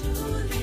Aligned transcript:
to 0.00 0.06
the 0.06 0.57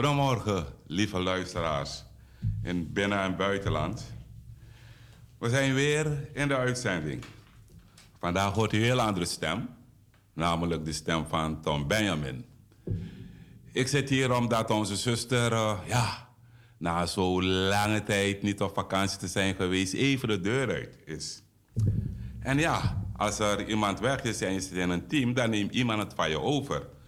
Goedemorgen, 0.00 0.66
lieve 0.86 1.18
luisteraars 1.18 2.04
in 2.62 2.92
binnen- 2.92 3.20
en 3.20 3.36
buitenland. 3.36 4.14
We 5.38 5.48
zijn 5.48 5.74
weer 5.74 6.28
in 6.32 6.48
de 6.48 6.56
uitzending. 6.56 7.24
Vandaag 8.18 8.54
hoort 8.54 8.72
u 8.72 8.76
een 8.76 8.82
heel 8.82 9.00
andere 9.00 9.26
stem, 9.26 9.68
namelijk 10.34 10.84
de 10.84 10.92
stem 10.92 11.26
van 11.26 11.60
Tom 11.62 11.86
Benjamin. 11.86 12.44
Ik 13.72 13.88
zit 13.88 14.08
hier 14.08 14.36
omdat 14.36 14.70
onze 14.70 14.96
zuster, 14.96 15.52
uh, 15.52 15.78
ja, 15.86 16.28
na 16.78 17.06
zo'n 17.06 17.44
lange 17.44 18.02
tijd 18.02 18.42
niet 18.42 18.62
op 18.62 18.74
vakantie 18.74 19.18
te 19.18 19.28
zijn 19.28 19.54
geweest, 19.54 19.94
even 19.94 20.28
de 20.28 20.40
deur 20.40 20.68
uit 20.68 20.98
is. 21.04 21.42
En 22.38 22.58
ja, 22.58 23.04
als 23.16 23.38
er 23.38 23.68
iemand 23.68 24.00
weg 24.00 24.22
is 24.22 24.40
en 24.40 24.52
je 24.52 24.60
zit 24.60 24.72
in 24.72 24.90
een 24.90 25.06
team, 25.06 25.34
dan 25.34 25.50
neemt 25.50 25.74
iemand 25.74 26.02
het 26.02 26.14
van 26.14 26.30
je 26.30 26.40
over. 26.40 26.98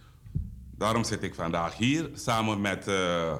Daarom 0.77 1.03
zit 1.03 1.23
ik 1.23 1.35
vandaag 1.35 1.77
hier 1.77 2.09
samen 2.13 2.61
met 2.61 2.87
uh, 2.87 3.35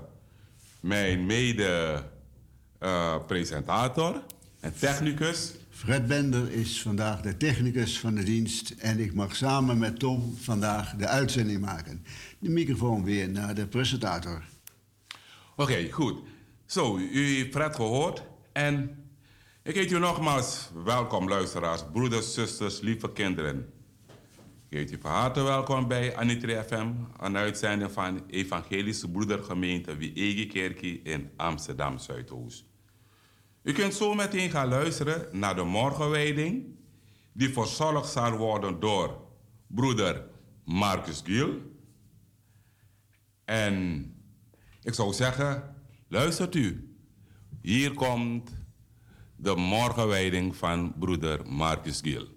mijn 0.79 1.25
mede-presentator. 1.25 4.23
En 4.59 4.73
technicus? 4.79 5.53
Fred 5.69 6.07
Bender 6.07 6.51
is 6.51 6.81
vandaag 6.81 7.21
de 7.21 7.37
technicus 7.37 7.99
van 7.99 8.15
de 8.15 8.23
dienst 8.23 8.69
en 8.69 8.99
ik 8.99 9.13
mag 9.13 9.35
samen 9.35 9.77
met 9.77 9.99
Tom 9.99 10.37
vandaag 10.39 10.95
de 10.95 11.07
uitzending 11.07 11.61
maken. 11.61 12.05
De 12.39 12.49
microfoon 12.49 13.03
weer 13.03 13.29
naar 13.29 13.55
de 13.55 13.67
presentator. 13.67 14.43
Oké, 15.55 15.91
goed. 15.91 16.19
Zo, 16.65 16.97
u 16.97 17.35
heeft 17.35 17.51
Fred 17.51 17.75
gehoord 17.75 18.23
en 18.51 18.97
ik 19.63 19.75
heet 19.75 19.91
u 19.91 19.99
nogmaals 19.99 20.69
welkom 20.83 21.29
luisteraars, 21.29 21.83
broeders, 21.93 22.33
zusters, 22.33 22.79
lieve 22.79 23.11
kinderen. 23.11 23.72
Ik 24.73 24.97
van 25.01 25.11
harte 25.11 25.41
welkom 25.41 25.87
bij 25.87 26.15
Anitri 26.15 26.55
FM, 26.67 26.87
een 27.19 27.37
uitzending 27.37 27.91
van 27.91 28.23
Evangelische 28.29 29.11
Broedergemeente 29.11 29.95
Wiege 29.95 30.45
Kerkie 30.45 31.01
in 31.01 31.31
Amsterdam 31.35 31.97
Zuidoost. 31.99 32.65
U 33.63 33.71
kunt 33.71 33.93
zo 33.93 34.13
meteen 34.13 34.49
gaan 34.49 34.67
luisteren 34.67 35.39
naar 35.39 35.55
de 35.55 35.63
morgenwijding, 35.63 36.65
die 37.33 37.49
verzorgd 37.49 38.11
zal 38.11 38.37
worden 38.37 38.79
door 38.79 39.21
broeder 39.67 40.27
Marcus 40.65 41.21
Giel. 41.23 41.49
En 43.45 44.05
ik 44.81 44.93
zou 44.93 45.13
zeggen, 45.13 45.75
luistert 46.07 46.55
u. 46.55 46.95
Hier 47.61 47.93
komt 47.93 48.51
de 49.35 49.55
morgenwijding 49.55 50.55
van 50.55 50.93
broeder 50.99 51.47
Marcus 51.47 51.99
Giel. 52.01 52.27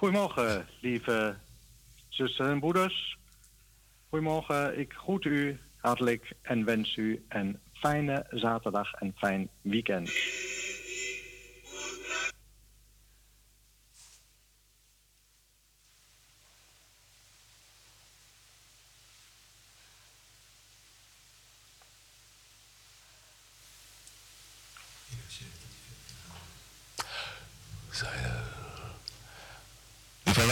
Goedemorgen, 0.00 0.66
lieve 0.80 1.36
zusters 2.08 2.48
en 2.48 2.60
broeders. 2.60 3.18
Goedemorgen, 4.08 4.78
ik 4.78 4.92
groet 4.92 5.24
u 5.24 5.58
hartelijk 5.76 6.32
en 6.42 6.64
wens 6.64 6.96
u 6.96 7.24
een 7.28 7.58
fijne 7.72 8.26
zaterdag 8.30 8.92
en 8.92 9.14
fijn 9.16 9.48
weekend. 9.62 10.10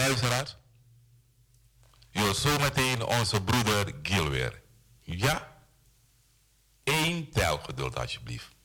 luisteraars. 0.09 0.55
Je 2.11 2.33
zo 2.35 2.59
meteen 2.59 3.03
onze 3.19 3.43
broeder 3.43 3.93
Gil 4.03 4.29
weer. 4.29 4.61
Ja? 5.01 5.47
Eén 6.83 7.29
tel 7.29 7.57
geduld 7.57 7.99
alsjeblieft. 7.99 8.55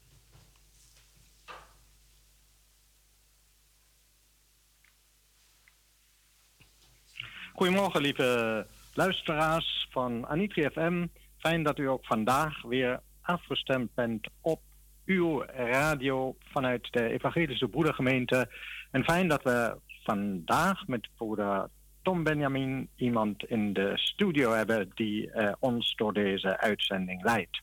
Goedemorgen 7.53 8.01
lieve 8.01 8.67
luisteraars 8.95 9.89
van 9.91 10.27
Anitri 10.27 10.69
FM. 10.71 11.07
Fijn 11.39 11.63
dat 11.63 11.79
u 11.79 11.89
ook 11.89 12.07
vandaag 12.07 12.63
weer 12.63 13.01
afgestemd 13.21 13.95
bent 13.95 14.29
op 14.41 14.61
uw 15.05 15.43
radio 15.45 16.37
vanuit 16.53 16.93
de 16.93 17.09
Evangelische 17.09 17.69
Broedergemeente. 17.69 18.51
En 18.91 19.05
fijn 19.05 19.29
dat 19.29 19.43
we 19.43 19.79
vandaag 20.03 20.87
met 20.87 21.09
broeder 21.17 21.69
Tom 22.05 22.23
Benjamin 22.23 22.89
iemand 22.97 23.45
in 23.45 23.73
de 23.73 23.93
studio 23.95 24.53
hebben 24.53 24.91
die 24.95 25.31
uh, 25.35 25.53
ons 25.59 25.95
door 25.95 26.13
deze 26.13 26.59
uitzending 26.59 27.23
leidt. 27.23 27.63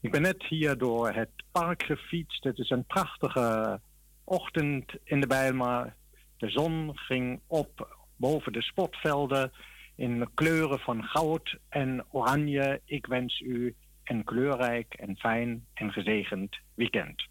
Ik 0.00 0.10
ben 0.10 0.22
net 0.22 0.44
hier 0.44 0.78
door 0.78 1.10
het 1.10 1.30
park 1.52 1.82
gefietst. 1.82 2.44
Het 2.44 2.58
is 2.58 2.70
een 2.70 2.84
prachtige 2.84 3.80
ochtend 4.24 4.92
in 5.04 5.20
de 5.20 5.26
Bijlmer. 5.26 5.94
De 6.36 6.50
zon 6.50 6.90
ging 6.94 7.40
op 7.46 7.96
boven 8.16 8.52
de 8.52 8.62
spotvelden 8.62 9.52
in 9.96 10.28
kleuren 10.34 10.78
van 10.78 11.02
goud 11.02 11.58
en 11.68 12.04
oranje. 12.10 12.80
Ik 12.84 13.06
wens 13.06 13.40
u 13.40 13.74
een 14.04 14.24
kleurrijk 14.24 14.94
en 14.94 15.16
fijn 15.16 15.66
en 15.74 15.92
gezegend 15.92 16.56
weekend. 16.74 17.28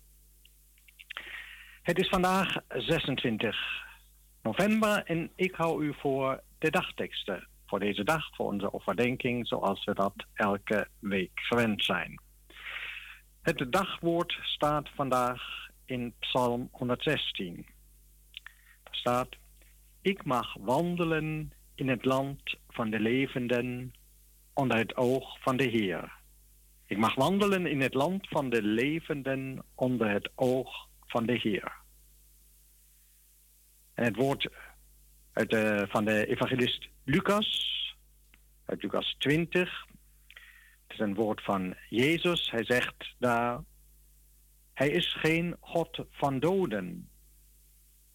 Het 1.81 1.99
is 1.99 2.09
vandaag 2.09 2.55
26 2.67 3.89
november. 4.41 5.03
En 5.03 5.31
ik 5.35 5.55
hou 5.55 5.85
u 5.85 5.93
voor 5.93 6.41
de 6.57 6.69
dagteksten 6.69 7.47
voor 7.71 7.79
deze 7.79 8.03
dag, 8.03 8.35
voor 8.35 8.45
onze 8.45 8.73
overdenking, 8.73 9.47
zoals 9.47 9.83
we 9.83 9.93
dat 9.93 10.13
elke 10.33 10.87
week 10.99 11.31
gewend 11.33 11.83
zijn. 11.83 12.21
Het 13.41 13.65
dagwoord 13.69 14.39
staat 14.41 14.89
vandaag 14.95 15.41
in 15.85 16.13
Psalm 16.19 16.67
116. 16.71 17.65
Daar 18.83 18.95
staat: 18.95 19.29
Ik 20.01 20.23
mag 20.23 20.53
wandelen 20.59 21.53
in 21.75 21.89
het 21.89 22.05
land 22.05 22.55
van 22.69 22.89
de 22.89 22.99
levenden 22.99 23.93
onder 24.53 24.77
het 24.77 24.95
oog 24.95 25.37
van 25.39 25.57
de 25.57 25.63
Heer. 25.63 26.11
Ik 26.85 26.97
mag 26.97 27.15
wandelen 27.15 27.65
in 27.65 27.81
het 27.81 27.93
land 27.93 28.27
van 28.27 28.49
de 28.49 28.63
levenden 28.63 29.63
onder 29.75 30.09
het 30.09 30.31
oog 30.35 30.87
van 31.05 31.25
de 31.25 31.39
Heer. 31.41 31.80
En 33.93 34.03
het 34.03 34.15
woord 34.15 34.49
uit 35.33 35.55
van 35.89 36.05
de 36.05 36.25
evangelist 36.27 36.89
Lucas, 37.03 37.69
uit 38.65 38.83
Lucas 38.83 39.15
20. 39.17 39.85
Het 40.87 40.99
is 40.99 40.99
een 40.99 41.15
woord 41.15 41.43
van 41.43 41.75
Jezus. 41.89 42.51
Hij 42.51 42.63
zegt 42.63 43.15
daar, 43.17 43.59
hij 44.73 44.89
is 44.89 45.13
geen 45.13 45.57
God 45.59 46.05
van 46.09 46.39
doden, 46.39 47.09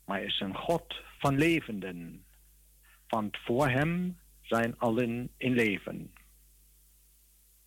maar 0.05 0.23
is 0.23 0.41
een 0.41 0.57
God 0.57 1.03
van 1.19 1.39
levenden. 1.39 2.25
Want 3.09 3.37
voor 3.37 3.69
hem 3.69 4.19
zijn 4.41 4.79
allen 4.79 5.31
in 5.37 5.53
leven. 5.53 6.13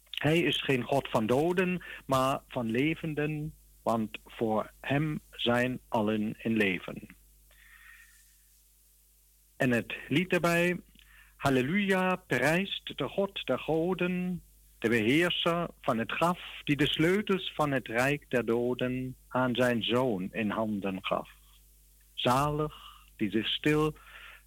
Hij 0.09 0.39
is 0.39 0.61
geen 0.61 0.83
God 0.83 1.07
van 1.09 1.25
doden, 1.25 1.83
maar 2.05 2.41
van 2.47 2.71
levenden, 2.71 3.53
want 3.83 4.17
voor 4.25 4.71
hem 4.79 5.21
zijn 5.31 5.79
allen 5.87 6.35
in 6.37 6.53
leven. 6.53 7.17
En 9.59 9.71
het 9.71 9.93
lied 10.07 10.33
erbij, 10.33 10.79
Halleluja, 11.35 12.15
prijst 12.15 12.97
de 12.97 13.07
God 13.07 13.45
der 13.45 13.59
goden, 13.59 14.41
de 14.79 14.89
beheerser 14.89 15.67
van 15.81 15.97
het 15.97 16.11
graf, 16.11 16.39
die 16.63 16.75
de 16.75 16.87
sleutels 16.87 17.53
van 17.55 17.71
het 17.71 17.87
rijk 17.87 18.25
der 18.29 18.45
doden 18.45 19.15
aan 19.27 19.55
zijn 19.55 19.83
zoon 19.83 20.29
in 20.31 20.49
handen 20.49 20.97
gaf. 21.01 21.29
Zalig, 22.13 22.73
die 23.15 23.29
zich 23.29 23.47
stil 23.47 23.95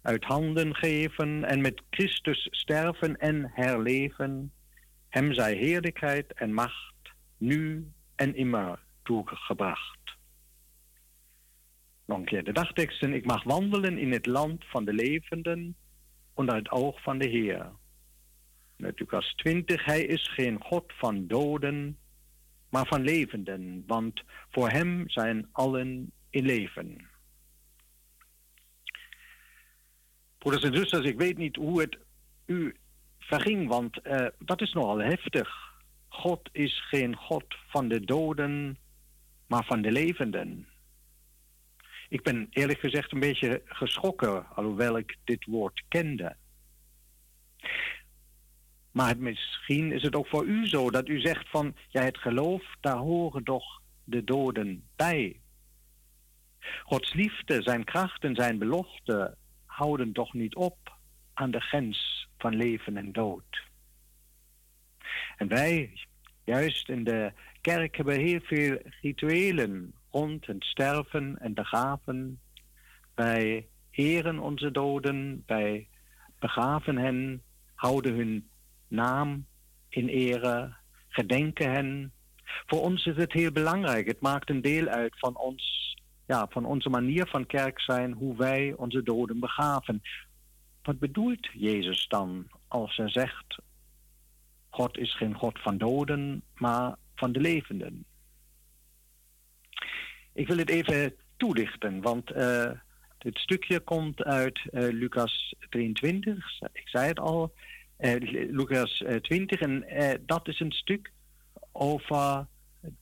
uit 0.01 0.23
handen 0.23 0.75
geven 0.75 1.43
en 1.43 1.61
met 1.61 1.81
Christus 1.89 2.47
sterven 2.51 3.19
en 3.19 3.51
herleven, 3.53 4.51
hem 5.09 5.33
zij 5.33 5.53
heerlijkheid 5.53 6.33
en 6.33 6.53
macht, 6.53 6.95
nu 7.37 7.87
en 8.15 8.35
immer 8.35 8.79
toegebracht. 9.03 10.02
Nog 12.05 12.17
een 12.17 12.25
keer 12.25 12.43
de 12.43 12.51
dagteksten. 12.51 13.13
Ik 13.13 13.25
mag 13.25 13.43
wandelen 13.43 13.97
in 13.97 14.11
het 14.11 14.25
land 14.25 14.65
van 14.65 14.85
de 14.85 14.93
levenden 14.93 15.75
onder 16.33 16.55
het 16.55 16.71
oog 16.71 17.01
van 17.01 17.17
de 17.17 17.27
Heer. 17.27 17.71
Met 18.75 18.99
Lucas 18.99 19.33
20. 19.35 19.85
Hij 19.85 20.01
is 20.01 20.29
geen 20.33 20.61
God 20.61 20.93
van 20.97 21.27
doden, 21.27 21.97
maar 22.69 22.85
van 22.85 23.01
levenden, 23.01 23.83
want 23.87 24.23
voor 24.51 24.69
Hem 24.69 25.09
zijn 25.09 25.47
allen 25.51 26.11
in 26.29 26.45
leven. 26.45 27.07
Broeders 30.37 30.63
en 30.63 30.75
zusters, 30.75 31.05
ik 31.05 31.17
weet 31.17 31.37
niet 31.37 31.55
hoe 31.55 31.81
het 31.81 31.97
u 32.45 32.75
verging, 33.19 33.67
want 33.67 33.99
uh, 34.03 34.27
dat 34.39 34.61
is 34.61 34.73
nogal 34.73 34.97
heftig. 34.97 35.49
God 36.07 36.49
is 36.51 36.87
geen 36.89 37.15
God 37.15 37.45
van 37.67 37.87
de 37.87 37.99
doden, 37.99 38.77
maar 39.47 39.65
van 39.65 39.81
de 39.81 39.91
levenden. 39.91 40.67
Ik 42.13 42.23
ben 42.23 42.47
eerlijk 42.49 42.79
gezegd 42.79 43.11
een 43.11 43.19
beetje 43.19 43.61
geschrokken, 43.65 44.47
alhoewel 44.55 44.97
ik 44.97 45.17
dit 45.23 45.45
woord 45.45 45.83
kende. 45.87 46.35
Maar 48.91 49.17
misschien 49.17 49.91
is 49.91 50.01
het 50.01 50.15
ook 50.15 50.27
voor 50.27 50.45
u 50.45 50.67
zo 50.67 50.91
dat 50.91 51.07
u 51.07 51.19
zegt 51.19 51.49
van, 51.49 51.75
ja, 51.89 52.01
het 52.01 52.17
geloof, 52.17 52.63
daar 52.79 52.97
horen 52.97 53.43
toch 53.43 53.81
de 54.03 54.23
doden 54.23 54.87
bij. 54.95 55.39
Gods 56.83 57.13
liefde, 57.13 57.61
zijn 57.61 57.83
kracht 57.83 58.23
en 58.23 58.35
zijn 58.35 58.57
belofte 58.57 59.37
houden 59.65 60.11
toch 60.11 60.33
niet 60.33 60.55
op 60.55 60.97
aan 61.33 61.51
de 61.51 61.61
grens 61.61 62.27
van 62.37 62.55
leven 62.55 62.97
en 62.97 63.11
dood. 63.11 63.67
En 65.37 65.47
wij, 65.47 65.93
juist 66.43 66.89
in 66.89 67.03
de 67.03 67.31
kerk, 67.61 67.95
hebben 67.95 68.19
heel 68.19 68.41
veel 68.41 68.77
rituelen 69.01 69.93
het 70.13 70.63
sterven 70.63 71.39
en 71.39 71.53
begraven. 71.53 72.39
Wij 73.15 73.67
eren 73.91 74.39
onze 74.39 74.71
doden, 74.71 75.43
wij 75.45 75.87
begraven 76.39 76.97
hen, 76.97 77.41
houden 77.75 78.13
hun 78.13 78.49
naam 78.87 79.45
in 79.89 80.07
ere, 80.07 80.75
gedenken 81.07 81.71
hen. 81.71 82.11
Voor 82.65 82.81
ons 82.81 83.05
is 83.05 83.15
het 83.15 83.33
heel 83.33 83.51
belangrijk. 83.51 84.07
Het 84.07 84.21
maakt 84.21 84.49
een 84.49 84.61
deel 84.61 84.87
uit 84.87 85.19
van 85.19 85.37
ons, 85.37 85.95
ja, 86.27 86.47
van 86.49 86.65
onze 86.65 86.89
manier 86.89 87.27
van 87.27 87.45
kerk 87.45 87.81
zijn, 87.81 88.11
hoe 88.11 88.37
wij 88.37 88.73
onze 88.77 89.03
doden 89.03 89.39
begraven. 89.39 90.01
Wat 90.83 90.99
bedoelt 90.99 91.49
Jezus 91.53 92.07
dan 92.07 92.47
als 92.67 92.95
hij 92.95 93.09
zegt: 93.09 93.61
God 94.69 94.97
is 94.97 95.15
geen 95.15 95.33
God 95.33 95.59
van 95.59 95.77
doden, 95.77 96.43
maar 96.55 96.95
van 97.15 97.31
de 97.31 97.39
levenden? 97.39 98.05
Ik 100.33 100.47
wil 100.47 100.57
het 100.57 100.69
even 100.69 101.13
toelichten, 101.37 102.01
want 102.01 102.31
dit 103.23 103.37
stukje 103.37 103.79
komt 103.79 104.23
uit 104.23 104.59
uh, 104.71 104.87
Lucas 104.91 105.55
23. 105.69 106.61
Ik 106.73 106.87
zei 106.87 107.07
het 107.07 107.19
al, 107.19 107.53
uh, 107.99 108.15
Lucas 108.51 109.03
20. 109.21 109.59
En 109.59 109.85
dat 110.25 110.47
is 110.47 110.59
een 110.59 110.71
stuk 110.71 111.11
over 111.71 112.47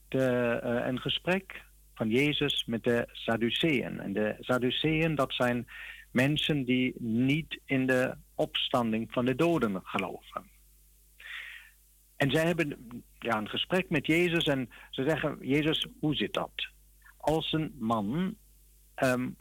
de, 0.08 0.60
een 0.64 1.00
gesprek 1.00 1.62
van 1.96 2.10
Jezus 2.10 2.66
met 2.66 2.84
de 2.84 3.08
Sadduceeën. 3.12 4.00
En 4.00 4.14
de 4.14 4.36
Sadduceeën, 4.40 5.16
dat 5.16 5.34
zijn 5.34 5.68
mensen 6.12 6.64
die 6.64 6.94
niet 6.98 7.60
in 7.66 7.86
de 7.86 8.16
opstanding 8.36 9.12
van 9.12 9.26
de 9.26 9.36
doden 9.36 9.80
geloven. 9.84 10.50
En 12.16 12.32
zij 12.32 12.46
hebben 12.46 13.04
ja, 13.20 13.38
een 13.38 13.50
gesprek 13.50 13.90
met 13.90 14.06
Jezus 14.06 14.44
en 14.44 14.70
ze 14.90 15.04
zeggen: 15.04 15.38
Jezus, 15.42 15.88
hoe 16.00 16.16
zit 16.16 16.34
dat? 16.34 16.70
Als 17.22 17.52
een 17.52 17.76
man 17.80 18.36
um, 19.04 19.36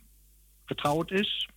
getrouwd 0.65 1.11
is 1.11 1.49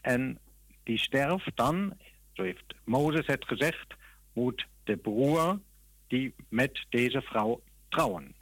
en 0.00 0.38
die 0.82 0.98
sterft, 0.98 1.50
dan, 1.54 1.98
zo 2.32 2.42
heeft 2.42 2.74
Mozes 2.84 3.26
het 3.26 3.44
gezegd, 3.44 3.94
moet 4.32 4.66
de 4.84 4.96
broer 4.96 5.60
die 6.06 6.34
met 6.48 6.86
deze 6.88 7.22
vrouw 7.22 7.62
trouwen. 7.88 8.34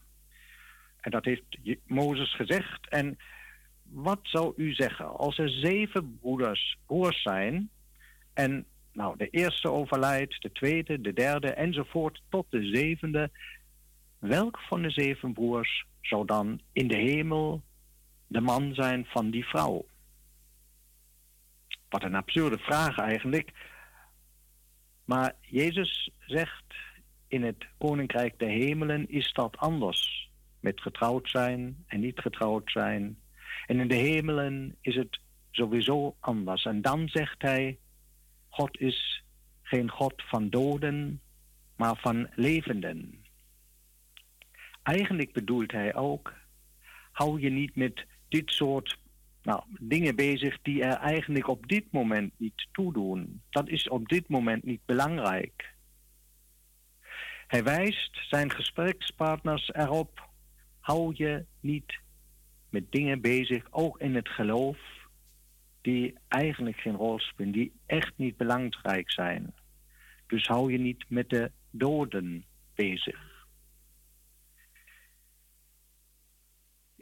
En 1.01 1.11
dat 1.11 1.25
heeft 1.25 1.59
Mozes 1.87 2.35
gezegd. 2.35 2.89
En 2.89 3.19
wat 3.83 4.21
zou 4.23 4.53
u 4.57 4.73
zeggen 4.73 5.17
als 5.17 5.39
er 5.39 5.51
zeven 5.51 6.19
broeders, 6.21 6.77
broers 6.87 7.23
zijn 7.23 7.71
en 8.33 8.67
nou, 8.93 9.17
de 9.17 9.29
eerste 9.29 9.71
overlijdt, 9.71 10.43
de 10.43 10.53
tweede, 10.53 11.01
de 11.01 11.12
derde 11.12 11.51
enzovoort 11.51 12.23
tot 12.29 12.47
de 12.51 12.65
zevende. 12.67 13.31
Welk 14.19 14.59
van 14.59 14.83
de 14.83 14.91
zeven 14.91 15.33
broers 15.33 15.85
zou 16.02 16.26
dan 16.26 16.61
in 16.73 16.88
de 16.88 16.97
hemel 16.97 17.62
de 18.26 18.40
man 18.40 18.75
zijn 18.75 19.06
van 19.06 19.30
die 19.30 19.44
vrouw? 19.44 19.87
Wat 21.88 22.02
een 22.02 22.14
absurde 22.14 22.59
vraag 22.59 22.99
eigenlijk. 22.99 23.52
Maar 25.04 25.35
Jezus 25.40 26.11
zegt, 26.18 26.75
in 27.28 27.42
het 27.42 27.66
koninkrijk 27.78 28.38
der 28.38 28.49
hemelen 28.49 29.09
is 29.09 29.32
dat 29.32 29.56
anders. 29.56 30.30
Met 30.61 30.80
getrouwd 30.80 31.30
zijn 31.30 31.85
en 31.87 32.00
niet 32.00 32.21
getrouwd 32.21 32.71
zijn. 32.71 33.18
En 33.66 33.80
in 33.80 33.88
de 33.88 33.94
hemelen 33.94 34.76
is 34.80 34.94
het 34.94 35.21
sowieso 35.50 36.16
anders. 36.21 36.64
En 36.64 36.82
dan 36.82 37.09
zegt 37.09 37.42
hij, 37.42 37.78
God 38.49 38.80
is 38.80 39.23
geen 39.62 39.90
God 39.90 40.14
van 40.16 40.50
doden, 40.50 41.21
maar 41.76 41.97
van 41.97 42.28
levenden. 42.35 43.22
Eigenlijk 44.83 45.33
bedoelt 45.33 45.73
hij 45.73 45.95
ook, 45.95 46.33
hou 47.12 47.41
je 47.41 47.51
niet 47.51 47.77
met 47.77 48.07
dit 48.29 48.51
soort 48.51 48.99
nou, 49.43 49.62
dingen 49.81 50.17
bezig 50.17 50.59
die 50.62 50.83
er 50.83 50.97
eigenlijk 50.97 51.49
op 51.49 51.69
dit 51.69 51.85
moment 51.91 52.33
niet 52.37 52.67
toedoen. 52.73 53.43
Dat 53.51 53.69
is 53.69 53.89
op 53.89 54.09
dit 54.09 54.29
moment 54.29 54.65
niet 54.65 54.85
belangrijk. 54.85 55.75
Hij 57.47 57.65
wijst 57.65 58.29
zijn 58.29 58.51
gesprekspartners 58.51 59.71
erop, 59.73 60.29
hou 60.81 61.12
je 61.17 61.45
niet 61.61 62.01
met 62.71 62.93
dingen 62.93 63.21
bezig, 63.21 63.67
ook 63.71 63.99
in 63.99 64.15
het 64.15 64.29
geloof, 64.29 64.79
die 65.81 66.15
eigenlijk 66.29 66.77
geen 66.77 66.97
rol 66.97 67.19
spelen, 67.19 67.53
die 67.53 67.73
echt 67.87 68.12
niet 68.17 68.37
belangrijk 68.37 69.11
zijn. 69.11 69.55
Dus 70.27 70.47
hou 70.47 70.73
je 70.73 70.79
niet 70.79 71.05
met 71.09 71.31
de 71.31 71.51
doden 71.71 72.45
bezig. 72.75 73.32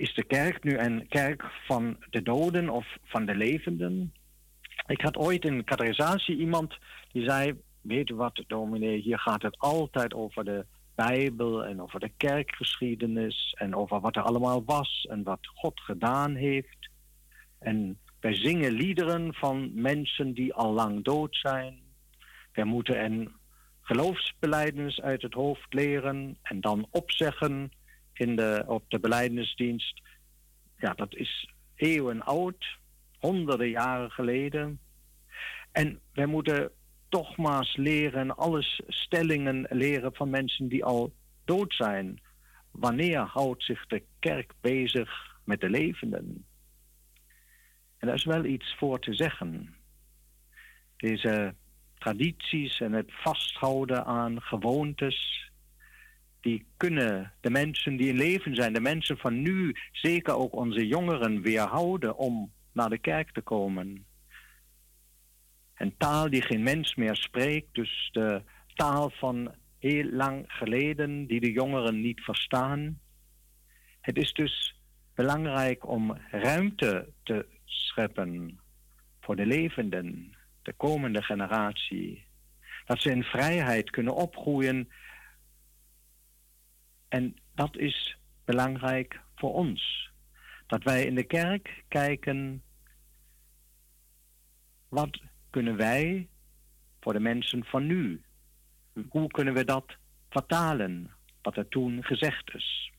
Is 0.01 0.15
de 0.15 0.25
kerk 0.25 0.65
nu 0.65 0.79
een 0.79 1.09
kerk 1.09 1.45
van 1.67 1.97
de 2.11 2.23
doden 2.23 2.69
of 2.69 2.87
van 3.05 3.27
de 3.27 3.35
levenden? 3.35 4.13
Ik 4.87 5.01
had 5.01 5.17
ooit 5.17 5.45
in 5.45 5.65
categorisatie 5.65 6.37
iemand 6.37 6.79
die 7.13 7.25
zei: 7.25 7.61
Weet 7.81 8.11
u 8.11 8.15
wat, 8.15 8.45
dominee, 8.47 9.01
hier 9.01 9.19
gaat 9.19 9.43
het 9.43 9.59
altijd 9.59 10.15
over 10.15 10.45
de 10.45 10.65
Bijbel 10.95 11.65
en 11.65 11.83
over 11.83 12.01
de 12.01 12.11
kerkgeschiedenis 12.17 13.55
en 13.59 13.75
over 13.75 14.01
wat 14.01 14.17
er 14.17 14.23
allemaal 14.23 14.65
was 14.65 15.07
en 15.11 15.23
wat 15.23 15.47
God 15.55 15.81
gedaan 15.81 16.35
heeft. 16.35 16.91
En 17.59 17.99
wij 18.21 18.35
zingen 18.35 18.73
liederen 18.73 19.35
van 19.35 19.71
mensen 19.75 20.33
die 20.33 20.55
al 20.55 20.73
lang 20.73 21.05
dood 21.05 21.37
zijn. 21.37 21.81
Wij 22.53 22.65
moeten 22.65 23.05
een 23.05 23.33
geloofsbelijdenis 23.81 25.01
uit 25.01 25.23
het 25.23 25.35
hoofd 25.35 25.75
leren 25.75 26.39
en 26.43 26.61
dan 26.61 26.87
opzeggen 26.91 27.71
in 28.21 28.37
de, 28.37 28.65
op 28.67 28.85
de 28.89 28.99
belijdenisdienst. 28.99 30.01
Ja, 30.77 30.93
dat 30.93 31.15
is 31.15 31.51
eeuwen 31.75 32.23
oud, 32.23 32.79
honderden 33.19 33.69
jaren 33.69 34.11
geleden. 34.11 34.81
En 35.73 36.01
wij 36.13 36.27
moeten 36.27 36.71
toch 37.09 37.37
leren, 37.77 38.37
alles 38.37 38.81
stellingen 38.87 39.67
leren 39.71 40.15
van 40.15 40.31
mensen 40.31 40.69
die 40.69 40.85
al 40.85 41.13
dood 41.45 41.75
zijn. 41.75 42.21
Wanneer 42.71 43.19
houdt 43.19 43.65
zich 43.65 43.87
de 43.87 44.03
kerk 44.19 44.53
bezig 44.61 45.39
met 45.45 45.61
de 45.61 45.71
levenden? 45.71 46.45
En 47.99 48.07
daar 48.07 48.17
is 48.17 48.25
wel 48.25 48.45
iets 48.45 48.75
voor 48.79 49.01
te 49.01 49.15
zeggen. 49.15 49.75
Deze 50.97 51.55
tradities 51.99 52.81
en 52.81 52.93
het 52.93 53.11
vasthouden 53.13 54.05
aan 54.05 54.43
gewoontes, 54.43 55.50
die 56.41 56.67
kunnen 56.77 57.33
de 57.41 57.51
mensen 57.51 57.97
die 57.97 58.09
in 58.09 58.17
leven 58.17 58.55
zijn, 58.55 58.73
de 58.73 58.81
mensen 58.81 59.19
van 59.19 59.43
nu, 59.43 59.77
zeker 59.93 60.37
ook 60.37 60.55
onze 60.55 60.87
jongeren, 60.87 61.43
weerhouden 61.43 62.17
om 62.17 62.53
naar 62.73 62.91
de 62.91 62.99
kerk 62.99 63.33
te 63.33 63.41
komen. 63.41 64.05
Een 65.75 65.95
taal 65.97 66.31
die 66.31 66.43
geen 66.43 66.63
mens 66.63 66.95
meer 66.95 67.17
spreekt, 67.17 67.75
dus 67.75 68.09
de 68.13 68.43
taal 68.75 69.11
van 69.11 69.55
heel 69.79 70.05
lang 70.11 70.45
geleden, 70.47 71.27
die 71.27 71.41
de 71.41 71.53
jongeren 71.53 72.01
niet 72.01 72.21
verstaan. 72.21 73.01
Het 74.01 74.17
is 74.17 74.33
dus 74.33 74.75
belangrijk 75.15 75.89
om 75.89 76.19
ruimte 76.31 77.09
te 77.23 77.47
scheppen 77.65 78.61
voor 79.21 79.37
de 79.37 79.47
levenden, 79.47 80.37
de 80.63 80.73
komende 80.73 81.23
generatie. 81.23 82.25
Dat 82.85 83.01
ze 83.01 83.11
in 83.11 83.23
vrijheid 83.23 83.91
kunnen 83.91 84.15
opgroeien. 84.15 84.89
En 87.11 87.37
dat 87.55 87.77
is 87.77 88.17
belangrijk 88.45 89.21
voor 89.35 89.55
ons. 89.55 90.11
Dat 90.67 90.83
wij 90.83 91.05
in 91.05 91.15
de 91.15 91.25
kerk 91.25 91.85
kijken, 91.89 92.63
wat 94.89 95.21
kunnen 95.51 95.77
wij 95.77 96.29
voor 97.01 97.13
de 97.13 97.21
mensen 97.21 97.65
van 97.65 97.87
nu, 97.87 98.23
hoe 99.09 99.27
kunnen 99.27 99.55
we 99.55 99.65
dat 99.65 99.97
vertalen? 100.31 101.11
wat 101.43 101.57
er 101.57 101.69
toen 101.69 102.05
gezegd 102.05 102.55
is. 102.55 102.93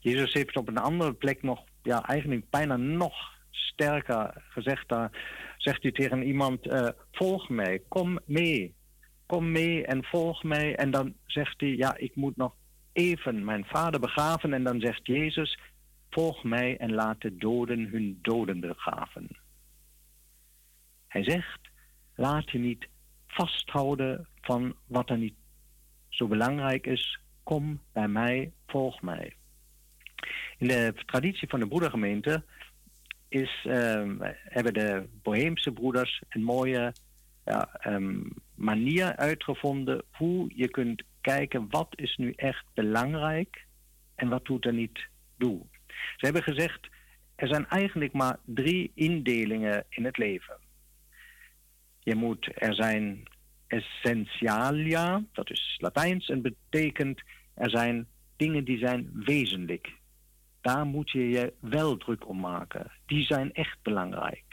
Jezus 0.00 0.32
heeft 0.32 0.56
op 0.56 0.68
een 0.68 0.78
andere 0.78 1.12
plek 1.12 1.42
nog, 1.42 1.64
ja, 1.82 2.02
eigenlijk 2.02 2.50
bijna 2.50 2.76
nog 2.76 3.14
sterker 3.50 4.44
gezegd. 4.48 4.88
Daar 4.88 5.10
zegt 5.56 5.82
hij 5.82 5.92
tegen 5.92 6.22
iemand: 6.22 6.66
uh, 6.66 6.88
Volg 7.12 7.48
mij, 7.48 7.82
kom 7.88 8.18
mee. 8.24 8.74
Kom 9.26 9.52
mee 9.52 9.86
en 9.86 10.04
volg 10.04 10.42
mij. 10.42 10.76
En 10.76 10.90
dan 10.90 11.14
zegt 11.26 11.60
hij: 11.60 11.68
Ja, 11.68 11.96
ik 11.96 12.14
moet 12.14 12.36
nog 12.36 12.54
even 12.92 13.44
mijn 13.44 13.64
vader 13.64 14.00
begraven. 14.00 14.52
En 14.52 14.64
dan 14.64 14.80
zegt 14.80 15.06
Jezus: 15.06 15.58
Volg 16.10 16.44
mij 16.44 16.76
en 16.76 16.92
laat 16.92 17.20
de 17.20 17.36
doden 17.36 17.88
hun 17.88 18.18
doden 18.22 18.60
begraven. 18.60 19.28
Hij 21.08 21.24
zegt: 21.24 21.60
Laat 22.14 22.50
je 22.50 22.58
niet 22.58 22.88
vasthouden 23.26 24.26
van 24.40 24.74
wat 24.86 25.10
er 25.10 25.18
niet 25.18 25.34
zo 26.08 26.26
belangrijk 26.26 26.86
is. 26.86 27.20
Kom 27.42 27.80
bij 27.92 28.08
mij, 28.08 28.52
volg 28.66 29.02
mij. 29.02 29.36
In 30.58 30.68
de 30.68 30.94
traditie 31.06 31.48
van 31.48 31.60
de 31.60 31.66
broedergemeente 31.66 32.44
is, 33.28 33.64
uh, 33.66 34.10
hebben 34.30 34.74
de 34.74 35.08
Boheemse 35.22 35.72
broeders 35.72 36.22
een 36.28 36.42
mooie 36.42 36.92
ja, 37.44 37.80
um, 37.86 38.32
manier 38.54 39.16
uitgevonden 39.16 40.02
hoe 40.10 40.52
je 40.54 40.68
kunt 40.68 41.02
kijken 41.22 41.70
wat 41.70 41.88
is 41.94 42.16
nu 42.16 42.32
echt 42.36 42.64
belangrijk 42.74 43.66
en 44.14 44.28
wat 44.28 44.44
doet 44.44 44.64
er 44.64 44.72
niet 44.72 45.08
toe. 45.38 45.66
Ze 46.16 46.24
hebben 46.24 46.42
gezegd, 46.42 46.88
er 47.34 47.48
zijn 47.48 47.68
eigenlijk 47.68 48.12
maar 48.12 48.38
drie 48.44 48.92
indelingen 48.94 49.84
in 49.88 50.04
het 50.04 50.18
leven. 50.18 50.56
Je 51.98 52.14
moet, 52.14 52.50
er 52.54 52.74
zijn 52.74 53.22
essentialia, 53.66 55.24
dat 55.32 55.50
is 55.50 55.76
Latijns 55.80 56.28
en 56.28 56.42
betekent 56.42 57.22
er 57.54 57.70
zijn 57.70 58.06
dingen 58.36 58.64
die 58.64 58.78
zijn 58.78 59.10
wezenlijk. 59.14 59.92
Daar 60.60 60.86
moet 60.86 61.10
je 61.10 61.28
je 61.28 61.52
wel 61.60 61.96
druk 61.96 62.28
om 62.28 62.40
maken. 62.40 62.92
Die 63.06 63.24
zijn 63.24 63.52
echt 63.52 63.78
belangrijk. 63.82 64.44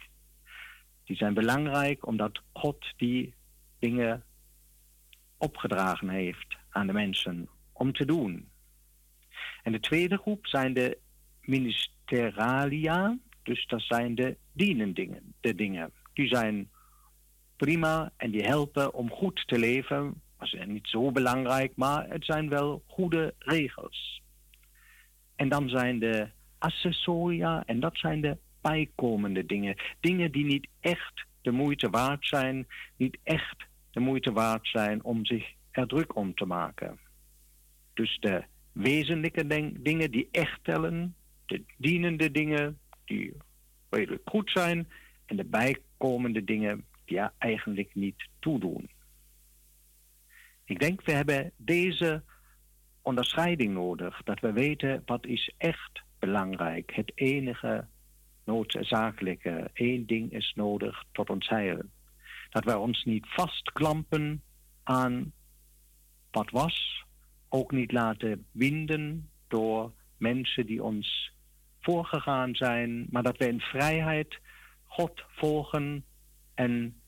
Die 1.04 1.16
zijn 1.16 1.34
belangrijk 1.34 2.08
omdat 2.08 2.42
God 2.54 2.94
die 2.98 3.34
dingen 3.80 4.24
opgedragen 5.38 6.10
heeft 6.10 6.59
aan 6.80 6.88
de 6.88 6.94
mensen 6.94 7.50
om 7.74 7.94
te 7.94 8.06
doen. 8.06 8.50
En 9.64 9.72
de 9.72 9.80
tweede 9.80 10.18
groep 10.18 10.48
zijn 10.48 10.74
de 10.74 10.98
ministeralia, 11.42 13.18
dus 13.44 13.66
dat 13.66 13.82
zijn 13.82 14.16
de 14.16 14.38
dienendingen, 14.54 15.34
de 15.42 15.56
dingen. 15.56 15.92
Die 16.14 16.28
zijn 16.28 16.70
prima 17.58 18.12
en 18.18 18.32
die 18.32 18.44
helpen 18.44 18.94
om 18.94 19.10
goed 19.10 19.48
te 19.48 19.60
leven. 19.60 20.22
Dat 20.38 20.54
is 20.54 20.66
niet 20.66 20.88
zo 20.88 21.12
belangrijk, 21.12 21.72
maar 21.76 22.10
het 22.10 22.26
zijn 22.26 22.50
wel 22.50 22.84
goede 22.88 23.34
regels. 23.40 24.22
En 25.36 25.50
dan 25.50 25.70
zijn 25.70 26.00
de 26.00 26.30
accessoria 26.58 27.64
en 27.66 27.80
dat 27.80 27.98
zijn 27.98 28.22
de 28.22 28.38
bijkomende 28.62 29.46
dingen. 29.46 29.76
Dingen 30.00 30.32
die 30.32 30.46
niet 30.46 30.68
echt 30.80 31.26
de 31.42 31.52
moeite 31.52 31.90
waard 31.90 32.28
zijn, 32.28 32.68
niet 32.96 33.18
echt 33.24 33.68
de 33.92 34.00
moeite 34.00 34.32
waard 34.32 34.68
zijn 34.68 35.04
om 35.04 35.26
zich 35.26 35.58
er 35.72 35.88
druk 35.88 36.16
om 36.16 36.36
te 36.36 36.46
maken. 36.46 37.00
Dus 37.94 38.18
de 38.20 38.44
wezenlijke 38.72 39.72
dingen 39.82 40.12
die 40.12 40.28
echt 40.32 40.64
tellen, 40.64 41.16
de 41.46 41.64
dienende 41.78 42.32
dingen 42.32 42.80
die 43.06 43.34
redelijk 43.90 44.30
goed 44.30 44.52
zijn 44.52 44.88
en 45.26 45.36
de 45.36 45.46
bijkomende 45.46 46.44
dingen 46.44 46.86
die 47.06 47.20
eigenlijk 47.38 47.96
niet 47.96 48.28
toedoen. 48.40 48.90
Ik 50.66 50.80
denk 50.80 51.02
we 51.02 51.12
hebben 51.12 51.52
deze 51.58 52.24
onderscheiding 53.02 53.74
nodig, 53.74 54.22
dat 54.24 54.40
we 54.40 54.52
weten 54.52 55.02
wat 55.06 55.26
is 55.26 55.54
echt 55.58 56.02
belangrijk. 56.20 56.96
Het 56.96 57.12
enige 57.16 57.88
noodzakelijke, 58.44 59.70
één 59.74 60.06
ding 60.06 60.32
is 60.32 60.54
nodig 60.56 61.04
tot 61.12 61.30
ons 61.30 61.50
heil. 61.50 61.82
Dat 62.50 62.64
wij 62.64 62.76
ons 62.76 63.04
niet 63.04 63.26
vastklampen 63.28 64.44
aan 64.84 65.34
wat 66.32 66.50
was, 66.50 67.06
ook 67.50 67.72
niet 67.72 67.92
laten 67.92 68.46
winden 68.52 69.30
door 69.48 69.92
mensen 70.18 70.66
die 70.66 70.84
ons 70.84 71.32
voorgegaan 71.80 72.56
zijn, 72.56 73.08
maar 73.10 73.24
dat 73.24 73.38
wij 73.38 73.48
in 73.48 73.60
vrijheid 73.60 74.40
God 74.86 75.24
volgen 75.28 76.06
en 76.54 77.02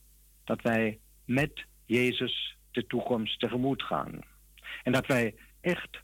dat 0.43 0.61
wij 0.61 0.99
met 1.25 1.65
Jezus 1.85 2.57
de 2.71 2.87
toekomst 2.87 3.39
tegemoet 3.39 3.83
gaan. 3.83 4.19
En 4.83 4.91
dat 4.91 5.05
wij 5.05 5.35
echt 5.61 5.99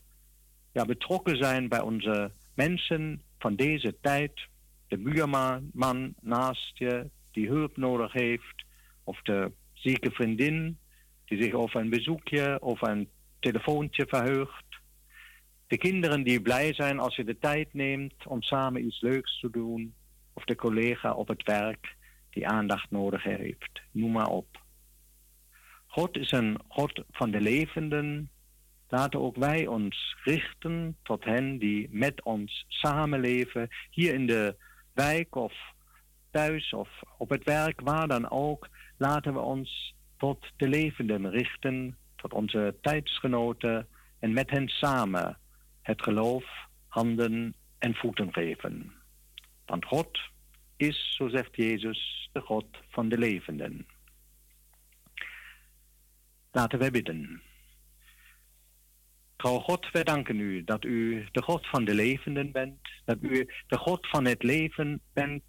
ja, 0.72 0.84
betrokken 0.84 1.36
zijn 1.36 1.68
bij 1.68 1.80
onze 1.80 2.30
mensen 2.54 3.22
van 3.38 3.56
deze 3.56 3.96
tijd. 4.00 4.40
De 4.88 4.98
buurman 4.98 6.14
naast 6.20 6.78
je 6.78 7.10
die 7.30 7.48
hulp 7.48 7.76
nodig 7.76 8.12
heeft. 8.12 8.64
Of 9.04 9.22
de 9.22 9.52
zieke 9.72 10.10
vriendin 10.10 10.78
die 11.28 11.42
zich 11.42 11.52
over 11.52 11.80
een 11.80 11.90
bezoekje 11.90 12.58
of 12.60 12.82
een 12.82 13.08
telefoontje 13.38 14.06
verheugt. 14.08 14.64
De 15.66 15.78
kinderen 15.78 16.22
die 16.22 16.40
blij 16.40 16.74
zijn 16.74 16.98
als 16.98 17.16
je 17.16 17.24
de 17.24 17.38
tijd 17.38 17.74
neemt 17.74 18.26
om 18.26 18.42
samen 18.42 18.84
iets 18.84 19.00
leuks 19.00 19.40
te 19.40 19.50
doen. 19.50 19.94
Of 20.32 20.44
de 20.44 20.54
collega 20.54 21.12
op 21.12 21.28
het 21.28 21.42
werk 21.42 21.96
die 22.30 22.48
aandacht 22.48 22.90
nodig 22.90 23.22
heeft. 23.22 23.80
Noem 23.90 24.12
maar 24.12 24.28
op. 24.28 24.62
God 25.86 26.16
is 26.16 26.32
een 26.32 26.58
God 26.68 27.02
van 27.10 27.30
de 27.30 27.40
levenden. 27.40 28.30
Laten 28.88 29.20
ook 29.20 29.36
wij 29.36 29.66
ons 29.66 30.16
richten 30.24 30.96
tot 31.02 31.24
hen 31.24 31.58
die 31.58 31.88
met 31.90 32.22
ons 32.22 32.64
samenleven, 32.68 33.68
hier 33.90 34.14
in 34.14 34.26
de 34.26 34.56
wijk 34.94 35.34
of 35.34 35.52
thuis 36.30 36.72
of 36.72 36.88
op 37.18 37.28
het 37.28 37.44
werk, 37.44 37.80
waar 37.80 38.08
dan 38.08 38.30
ook. 38.30 38.68
Laten 38.96 39.32
we 39.32 39.40
ons 39.40 39.94
tot 40.18 40.46
de 40.56 40.68
levenden 40.68 41.30
richten, 41.30 41.96
tot 42.16 42.32
onze 42.32 42.74
tijdsgenoten 42.80 43.88
en 44.18 44.32
met 44.32 44.50
hen 44.50 44.68
samen 44.68 45.38
het 45.82 46.02
geloof 46.02 46.44
handen 46.88 47.54
en 47.78 47.94
voeten 47.94 48.32
geven. 48.32 48.92
Want 49.66 49.84
God 49.84 50.18
is, 50.76 51.14
zo 51.16 51.28
zegt 51.28 51.56
Jezus, 51.56 52.28
de 52.32 52.40
God 52.40 52.66
van 52.88 53.08
de 53.08 53.18
levenden. 53.18 53.86
Laten 56.52 56.78
wij 56.78 56.90
bidden. 56.90 57.42
Trouw 59.36 59.58
God, 59.58 59.90
wij 59.90 60.04
danken 60.04 60.40
u 60.40 60.64
dat 60.64 60.84
u 60.84 61.26
de 61.32 61.42
God 61.42 61.66
van 61.66 61.84
de 61.84 61.94
levenden 61.94 62.52
bent, 62.52 62.88
dat 63.04 63.18
u 63.20 63.48
de 63.66 63.78
God 63.78 64.06
van 64.06 64.24
het 64.24 64.42
leven 64.42 65.00
bent 65.12 65.42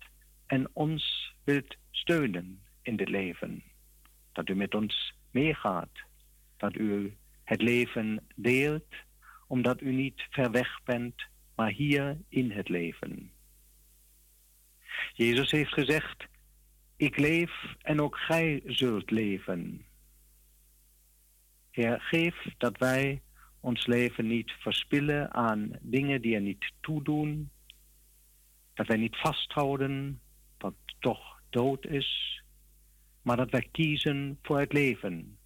en 0.45 0.69
ons 0.73 1.33
wilt 1.43 1.75
steunen 1.91 2.61
in 2.81 2.95
dit 2.95 3.09
leven. 3.09 3.63
Dat 4.39 4.49
u 4.49 4.55
met 4.55 4.75
ons 4.75 5.13
meegaat, 5.31 5.89
dat 6.57 6.75
u 6.75 7.17
het 7.43 7.61
leven 7.61 8.27
deelt, 8.35 8.93
omdat 9.47 9.81
u 9.81 9.91
niet 9.91 10.27
ver 10.29 10.51
weg 10.51 10.83
bent, 10.83 11.23
maar 11.55 11.71
hier 11.71 12.17
in 12.29 12.51
het 12.51 12.69
leven. 12.69 13.31
Jezus 15.13 15.51
heeft 15.51 15.73
gezegd, 15.73 16.27
ik 16.95 17.17
leef 17.17 17.51
en 17.81 18.01
ook 18.01 18.17
gij 18.17 18.61
zult 18.65 19.11
leven. 19.11 19.85
Heer, 21.71 22.01
geef 22.01 22.45
dat 22.57 22.77
wij 22.77 23.21
ons 23.59 23.85
leven 23.85 24.27
niet 24.27 24.51
verspillen 24.51 25.33
aan 25.33 25.71
dingen 25.81 26.21
die 26.21 26.35
er 26.35 26.41
niet 26.41 26.71
toedoen. 26.79 27.49
Dat 28.73 28.87
wij 28.87 28.97
niet 28.97 29.17
vasthouden 29.17 30.21
wat 30.57 30.75
toch 30.99 31.41
dood 31.49 31.85
is, 31.85 32.41
maar 33.29 33.37
dat 33.37 33.51
wij 33.51 33.67
kiezen 33.71 34.39
voor 34.41 34.59
het 34.59 34.73
leven. 34.73 35.37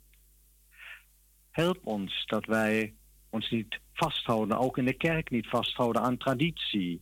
Help 1.52 1.86
ons 1.86 2.26
dat 2.26 2.46
wij 2.46 2.94
ons 3.30 3.50
niet 3.50 3.80
vasthouden, 3.94 4.58
ook 4.58 4.78
in 4.78 4.86
de 4.86 4.94
kerk 4.94 5.30
niet 5.30 5.48
vasthouden 5.48 6.02
aan 6.02 6.18
traditie, 6.18 7.02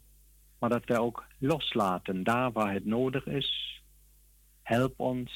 maar 0.60 0.70
dat 0.70 0.86
wij 0.86 0.98
ook 0.98 1.26
loslaten 1.38 2.24
daar 2.24 2.52
waar 2.52 2.74
het 2.74 2.86
nodig 2.86 3.26
is. 3.26 3.82
Help 4.62 5.00
ons 5.00 5.32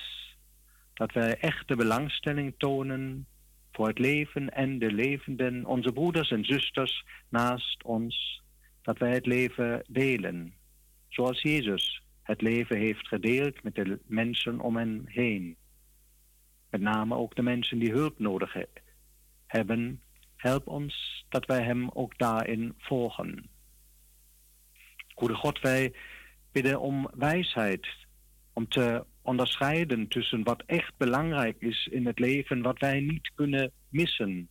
dat 0.93 1.12
wij 1.12 1.38
echte 1.38 1.75
belangstelling 1.75 2.53
tonen 2.58 3.27
voor 3.71 3.88
het 3.88 3.99
leven 3.99 4.49
en 4.49 4.79
de 4.79 4.91
levenden, 4.91 5.65
onze 5.65 5.91
broeders 5.91 6.31
en 6.31 6.45
zusters 6.45 7.05
naast 7.29 7.84
ons, 7.84 8.41
dat 8.81 8.97
wij 8.97 9.13
het 9.13 9.25
leven 9.25 9.84
delen, 9.88 10.53
zoals 11.08 11.41
Jezus 11.41 12.05
het 12.26 12.42
leven 12.42 12.78
heeft 12.78 13.08
gedeeld 13.08 13.64
met 13.64 13.76
de 13.76 14.00
mensen 14.06 14.60
om 14.60 14.76
hen 14.76 15.04
heen. 15.06 15.56
Met 16.70 16.82
name 16.82 17.16
ook 17.16 17.36
de 17.36 17.42
mensen 17.42 17.80
die 17.80 17.92
hulp 17.92 18.20
nodig 18.20 18.56
hebben. 19.46 20.02
Help 20.36 20.68
ons 20.68 21.26
dat 21.30 21.46
wij 21.46 21.64
Hem 21.64 21.90
ook 21.90 22.18
daarin 22.18 22.74
volgen. 22.78 23.50
Goede 25.16 25.34
God, 25.34 25.60
wij 25.60 25.94
bidden 26.52 26.80
om 26.80 27.10
wijsheid, 27.14 27.88
om 28.54 28.68
te 28.68 29.06
onderscheiden 29.22 30.08
tussen 30.08 30.44
wat 30.44 30.64
echt 30.66 30.98
belangrijk 30.98 31.56
is 31.60 31.88
in 31.92 32.06
het 32.06 32.20
leven, 32.20 32.62
wat 32.62 32.80
wij 32.80 33.00
niet 33.00 33.32
kunnen 33.36 33.72
missen. 33.90 34.50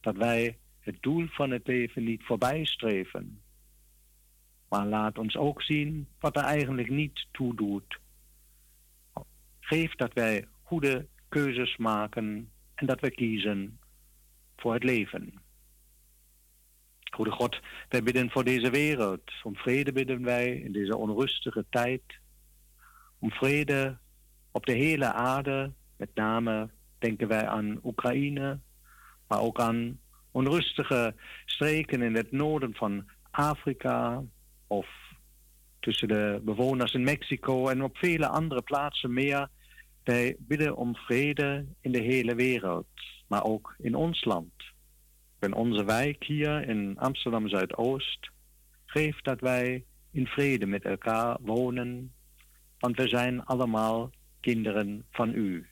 Dat 0.00 0.16
wij 0.16 0.58
het 0.80 0.96
doel 1.00 1.26
van 1.26 1.50
het 1.50 1.66
leven 1.66 2.04
niet 2.04 2.24
voorbij 2.24 2.64
streven. 2.64 3.40
Maar 4.68 4.86
laat 4.86 5.18
ons 5.18 5.36
ook 5.36 5.62
zien 5.62 6.08
wat 6.20 6.36
er 6.36 6.42
eigenlijk 6.42 6.90
niet 6.90 7.26
toe 7.30 7.54
doet. 7.54 7.98
Geef 9.60 9.94
dat 9.94 10.12
wij 10.12 10.46
goede 10.62 11.06
keuzes 11.28 11.76
maken 11.76 12.50
en 12.74 12.86
dat 12.86 13.00
we 13.00 13.10
kiezen 13.10 13.78
voor 14.56 14.72
het 14.72 14.84
leven. 14.84 15.40
Goede 17.10 17.30
God, 17.30 17.60
wij 17.88 18.02
bidden 18.02 18.30
voor 18.30 18.44
deze 18.44 18.70
wereld. 18.70 19.32
Om 19.42 19.56
vrede 19.56 19.92
bidden 19.92 20.22
wij 20.22 20.54
in 20.56 20.72
deze 20.72 20.96
onrustige 20.96 21.64
tijd. 21.70 22.02
Om 23.18 23.30
vrede 23.30 23.98
op 24.50 24.66
de 24.66 24.72
hele 24.72 25.12
aarde. 25.12 25.72
Met 25.96 26.14
name 26.14 26.70
denken 26.98 27.28
wij 27.28 27.46
aan 27.46 27.80
Oekraïne, 27.84 28.58
maar 29.28 29.40
ook 29.40 29.60
aan 29.60 30.00
onrustige 30.30 31.14
streken 31.44 32.02
in 32.02 32.14
het 32.14 32.32
noorden 32.32 32.74
van 32.74 33.10
Afrika 33.30 34.22
of 34.66 34.86
tussen 35.80 36.08
de 36.08 36.40
bewoners 36.44 36.94
in 36.94 37.04
Mexico 37.04 37.68
en 37.68 37.82
op 37.82 37.96
vele 37.96 38.26
andere 38.26 38.62
plaatsen 38.62 39.12
meer. 39.12 39.48
Wij 40.04 40.36
bidden 40.38 40.76
om 40.76 40.96
vrede 40.96 41.64
in 41.80 41.92
de 41.92 42.00
hele 42.00 42.34
wereld, 42.34 42.86
maar 43.26 43.44
ook 43.44 43.74
in 43.78 43.94
ons 43.94 44.24
land. 44.24 44.52
In 45.40 45.54
onze 45.54 45.84
wijk 45.84 46.24
hier 46.24 46.68
in 46.68 46.98
Amsterdam 46.98 47.48
Zuidoost 47.48 48.30
geeft 48.84 49.24
dat 49.24 49.40
wij 49.40 49.84
in 50.10 50.26
vrede 50.26 50.66
met 50.66 50.84
elkaar 50.84 51.36
wonen, 51.40 52.12
want 52.78 52.96
we 52.96 53.08
zijn 53.08 53.44
allemaal 53.44 54.10
kinderen 54.40 55.04
van 55.10 55.34
u. 55.34 55.66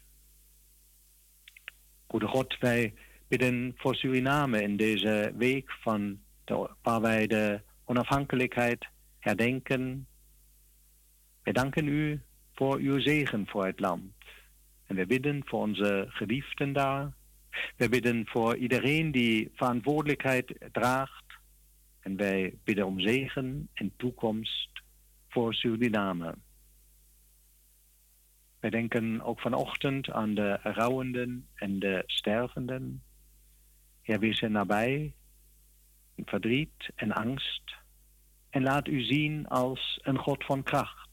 Goede 2.06 2.26
God, 2.26 2.58
wij 2.58 2.94
bidden 3.28 3.72
voor 3.76 3.94
Suriname 3.94 4.62
in 4.62 4.76
deze 4.76 5.32
week 5.36 5.70
van 5.70 6.18
de, 6.44 6.70
waar 6.82 7.00
wij 7.00 7.26
de 7.26 7.60
onafhankelijkheid 7.84 8.88
herdenken. 9.18 10.06
Wij 11.42 11.52
danken 11.52 11.88
u 11.88 12.20
voor 12.54 12.78
uw 12.78 13.00
zegen 13.00 13.46
voor 13.46 13.66
het 13.66 13.80
land. 13.80 14.12
En 14.86 14.96
we 14.96 15.06
bidden 15.06 15.42
voor 15.44 15.60
onze 15.60 16.06
geliefden 16.08 16.72
daar. 16.72 17.12
We 17.76 17.88
bidden 17.88 18.26
voor 18.26 18.56
iedereen 18.56 19.10
die 19.10 19.50
verantwoordelijkheid 19.54 20.54
draagt. 20.72 21.24
En 22.00 22.16
wij 22.16 22.54
bidden 22.64 22.86
om 22.86 23.00
zegen 23.00 23.68
en 23.74 23.92
toekomst 23.96 24.70
voor 25.28 25.54
Suriname. 25.54 26.34
Wij 28.60 28.70
denken 28.70 29.22
ook 29.22 29.40
vanochtend 29.40 30.10
aan 30.10 30.34
de 30.34 30.58
rouwenden 30.62 31.46
en 31.54 31.78
de 31.78 32.02
stervenden. 32.06 33.02
Heer, 34.02 34.18
wees 34.18 34.40
nabij 34.40 35.14
verdriet 36.16 36.90
en 36.94 37.12
angst. 37.12 37.74
En 38.50 38.62
laat 38.62 38.88
u 38.88 39.02
zien 39.02 39.48
als 39.48 39.98
een 40.02 40.18
God 40.18 40.44
van 40.44 40.62
kracht. 40.62 41.08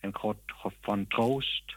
Een 0.00 0.14
God 0.14 0.38
van 0.80 1.06
troost. 1.06 1.76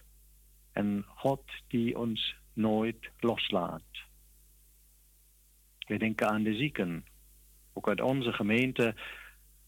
En 0.72 1.06
God 1.08 1.44
die 1.68 1.98
ons 1.98 2.36
nooit 2.54 3.10
loslaat. 3.20 3.84
We 5.88 5.98
denken 5.98 6.30
aan 6.30 6.44
de 6.44 6.56
zieken. 6.56 7.06
Ook 7.74 7.88
uit 7.88 8.02
onze 8.02 8.34
gemeente. 8.34 8.96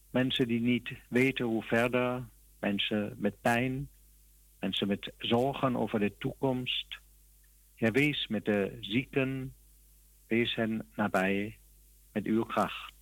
Mensen 0.09 0.47
die 0.47 0.61
niet 0.61 0.89
weten 1.09 1.45
hoe 1.45 1.63
verder. 1.63 2.27
Mensen 2.59 3.15
met 3.17 3.41
pijn. 3.41 3.89
Mensen 4.59 4.87
met 4.87 5.13
zorgen 5.17 5.75
over 5.75 5.99
de 5.99 6.17
toekomst. 6.17 6.97
Heer, 7.75 7.91
wees 7.91 8.27
met 8.27 8.45
de 8.45 8.77
zieken. 8.81 9.53
Wees 10.27 10.55
hen 10.55 10.87
nabij 10.95 11.57
met 12.17 12.25
uw 12.25 12.43
kracht. 12.43 12.93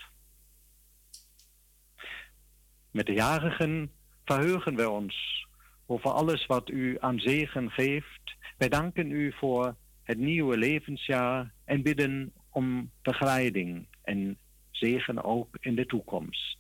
Met 2.91 3.05
de 3.05 3.13
jarigen 3.13 3.91
verheugen 4.25 4.75
we 4.75 4.89
ons 4.89 5.47
over 5.85 6.09
alles 6.09 6.45
wat 6.45 6.69
u 6.69 6.97
aan 6.99 7.19
zegen 7.19 7.71
geeft. 7.71 8.35
Wij 8.57 8.69
danken 8.69 9.11
u 9.11 9.31
voor 9.31 9.75
het 10.03 10.17
nieuwe 10.17 10.57
levensjaar 10.57 11.53
en 11.65 11.81
bidden 11.81 12.33
om 12.49 12.91
begeleiding 13.01 13.87
en 14.03 14.37
zegen 14.71 15.23
ook 15.23 15.57
in 15.59 15.75
de 15.75 15.85
toekomst. 15.85 16.57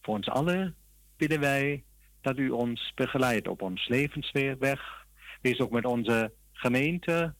Voor 0.00 0.14
ons 0.14 0.28
allen 0.28 0.76
bidden 1.16 1.40
wij 1.40 1.84
dat 2.20 2.38
u 2.38 2.50
ons 2.50 2.92
begeleidt 2.94 3.48
op 3.48 3.62
ons 3.62 3.88
levensweg. 3.88 5.06
Wees 5.40 5.60
ook 5.60 5.70
met 5.70 5.84
onze 5.84 6.32
gemeente, 6.52 7.34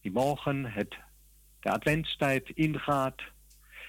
die 0.00 0.12
morgen 0.12 0.64
het, 0.64 0.96
de 1.62 1.70
adventstijd 1.70 2.50
ingaat. 2.54 3.22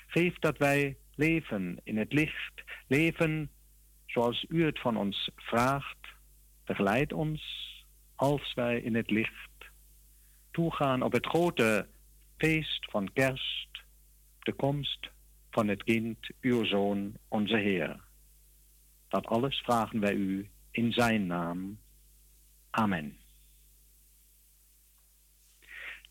Geef 0.08 0.40
dat 0.40 0.58
wij 0.58 0.98
leven 1.16 1.80
in 1.84 1.98
het 1.98 2.14
licht, 2.14 2.64
leven 2.88 3.50
zoals 4.06 4.46
u 4.50 4.66
het 4.66 4.80
van 4.80 4.98
ons 4.98 5.30
vraagt. 5.36 5.98
Begeleid 6.66 7.14
ons 7.14 7.42
als 8.16 8.54
wij 8.54 8.80
in 8.80 8.96
het 8.96 9.10
licht 9.10 9.72
toegaan 10.52 11.02
op 11.02 11.12
het 11.12 11.26
grote 11.26 11.88
feest 12.38 12.86
van 12.92 13.14
kerst, 13.14 13.68
de 14.40 14.54
komst 14.54 15.10
van 15.52 15.68
het 15.68 15.84
kind, 15.84 16.18
uw 16.42 16.66
zoon, 16.66 17.14
onze 17.28 17.58
Heer. 17.58 18.00
Dat 19.08 19.26
alles 19.26 19.60
vragen 19.60 20.00
wij 20.00 20.14
u 20.14 20.50
in 20.72 20.92
zijn 20.92 21.28
naam. 21.28 21.80
Amen. 22.70 23.23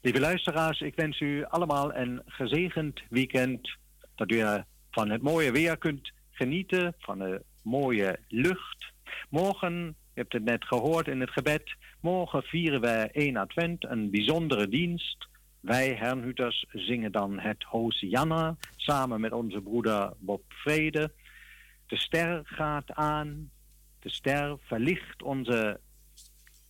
Lieve 0.04 0.20
luisteraars, 0.20 0.80
ik 0.80 0.94
wens 0.94 1.20
u 1.20 1.44
allemaal 1.44 1.94
een 1.94 2.22
gezegend 2.26 3.02
weekend. 3.10 3.76
Dat 4.14 4.30
u 4.30 4.42
van 4.90 5.10
het 5.10 5.22
mooie 5.22 5.52
weer 5.52 5.78
kunt 5.78 6.12
genieten, 6.30 6.94
van 6.98 7.18
de 7.18 7.42
mooie 7.62 8.18
lucht. 8.28 8.92
Morgen, 9.28 9.86
je 9.86 10.20
hebt 10.20 10.32
het 10.32 10.44
net 10.44 10.64
gehoord 10.64 11.08
in 11.08 11.20
het 11.20 11.30
gebed, 11.30 11.74
morgen 12.00 12.42
vieren 12.42 12.80
wij 12.80 13.10
1 13.12 13.36
Advent, 13.36 13.84
een 13.84 14.10
bijzondere 14.10 14.68
dienst. 14.68 15.28
Wij 15.60 15.94
Hernhuters 15.94 16.64
zingen 16.72 17.12
dan 17.12 17.38
het 17.38 17.62
Hosianna 17.62 18.56
samen 18.76 19.20
met 19.20 19.32
onze 19.32 19.60
broeder 19.60 20.12
Bob 20.18 20.42
Vrede. 20.48 21.12
De 21.86 21.96
ster 21.96 22.40
gaat 22.44 22.92
aan, 22.92 23.50
de 24.00 24.10
ster 24.10 24.56
verlicht 24.60 25.22
onze 25.22 25.80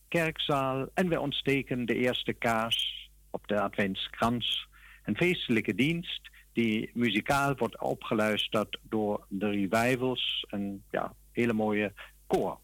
kerkzaal 0.09 0.89
en 0.95 1.09
wij 1.09 1.19
ontsteken 1.19 1.87
de 1.87 1.95
eerste 1.95 2.33
kaars 2.33 3.02
op 3.33 3.49
de 3.49 3.61
Adventskrans. 3.61 4.69
Een 5.05 5.17
feestelijke 5.17 5.75
dienst 5.75 6.31
die 6.53 6.91
muzikaal 6.95 7.55
wordt 7.57 7.81
opgeluisterd 7.81 8.79
door 8.83 9.27
de 9.29 9.51
revivals. 9.51 10.47
Een 10.49 10.83
ja, 10.91 11.15
hele 11.33 11.53
mooie 11.53 11.93
koor. 12.27 12.59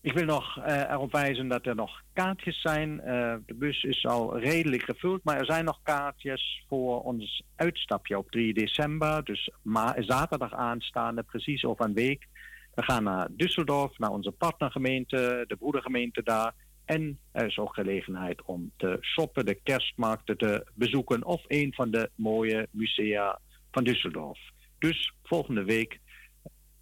Ik 0.00 0.12
wil 0.12 0.24
nog 0.24 0.58
uh, 0.58 0.90
erop 0.90 1.12
wijzen 1.12 1.48
dat 1.48 1.66
er 1.66 1.74
nog 1.74 2.02
kaartjes 2.12 2.60
zijn. 2.60 2.90
Uh, 2.90 3.34
de 3.46 3.54
bus 3.54 3.82
is 3.82 4.06
al 4.06 4.38
redelijk 4.38 4.82
gevuld, 4.82 5.24
maar 5.24 5.38
er 5.38 5.44
zijn 5.44 5.64
nog 5.64 5.80
kaartjes 5.82 6.64
voor 6.68 7.02
ons 7.02 7.42
uitstapje 7.56 8.18
op 8.18 8.30
3 8.30 8.54
december. 8.54 9.24
Dus 9.24 9.50
zaterdag 9.96 10.52
aanstaande, 10.54 11.22
precies 11.22 11.64
over 11.64 11.84
een 11.84 11.94
week. 11.94 12.26
We 12.74 12.82
gaan 12.82 13.04
naar 13.04 13.28
Düsseldorf, 13.28 13.96
naar 13.96 14.10
onze 14.10 14.30
partnergemeente, 14.30 15.44
de 15.46 15.56
broedergemeente 15.56 16.22
daar. 16.22 16.52
En 16.92 17.18
er 17.32 17.46
is 17.46 17.58
ook 17.58 17.74
gelegenheid 17.74 18.42
om 18.42 18.72
te 18.76 18.98
shoppen, 19.00 19.46
de 19.46 19.54
kerstmarkten 19.54 20.38
te 20.38 20.66
bezoeken 20.74 21.24
of 21.24 21.44
een 21.46 21.74
van 21.74 21.90
de 21.90 22.10
mooie 22.14 22.68
musea 22.70 23.38
van 23.70 23.84
Düsseldorf. 23.88 24.40
Dus 24.78 25.12
volgende 25.22 25.64
week 25.64 26.00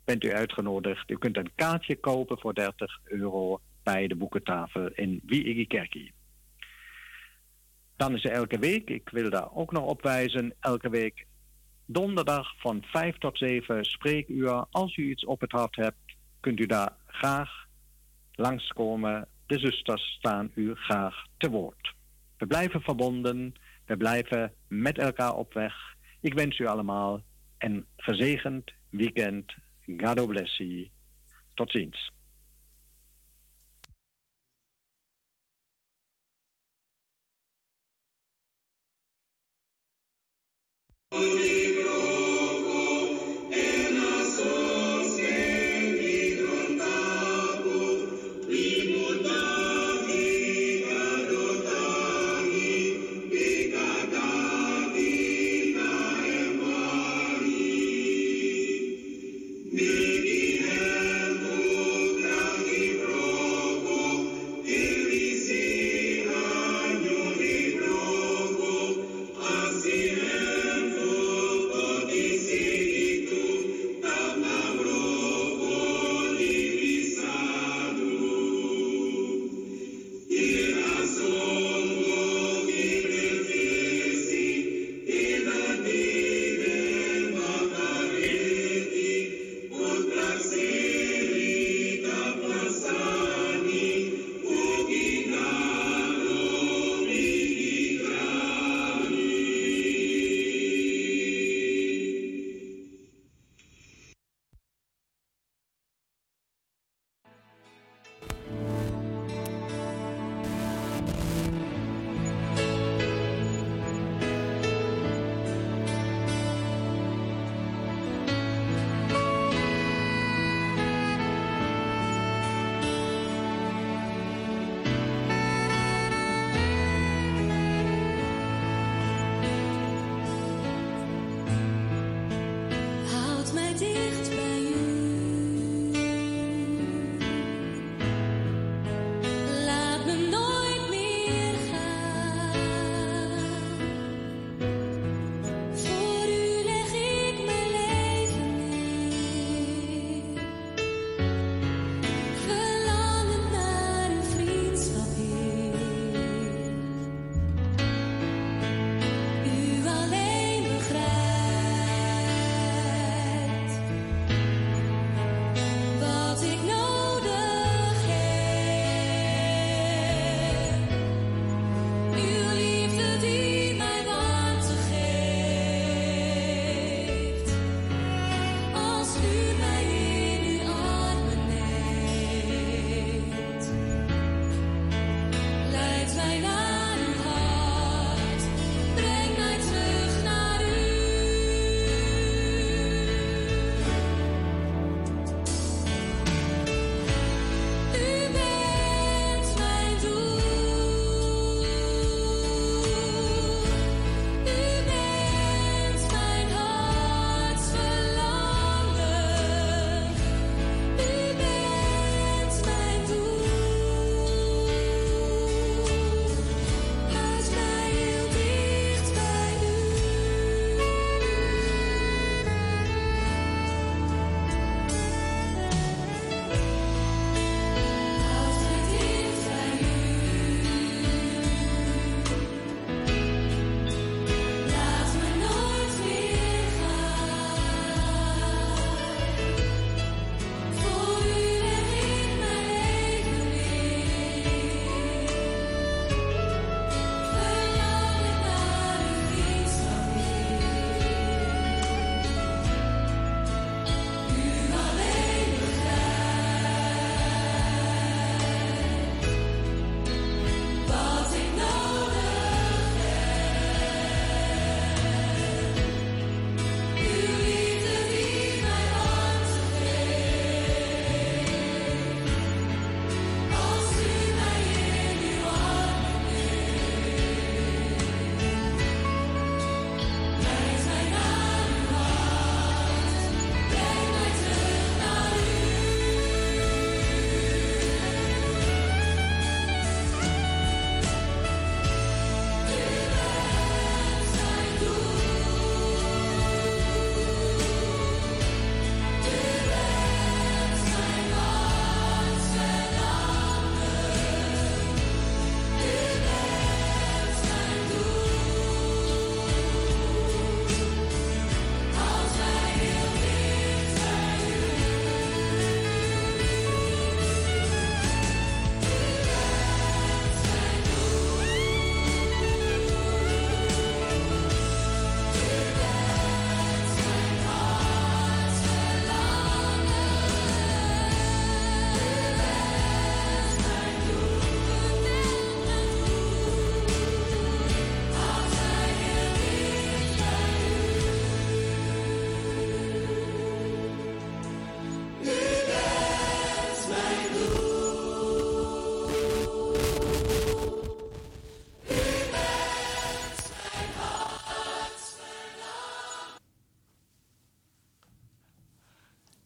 bent 0.04 0.24
u 0.24 0.32
uitgenodigd. 0.32 1.10
U 1.10 1.18
kunt 1.18 1.36
een 1.36 1.50
kaartje 1.54 1.96
kopen 1.96 2.38
voor 2.38 2.54
30 2.54 3.00
euro 3.04 3.60
bij 3.82 4.06
de 4.06 4.14
boekentafel 4.14 4.88
in 4.88 5.20
Wiegikerkie. 5.26 6.12
Dan 7.96 8.14
is 8.14 8.24
er 8.24 8.30
elke 8.30 8.58
week, 8.58 8.90
ik 8.90 9.08
wil 9.08 9.30
daar 9.30 9.54
ook 9.54 9.72
nog 9.72 9.84
op 9.84 10.02
wijzen, 10.02 10.54
elke 10.60 10.88
week 10.88 11.26
donderdag 11.86 12.54
van 12.58 12.82
5 12.82 13.18
tot 13.18 13.38
7 13.38 13.84
spreekuur. 13.84 14.66
Als 14.70 14.96
u 14.96 15.10
iets 15.10 15.24
op 15.24 15.40
het 15.40 15.52
hart 15.52 15.76
hebt, 15.76 16.16
kunt 16.40 16.60
u 16.60 16.66
daar 16.66 16.92
graag 17.06 17.66
langskomen 18.32 19.28
de 19.50 19.58
zusters 19.58 20.02
staan 20.02 20.50
u 20.54 20.74
graag 20.74 21.26
te 21.36 21.50
woord. 21.50 21.94
We 22.38 22.46
blijven 22.46 22.80
verbonden, 22.80 23.54
we 23.86 23.96
blijven 23.96 24.52
met 24.68 24.98
elkaar 24.98 25.34
op 25.34 25.52
weg. 25.52 25.74
Ik 26.20 26.34
wens 26.34 26.58
u 26.58 26.66
allemaal 26.66 27.22
een 27.58 27.86
gezegend 27.96 28.72
weekend. 28.90 29.54
God 29.96 30.26
bless 30.26 30.56
you. 30.56 30.88
Tot 31.54 31.70
ziens. 31.70 32.10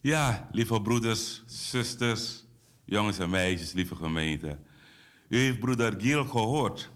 Ja, 0.05 0.47
lieve 0.51 0.81
broeders, 0.81 1.43
zusters, 1.45 2.45
jongens 2.83 3.19
en 3.19 3.29
meisjes, 3.29 3.73
lieve 3.73 3.95
gemeente. 3.95 4.57
U 5.27 5.37
heeft 5.37 5.59
broeder 5.59 6.01
Giel 6.01 6.25
gehoord. 6.25 6.91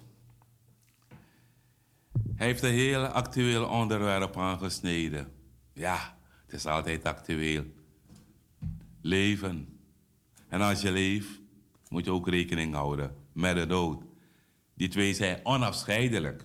Hij 2.36 2.48
heeft 2.48 2.63
een 2.63 2.74
heel 2.74 3.06
actueel 3.06 3.65
onderwerp 3.65 4.38
aangesneden. 4.38 5.32
Ja, 5.74 6.17
het 6.45 6.54
is 6.54 6.65
altijd 6.65 7.06
actueel. 7.06 7.63
Leven. 9.02 9.80
En 10.48 10.62
als 10.62 10.82
je 10.82 10.91
leeft, 10.91 11.39
moet 11.88 12.06
je 12.06 12.12
ook 12.12 12.28
rekening 12.28 12.74
houden 12.74 13.15
met 13.34 13.56
de 13.56 13.65
dood. 13.65 14.04
Die 14.76 14.88
twee 14.88 15.13
zijn 15.13 15.39
onafscheidelijk. 15.43 16.43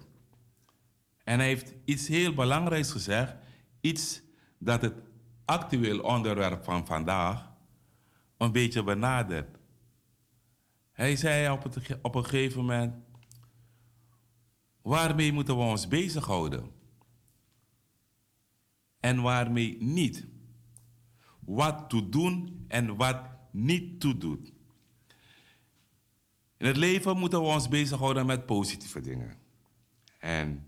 En 1.25 1.39
hij 1.39 1.49
heeft 1.49 1.75
iets 1.85 2.09
heel 2.09 2.35
belangrijks 2.35 2.91
gezegd. 2.91 3.35
Iets 3.81 4.23
dat 4.59 4.83
het 4.83 4.95
actueel 5.45 6.01
onderwerp 6.01 6.65
van 6.65 6.87
vandaag 6.87 7.53
een 8.37 8.53
beetje 8.53 8.83
benadert. 8.83 9.59
Hij 10.93 11.17
zei 11.17 11.51
op, 11.51 11.65
op 12.03 12.15
een 12.15 12.25
gegeven 12.25 12.61
moment: 12.61 12.95
waarmee 14.83 15.33
moeten 15.33 15.57
we 15.57 15.63
ons 15.63 15.89
bezighouden? 15.89 16.71
En 19.01 19.23
waarmee 19.23 19.83
niet? 19.83 20.27
Wat 21.41 21.91
te 21.91 22.09
doen 22.09 22.65
en 22.69 22.97
wat 22.97 23.21
niet 23.51 24.01
te 24.01 24.19
doen. 24.19 24.53
In 26.57 26.67
het 26.67 26.77
leven 26.77 27.19
moeten 27.19 27.41
we 27.41 27.47
ons 27.47 27.69
bezighouden 27.69 28.27
met 28.27 28.47
positieve 28.47 29.01
dingen. 29.01 29.37
En 30.19 30.67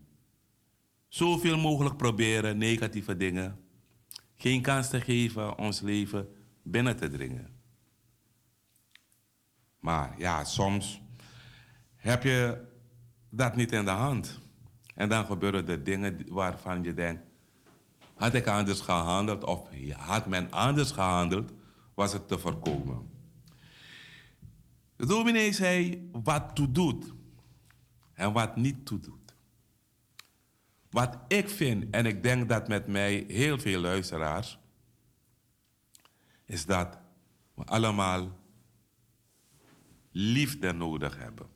zoveel 1.09 1.59
mogelijk 1.59 1.97
proberen 1.97 2.59
negatieve 2.59 3.17
dingen 3.17 3.66
geen 4.37 4.63
kans 4.63 4.89
te 4.89 5.01
geven 5.01 5.59
ons 5.59 5.81
leven 5.81 6.29
binnen 6.63 6.97
te 6.97 7.09
dringen. 7.09 7.55
Maar 9.81 10.15
ja, 10.19 10.45
soms 10.45 11.01
heb 11.97 12.23
je 12.23 12.65
dat 13.31 13.57
niet 13.57 13.73
in 13.73 13.85
de 13.85 13.91
hand. 13.91 14.41
En 14.95 15.09
dan 15.09 15.27
gebeuren 15.27 15.69
er 15.69 15.85
dingen 15.85 16.27
waarvan 16.29 16.83
je 16.83 16.95
denkt, 16.95 17.23
had 18.15 18.35
ik 18.35 18.47
anders 18.47 18.81
gehandeld 18.81 19.45
of 19.45 19.69
had 19.97 20.27
men 20.27 20.51
anders 20.51 20.91
gehandeld, 20.91 21.53
was 21.95 22.13
het 22.13 22.29
te 22.29 22.39
voorkomen. 22.39 23.11
De 24.97 25.07
dominee 25.07 25.53
zei 25.53 26.09
wat 26.13 26.55
toe 26.55 26.71
doet 26.73 27.15
en 28.15 28.33
wat 28.33 28.57
niet 28.57 28.87
toe 28.87 28.99
doet. 28.99 29.26
Wat 30.97 31.19
ik 31.29 31.49
vind, 31.49 31.85
en 31.91 32.07
ik 32.07 32.23
denk 32.23 32.49
dat 32.49 32.69
met 32.69 32.87
mij 32.87 33.25
heel 33.29 33.59
veel 33.59 33.81
luisteraars, 33.81 34.59
is 36.45 36.67
dat 36.67 36.99
we 37.55 37.65
allemaal 37.65 38.39
liefde 40.11 40.73
nodig 40.73 41.17
hebben. 41.17 41.47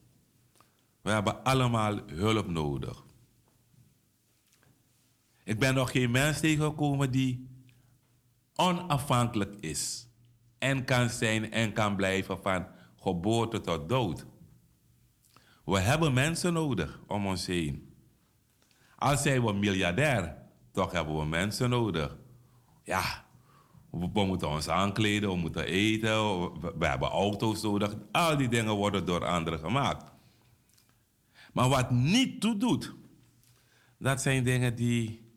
We 1.02 1.10
hebben 1.10 1.44
allemaal 1.44 2.00
hulp 2.06 2.48
nodig. 2.48 3.04
Ik 5.44 5.58
ben 5.58 5.74
nog 5.74 5.90
geen 5.90 6.10
mens 6.10 6.40
tegengekomen 6.40 7.10
die 7.10 7.48
onafhankelijk 8.54 9.54
is 9.60 10.08
en 10.58 10.84
kan 10.84 11.10
zijn 11.10 11.50
en 11.52 11.72
kan 11.72 11.96
blijven 11.96 12.38
van 12.38 12.66
geboorte 12.96 13.60
tot 13.60 13.88
dood. 13.88 14.26
We 15.64 15.78
hebben 15.78 16.12
mensen 16.12 16.52
nodig 16.52 17.00
om 17.06 17.26
ons 17.26 17.46
heen. 17.46 17.89
Als 19.00 19.22
zijn 19.22 19.44
we 19.44 19.52
miljardair, 19.52 20.36
toch 20.72 20.92
hebben 20.92 21.18
we 21.18 21.24
mensen 21.24 21.70
nodig. 21.70 22.16
Ja, 22.82 23.24
we, 23.90 24.24
moeten 24.24 24.48
ons 24.48 24.68
aankleden, 24.68 25.28
we 25.30 25.36
moeten 25.36 25.64
eten, 25.64 26.40
we, 26.60 26.74
we 26.78 26.86
hebben 26.86 27.08
auto's 27.08 27.62
nodig. 27.62 27.94
Al 28.12 28.36
die 28.36 28.48
dingen 28.48 28.74
worden 28.74 29.06
door 29.06 29.24
anderen 29.24 29.58
gemaakt. 29.58 30.12
Maar 31.52 31.68
wat 31.68 31.90
niet 31.90 32.40
toe 32.40 32.56
doet, 32.56 32.94
dat 33.98 34.20
zijn 34.20 34.44
dingen 34.44 34.74
die 34.74 35.32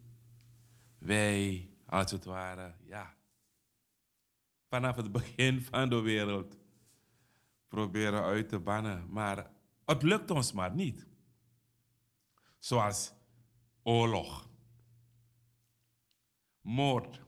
wij 0.97 1.69
als 1.85 2.11
het 2.11 2.25
ware, 2.25 2.73
ja, 2.85 3.13
vanaf 4.69 4.95
het 4.95 5.11
begin 5.11 5.61
van 5.61 5.89
de 5.89 6.01
wereld 6.01 6.57
proberen 7.67 8.23
uit 8.23 8.49
te 8.49 8.59
bannen. 8.59 9.05
Maar 9.09 9.49
het 9.85 10.03
lukt 10.03 10.31
ons 10.31 10.51
maar 10.51 10.75
niet. 10.75 11.07
Zoals 12.59 13.13
oorlog, 13.83 14.49
moord, 16.61 17.21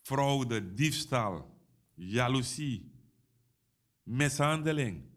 fraude, 0.00 0.74
diefstal, 0.74 1.58
jaloezie, 1.94 2.92
mishandeling. 4.02 5.12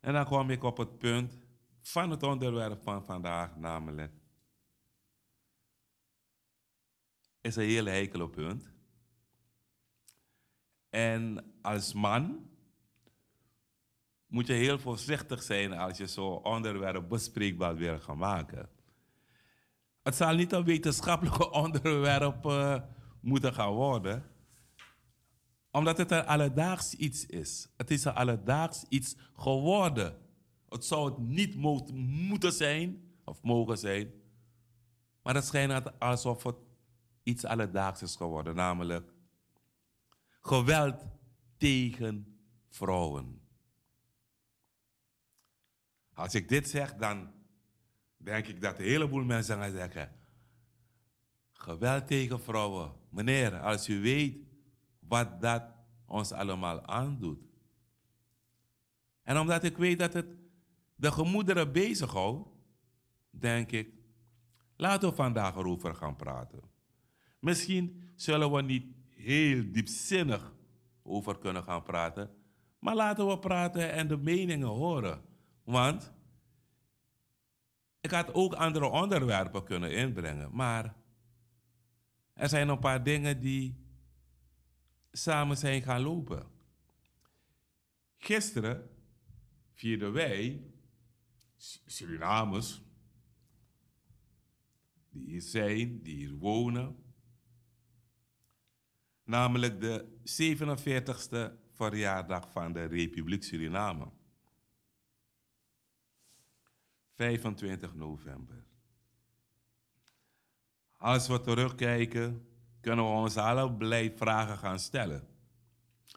En 0.00 0.12
dan 0.12 0.24
kwam 0.24 0.50
ik 0.50 0.62
op 0.62 0.76
het 0.76 0.98
punt 0.98 1.38
van 1.80 2.10
het 2.10 2.22
onderwerp 2.22 2.82
van 2.82 3.04
vandaag, 3.04 3.56
namelijk. 3.56 4.12
Is 7.40 7.56
een 7.56 7.62
heel 7.62 7.84
heikel 7.84 8.28
punt. 8.28 8.70
En 10.90 11.52
als 11.60 11.92
man 11.92 12.50
moet 14.32 14.46
je 14.46 14.52
heel 14.52 14.78
voorzichtig 14.78 15.42
zijn 15.42 15.72
als 15.72 15.98
je 15.98 16.06
zo'n 16.06 16.44
onderwerp 16.44 17.08
bespreekbaar 17.08 17.76
wil 17.76 17.98
gaan 17.98 18.18
maken. 18.18 18.68
Het 20.02 20.14
zal 20.14 20.34
niet 20.34 20.52
een 20.52 20.64
wetenschappelijk 20.64 21.54
onderwerp 21.64 22.44
uh, 22.44 22.80
moeten 23.20 23.54
gaan 23.54 23.72
worden, 23.72 24.24
omdat 25.70 25.98
het 25.98 26.10
een 26.10 26.26
alledaags 26.26 26.94
iets 26.94 27.26
is. 27.26 27.68
Het 27.76 27.90
is 27.90 28.04
een 28.04 28.14
alledaags 28.14 28.84
iets 28.88 29.16
geworden. 29.36 30.16
Het 30.68 30.84
zou 30.84 31.10
het 31.10 31.18
niet 31.18 31.54
moeten 32.02 32.52
zijn, 32.52 33.14
of 33.24 33.42
mogen 33.42 33.78
zijn, 33.78 34.12
maar 35.22 35.34
het 35.34 35.44
schijnt 35.44 36.00
alsof 36.00 36.42
het 36.42 36.56
iets 37.22 37.44
alledaags 37.44 38.02
is 38.02 38.16
geworden, 38.16 38.54
namelijk 38.54 39.12
geweld 40.40 41.06
tegen 41.56 42.36
vrouwen. 42.68 43.41
Als 46.22 46.34
ik 46.34 46.48
dit 46.48 46.68
zeg, 46.68 46.94
dan 46.94 47.32
denk 48.16 48.46
ik 48.46 48.60
dat 48.60 48.78
een 48.78 48.84
heleboel 48.84 49.24
mensen 49.24 49.58
gaan 49.58 49.72
zeggen: 49.72 50.12
geweld 51.52 52.06
tegen 52.06 52.40
vrouwen. 52.40 52.92
Meneer, 53.08 53.60
als 53.60 53.88
u 53.88 54.00
weet 54.00 54.36
wat 54.98 55.40
dat 55.40 55.62
ons 56.06 56.32
allemaal 56.32 56.86
aandoet. 56.86 57.38
En 59.22 59.38
omdat 59.38 59.64
ik 59.64 59.76
weet 59.76 59.98
dat 59.98 60.12
het 60.12 60.26
de 60.94 61.12
gemoederen 61.12 61.72
bezighoudt, 61.72 62.48
denk 63.30 63.70
ik, 63.70 63.88
laten 64.76 65.08
we 65.08 65.14
vandaag 65.14 65.56
erover 65.56 65.94
gaan 65.94 66.16
praten. 66.16 66.60
Misschien 67.38 68.12
zullen 68.16 68.52
we 68.52 68.62
niet 68.62 68.86
heel 69.08 69.72
diepzinnig 69.72 70.52
over 71.02 71.38
kunnen 71.38 71.62
gaan 71.62 71.82
praten, 71.82 72.30
maar 72.78 72.94
laten 72.94 73.28
we 73.28 73.38
praten 73.38 73.92
en 73.92 74.08
de 74.08 74.16
meningen 74.16 74.68
horen. 74.68 75.30
Want 75.64 76.12
ik 78.00 78.10
had 78.10 78.34
ook 78.34 78.54
andere 78.54 78.86
onderwerpen 78.86 79.64
kunnen 79.64 79.92
inbrengen, 79.92 80.54
maar 80.54 80.94
er 82.32 82.48
zijn 82.48 82.68
een 82.68 82.78
paar 82.78 83.02
dingen 83.02 83.40
die 83.40 83.76
samen 85.12 85.56
zijn 85.56 85.82
gaan 85.82 86.00
lopen. 86.00 86.46
Gisteren 88.16 88.90
vierden 89.74 90.12
wij, 90.12 90.64
Surinamers, 91.86 92.82
die 95.10 95.26
hier 95.26 95.42
zijn, 95.42 96.02
die 96.02 96.16
hier 96.16 96.34
wonen, 96.34 96.96
namelijk 99.24 99.80
de 99.80 100.06
47ste 100.20 101.60
verjaardag 101.70 102.50
van 102.50 102.72
de 102.72 102.84
Republiek 102.84 103.42
Suriname. 103.42 104.10
25 107.14 107.94
november. 107.94 108.64
Als 110.96 111.28
we 111.28 111.40
terugkijken, 111.40 112.46
kunnen 112.80 113.04
we 113.04 113.10
ons 113.10 113.36
alle 113.36 113.72
blij 113.72 114.12
vragen 114.16 114.58
gaan 114.58 114.78
stellen. 114.78 115.28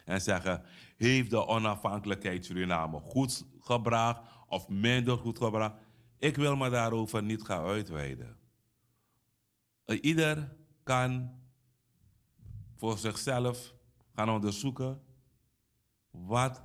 En 0.04 0.20
zeggen, 0.20 0.62
heeft 0.96 1.30
de 1.30 1.46
onafhankelijkheid 1.46 2.44
Suriname 2.44 3.00
goed 3.00 3.44
gebracht 3.60 4.20
of 4.48 4.68
minder 4.68 5.18
goed 5.18 5.38
gebracht? 5.38 5.74
Ik 6.18 6.36
wil 6.36 6.56
me 6.56 6.70
daarover 6.70 7.22
niet 7.22 7.42
gaan 7.42 7.64
uitweiden. 7.64 8.36
Ieder 9.86 10.56
kan 10.82 11.30
voor 12.76 12.98
zichzelf 12.98 13.74
gaan 14.14 14.30
onderzoeken 14.30 15.02
wat 16.10 16.62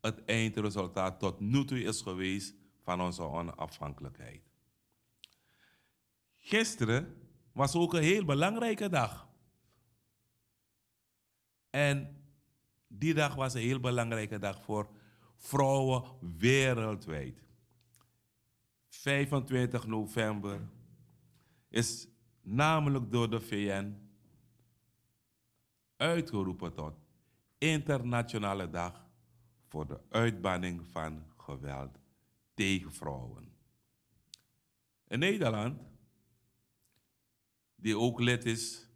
het 0.00 0.24
eindresultaat 0.24 1.18
tot 1.18 1.40
nu 1.40 1.64
toe 1.64 1.82
is 1.82 2.00
geweest 2.02 2.54
van 2.86 3.00
onze 3.00 3.22
onafhankelijkheid. 3.22 4.42
Gisteren 6.36 7.28
was 7.52 7.74
ook 7.74 7.94
een 7.94 8.02
heel 8.02 8.24
belangrijke 8.24 8.88
dag. 8.88 9.28
En 11.70 12.24
die 12.86 13.14
dag 13.14 13.34
was 13.34 13.54
een 13.54 13.60
heel 13.60 13.80
belangrijke 13.80 14.38
dag 14.38 14.62
voor 14.62 14.90
vrouwen 15.36 16.02
wereldwijd. 16.36 17.42
25 18.88 19.86
november 19.86 20.68
is 21.68 22.08
namelijk 22.42 23.12
door 23.12 23.30
de 23.30 23.40
VN 23.40 24.10
uitgeroepen 25.96 26.74
tot 26.74 26.94
Internationale 27.58 28.70
Dag 28.70 29.06
voor 29.68 29.86
de 29.86 30.00
uitbanning 30.08 30.86
van 30.86 31.24
geweld 31.36 32.04
tegen 32.56 32.92
vrouwen. 32.92 33.52
In 35.08 35.18
Nederland, 35.18 35.80
die 37.74 37.98
ook 37.98 38.20
lid 38.20 38.44
is 38.44 38.88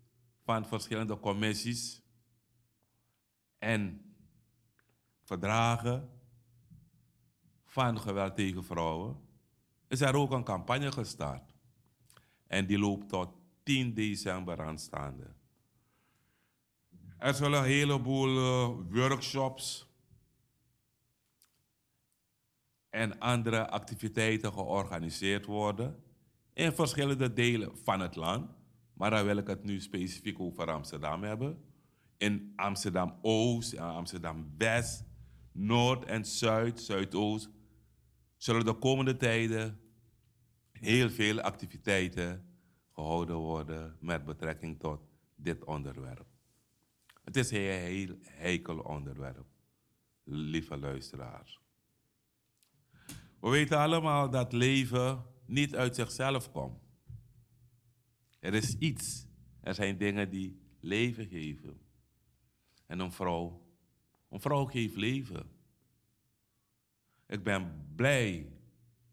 van 0.44 0.66
verschillende 0.66 1.18
commissies 1.18 2.02
en 3.58 4.14
verdragen 5.22 6.10
van 7.64 8.00
geweld 8.00 8.34
tegen 8.36 8.64
vrouwen, 8.64 9.16
is 9.88 10.00
er 10.00 10.14
ook 10.14 10.30
een 10.30 10.44
campagne 10.44 10.92
gestart. 10.92 11.54
En 12.46 12.66
die 12.66 12.78
loopt 12.78 13.08
tot 13.08 13.28
10 13.62 13.94
december 13.94 14.62
aanstaande. 14.62 15.34
Er 17.18 17.34
zullen 17.34 17.58
een 17.58 17.64
heleboel 17.64 18.36
uh, 18.36 18.68
workshops 18.90 19.89
en 22.90 23.18
andere 23.18 23.68
activiteiten 23.68 24.52
georganiseerd 24.52 25.46
worden 25.46 26.02
in 26.52 26.72
verschillende 26.72 27.32
delen 27.32 27.78
van 27.78 28.00
het 28.00 28.16
land. 28.16 28.50
Maar 28.92 29.10
dan 29.10 29.24
wil 29.24 29.36
ik 29.36 29.46
het 29.46 29.64
nu 29.64 29.80
specifiek 29.80 30.40
over 30.40 30.70
Amsterdam 30.70 31.22
hebben. 31.22 31.64
In 32.16 32.52
Amsterdam 32.56 33.18
Oost, 33.22 33.78
Amsterdam 33.78 34.54
West, 34.58 35.04
Noord 35.52 36.04
en 36.04 36.24
Zuid, 36.24 36.80
Zuidoost 36.80 37.50
zullen 38.36 38.64
de 38.64 38.74
komende 38.74 39.16
tijden 39.16 39.80
heel 40.72 41.10
veel 41.10 41.40
activiteiten 41.40 42.44
gehouden 42.92 43.36
worden 43.36 43.96
met 44.00 44.24
betrekking 44.24 44.78
tot 44.78 45.00
dit 45.34 45.64
onderwerp. 45.64 46.26
Het 47.24 47.36
is 47.36 47.50
een 47.50 47.58
heel 47.58 48.16
heikel 48.20 48.78
onderwerp, 48.78 49.46
lieve 50.24 50.78
luisteraars. 50.78 51.60
We 53.40 53.48
weten 53.48 53.78
allemaal 53.78 54.30
dat 54.30 54.52
leven 54.52 55.24
niet 55.46 55.76
uit 55.76 55.94
zichzelf 55.94 56.50
komt. 56.50 56.82
Er 58.38 58.54
is 58.54 58.78
iets. 58.78 59.26
Er 59.60 59.74
zijn 59.74 59.98
dingen 59.98 60.30
die 60.30 60.60
leven 60.80 61.26
geven. 61.26 61.80
En 62.86 62.98
een 62.98 63.12
vrouw, 63.12 63.66
een 64.28 64.40
vrouw 64.40 64.64
geeft 64.64 64.96
leven. 64.96 65.50
Ik 67.26 67.42
ben 67.44 67.92
blij 67.96 68.52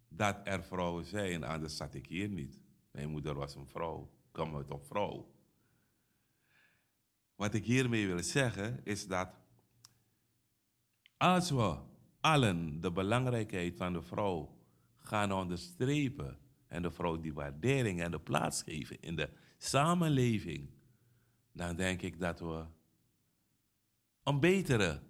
dat 0.10 0.40
er 0.44 0.64
vrouwen 0.64 1.06
zijn, 1.06 1.44
anders 1.44 1.78
zat 1.78 1.94
ik 1.94 2.06
hier 2.06 2.30
niet. 2.30 2.62
Mijn 2.92 3.10
moeder 3.10 3.34
was 3.34 3.56
een 3.56 3.68
vrouw, 3.68 4.12
kwam 4.32 4.56
uit 4.56 4.70
een 4.70 4.84
vrouw. 4.84 5.36
Wat 7.36 7.54
ik 7.54 7.66
hiermee 7.66 8.08
wil 8.08 8.24
zeggen 8.24 8.80
is 8.84 9.08
dat 9.08 9.30
als 11.18 11.50
we 11.50 11.78
allen 12.32 12.82
de 12.82 12.92
belangrijkheid 12.92 13.76
van 13.76 13.94
de 13.94 14.02
vrouw 14.02 14.58
gaan 14.98 15.32
onderstrepen 15.32 16.38
en 16.68 16.82
de 16.82 16.92
vrouw 16.92 17.20
die 17.20 17.34
waardering 17.34 18.02
en 18.02 18.12
de 18.12 18.20
plaats 18.20 18.62
geven 18.64 19.02
in 19.02 19.16
de 19.16 19.30
samenleving, 19.58 20.70
dan 21.52 21.76
denk 21.76 22.02
ik 22.02 22.20
dat 22.20 22.40
we 22.40 22.66
een 24.24 24.40
betere 24.40 25.02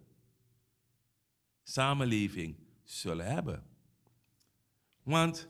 samenleving 1.63 2.55
zullen 2.83 3.25
hebben. 3.25 3.63
Want 5.03 5.47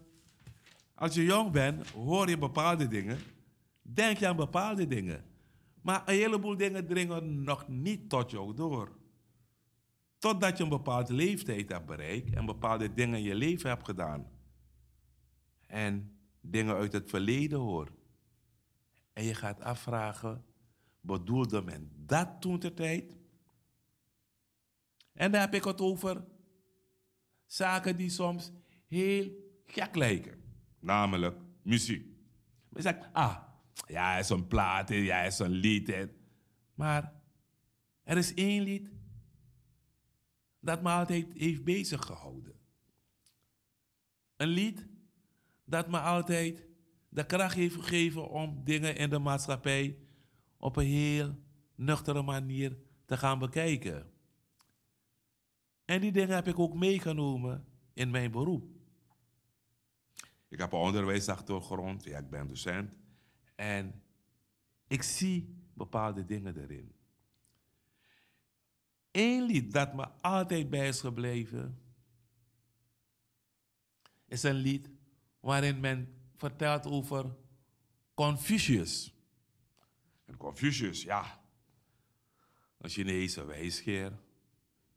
als 0.95 1.15
je 1.15 1.24
jong 1.24 1.51
bent, 1.51 1.89
hoor 1.89 2.30
je 2.30 2.38
bepaalde 2.38 2.88
dingen, 2.88 3.20
denk 3.82 4.18
je 4.18 4.28
aan 4.28 4.36
bepaalde 4.36 4.88
dingen. 4.88 5.26
Maar 5.82 6.01
een 6.05 6.15
heleboel 6.15 6.57
dingen 6.57 6.88
dringen 6.88 7.43
nog 7.43 7.68
niet 7.68 8.09
tot 8.09 8.32
jou 8.32 8.53
door. 8.53 8.97
Totdat 10.18 10.57
je 10.57 10.63
een 10.63 10.70
bepaalde 10.70 11.13
leeftijd 11.13 11.70
hebt 11.70 11.86
bereikt 11.86 12.34
en 12.34 12.45
bepaalde 12.45 12.93
dingen 12.93 13.18
in 13.18 13.24
je 13.24 13.36
leven 13.36 13.70
hebt 13.70 13.86
gedaan. 13.86 14.28
En 15.68 16.20
dingen 16.41 16.76
uit 16.76 16.93
het 16.93 17.09
verleden 17.09 17.59
hoort. 17.59 18.05
En 19.13 19.24
je 19.24 19.34
gaat 19.34 19.61
afvragen, 19.61 20.45
bedoelde 21.01 21.61
men 21.61 21.91
dat 21.95 22.41
toen 22.41 22.59
de 22.59 22.74
tijd? 22.74 23.18
En 25.13 25.32
daar 25.32 25.41
heb 25.41 25.53
ik 25.53 25.63
het 25.63 25.82
over 25.82 26.26
zaken 27.45 27.95
die 27.95 28.09
soms 28.09 28.51
heel 28.88 29.32
gek 29.65 29.95
lijken. 29.95 30.41
Namelijk 30.80 31.38
muziek. 31.61 32.05
Men 32.70 32.82
zegt, 32.82 33.09
ah, 33.13 33.38
ja, 33.88 34.18
is 34.18 34.30
een 34.30 34.47
plaat, 34.47 34.89
ja, 34.89 35.22
is 35.22 35.39
een 35.39 35.51
lied. 35.51 36.07
Maar 36.74 37.13
er 38.03 38.18
is 38.18 38.34
één 38.34 38.63
lied 38.63 38.97
dat 40.68 40.82
me 40.82 40.89
altijd 40.89 41.34
heeft 41.34 41.63
bezig 41.63 42.05
gehouden. 42.05 42.53
Een 44.36 44.47
lied 44.47 44.88
dat 45.65 45.88
me 45.88 45.99
altijd 45.99 46.65
de 47.09 47.26
kracht 47.26 47.55
heeft 47.55 47.76
gegeven 47.76 48.30
om 48.30 48.63
dingen 48.63 48.95
in 48.95 49.09
de 49.09 49.20
maatschappij 49.20 49.97
op 50.57 50.76
een 50.76 50.86
heel 50.86 51.36
nuchtere 51.76 52.22
manier 52.22 52.78
te 53.05 53.18
gaan 53.18 53.39
bekijken. 53.39 54.11
En 55.86 56.01
die 56.01 56.11
dingen 56.11 56.36
heb 56.36 56.47
ik 56.47 56.59
ook 56.59 56.74
meegenomen 56.74 57.65
in 57.93 58.09
mijn 58.09 58.32
beroep. 58.32 58.65
Ik 60.47 60.59
heb 60.59 60.72
een 60.72 60.80
onderwijsachtergrond, 60.80 62.03
ja, 62.03 62.18
ik 62.18 62.30
ben 62.30 62.47
docent. 62.47 62.97
En 63.55 64.01
ik 64.88 65.03
zie 65.03 65.55
bepaalde 65.74 66.26
dingen 66.26 66.61
erin. 66.61 66.97
Eén 69.18 69.43
lied 69.43 69.74
dat 69.74 69.93
me 69.93 70.07
altijd 70.22 70.70
bij 70.70 70.88
is 70.88 70.99
gebleven, 70.99 71.80
is 74.28 74.43
een 74.43 74.55
lied 74.55 74.89
waarin 75.39 75.80
men 75.80 76.13
vertelt 76.36 76.86
over 76.86 77.36
Confucius. 78.13 79.13
En 80.26 80.38
Confucius, 80.38 81.03
ja, 81.03 81.39
een 82.78 82.89
Chinese 82.89 83.45
wijsgeer, 83.45 84.20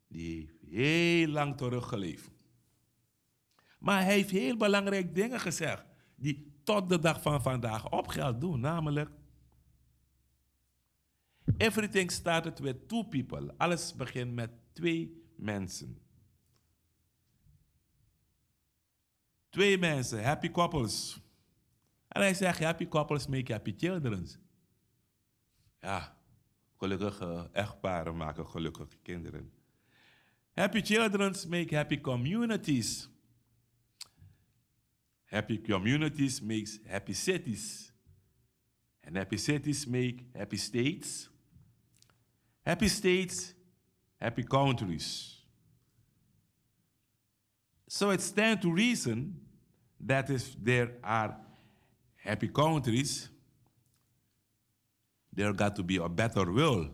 die 0.07 0.59
heel 0.69 1.27
lang 1.27 1.57
teruggeleefd. 1.57 2.31
Maar 3.79 4.03
hij 4.03 4.13
heeft 4.13 4.29
heel 4.29 4.57
belangrijke 4.57 5.11
dingen 5.11 5.39
gezegd, 5.39 5.85
die 6.15 6.59
tot 6.63 6.89
de 6.89 6.99
dag 6.99 7.21
van 7.21 7.41
vandaag 7.41 7.89
op 7.89 8.07
geld 8.07 8.41
doen, 8.41 8.59
namelijk 8.59 9.09
Everything 11.57 12.11
started 12.11 12.59
with 12.59 12.87
two 12.87 13.03
people. 13.03 13.53
Alles 13.57 13.95
begint 13.95 14.33
met 14.33 14.49
twee 14.73 15.23
mensen. 15.35 15.97
Twee 19.49 19.77
mensen, 19.77 20.23
happy 20.23 20.51
couples. 20.51 21.19
En 22.07 22.21
hij 22.21 22.33
zegt, 22.33 22.59
happy 22.59 22.87
couples 22.87 23.27
make 23.27 23.51
happy 23.51 23.73
children. 23.77 24.27
Ja, 25.79 26.17
gelukkige 26.77 27.49
echtparen 27.51 28.17
maken 28.17 28.47
gelukkige 28.47 28.97
kinderen. 29.01 29.51
Happy 30.51 30.81
children 30.81 31.35
make 31.49 31.75
happy 31.75 32.01
communities. 32.01 33.09
Happy 35.23 35.61
communities 35.61 36.41
makes 36.41 36.79
happy 36.87 37.13
cities. 37.13 37.93
And 39.03 39.15
happy 39.15 39.37
cities 39.37 39.85
make 39.85 40.25
happy 40.33 40.57
states. 40.57 41.30
Happy 42.61 42.87
states, 42.87 43.53
happy 44.19 44.43
countries. 44.43 45.37
So 47.87 48.11
it 48.11 48.21
stands 48.21 48.61
to 48.61 48.73
reason 48.73 49.47
that 49.99 50.29
if 50.29 50.55
there 50.63 50.91
are 51.01 51.35
happy 52.15 52.47
countries, 52.47 53.29
there 55.33 55.53
got 55.53 55.75
to 55.75 55.83
be 55.83 55.97
a 55.97 56.09
better 56.09 56.53
world. 56.53 56.91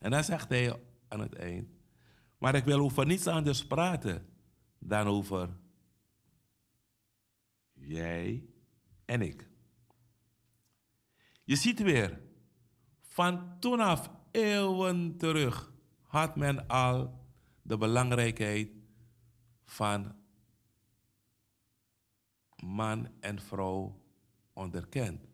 En 0.00 0.10
dan 0.10 0.24
zegt 0.24 0.48
hij 0.48 0.80
aan 1.08 1.20
het 1.20 1.34
eind, 1.34 1.68
maar 2.38 2.54
ik 2.54 2.64
wil 2.64 2.80
over 2.80 3.06
niets 3.06 3.26
anders 3.26 3.66
praten 3.66 4.26
dan 4.78 5.06
over 5.06 5.48
jij 7.74 8.44
en 9.04 9.22
ik. 9.22 9.48
Je 11.44 11.56
ziet 11.56 11.82
weer, 11.82 12.20
van 13.00 13.58
toen 13.60 13.80
af, 13.80 14.10
eeuwen 14.38 15.16
terug, 15.16 15.72
had 16.02 16.36
men 16.36 16.66
al 16.66 17.26
de 17.62 17.78
belangrijkheid 17.78 18.68
van 19.64 20.16
man 22.64 23.08
en 23.20 23.40
vrouw 23.40 24.02
onderkend. 24.52 25.26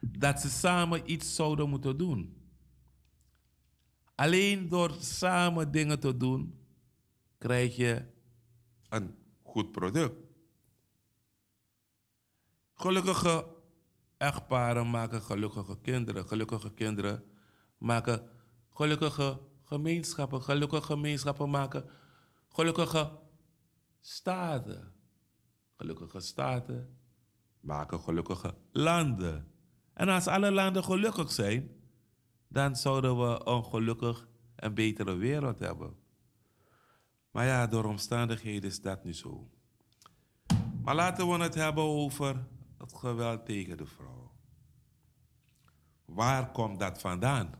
Dat 0.00 0.40
ze 0.40 0.48
samen 0.48 1.10
iets 1.10 1.34
zouden 1.34 1.68
moeten 1.68 1.96
doen. 1.96 2.50
Alleen 4.14 4.68
door 4.68 4.96
samen 5.00 5.72
dingen 5.72 6.00
te 6.00 6.16
doen, 6.16 6.58
krijg 7.38 7.76
je 7.76 8.06
een 8.88 9.14
goed 9.42 9.72
product. 9.72 10.14
Gelukkige 12.74 13.55
echtparen 14.16 14.90
maken 14.90 15.22
gelukkige 15.22 15.78
kinderen. 15.80 16.28
Gelukkige 16.28 16.72
kinderen 16.74 17.24
maken 17.78 18.28
gelukkige 18.70 19.40
gemeenschappen. 19.64 20.42
Gelukkige 20.42 20.82
gemeenschappen 20.82 21.50
maken 21.50 21.84
gelukkige 22.48 23.10
staten. 24.00 24.92
Gelukkige 25.76 26.20
staten 26.20 26.98
maken 27.60 28.00
gelukkige 28.00 28.54
landen. 28.72 29.50
En 29.92 30.08
als 30.08 30.26
alle 30.26 30.52
landen 30.52 30.84
gelukkig 30.84 31.32
zijn, 31.32 31.70
dan 32.48 32.76
zouden 32.76 33.18
we 33.18 33.40
een 33.44 33.64
gelukkig 33.64 34.28
en 34.54 34.74
betere 34.74 35.14
wereld 35.14 35.58
hebben. 35.58 35.96
Maar 37.30 37.46
ja, 37.46 37.66
door 37.66 37.84
omstandigheden 37.84 38.70
is 38.70 38.80
dat 38.80 39.04
niet 39.04 39.16
zo. 39.16 39.50
Maar 40.82 40.94
laten 40.94 41.28
we 41.28 41.42
het 41.42 41.54
hebben 41.54 41.84
over 41.84 42.46
het 42.78 42.94
geweld 42.94 43.46
tegen 43.46 43.76
de 43.76 43.86
vrouw. 43.86 44.32
Waar 46.04 46.50
komt 46.50 46.78
dat 46.80 47.00
vandaan? 47.00 47.54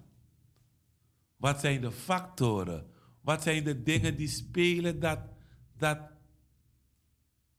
Wat 1.36 1.60
zijn 1.60 1.80
de 1.80 1.92
factoren? 1.92 2.90
Wat 3.20 3.42
zijn 3.42 3.64
de 3.64 3.82
dingen 3.82 4.16
die 4.16 4.28
spelen 4.28 5.00
dat, 5.00 5.18
dat 5.76 5.98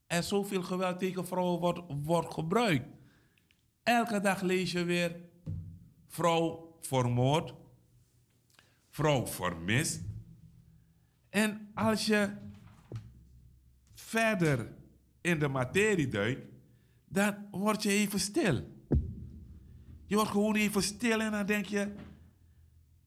er 0.08 0.24
zoveel 0.24 0.64
geweld 0.64 1.00
tegen 1.00 1.28
vrouwen 1.28 1.60
wordt, 1.60 1.82
wordt 2.04 2.34
gebruikt? 2.34 2.88
Elke 3.84 4.20
dag 4.20 4.42
lees 4.42 4.72
je 4.72 4.84
weer 4.84 5.16
vrouw 6.08 6.78
vermoord, 6.82 7.54
vrouw 8.90 9.28
vermist. 9.28 10.02
En 11.30 11.72
als 11.74 12.06
je 12.06 12.36
verder 13.94 14.74
in 15.22 15.40
de 15.40 15.48
materie 15.48 16.08
duikt, 16.08 16.57
dan 17.10 17.48
word 17.52 17.84
je 17.84 17.90
even 17.90 18.20
stil. 18.20 18.76
Je 20.06 20.16
wordt 20.16 20.32
gewoon 20.32 20.56
even 20.56 20.84
stil 20.84 21.22
en 21.22 21.32
dan 21.32 21.46
denk 21.46 21.66
je, 21.66 21.96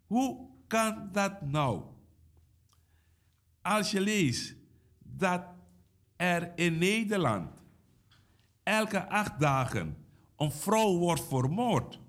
hoe 0.07 0.49
kan 0.67 1.09
dat 1.13 1.43
nou? 1.43 1.83
Als 3.63 3.91
je 3.91 4.01
leest 4.01 4.55
dat 4.99 5.45
er 6.17 6.53
in 6.59 6.79
Nederland 6.79 7.63
elke 8.63 9.09
acht 9.09 9.41
dagen 9.41 9.97
een 10.37 10.53
vrouw 10.53 10.99
wordt 10.99 11.25
vermoord, 11.25 12.01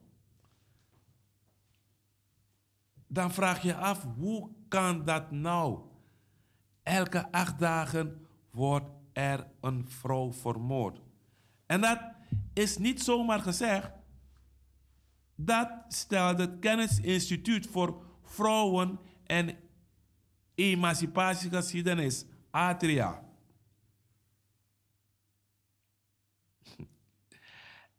dan 3.08 3.32
vraag 3.32 3.62
je 3.62 3.76
af, 3.76 4.08
hoe 4.18 4.50
kan 4.68 5.06
dat 5.06 5.32
nou? 5.32 5.80
Elke 6.84 7.32
acht 7.32 7.60
dagen 7.60 8.26
wordt 8.52 8.90
er 9.14 9.48
een 9.62 9.90
vrouw 9.90 10.34
vermoord. 10.34 11.02
En 11.72 11.82
dat 11.82 12.00
is 12.54 12.78
niet 12.78 13.04
zomaar 13.04 13.40
gezegd. 13.40 13.92
Dat 15.36 15.70
stelt 15.88 16.38
het 16.38 16.60
Kennisinstituut 16.60 17.68
voor 17.68 18.04
Vrouwen 18.24 19.00
en 19.24 19.58
Emancipatiegeschiedenis, 20.56 22.26
Atria. 22.50 23.24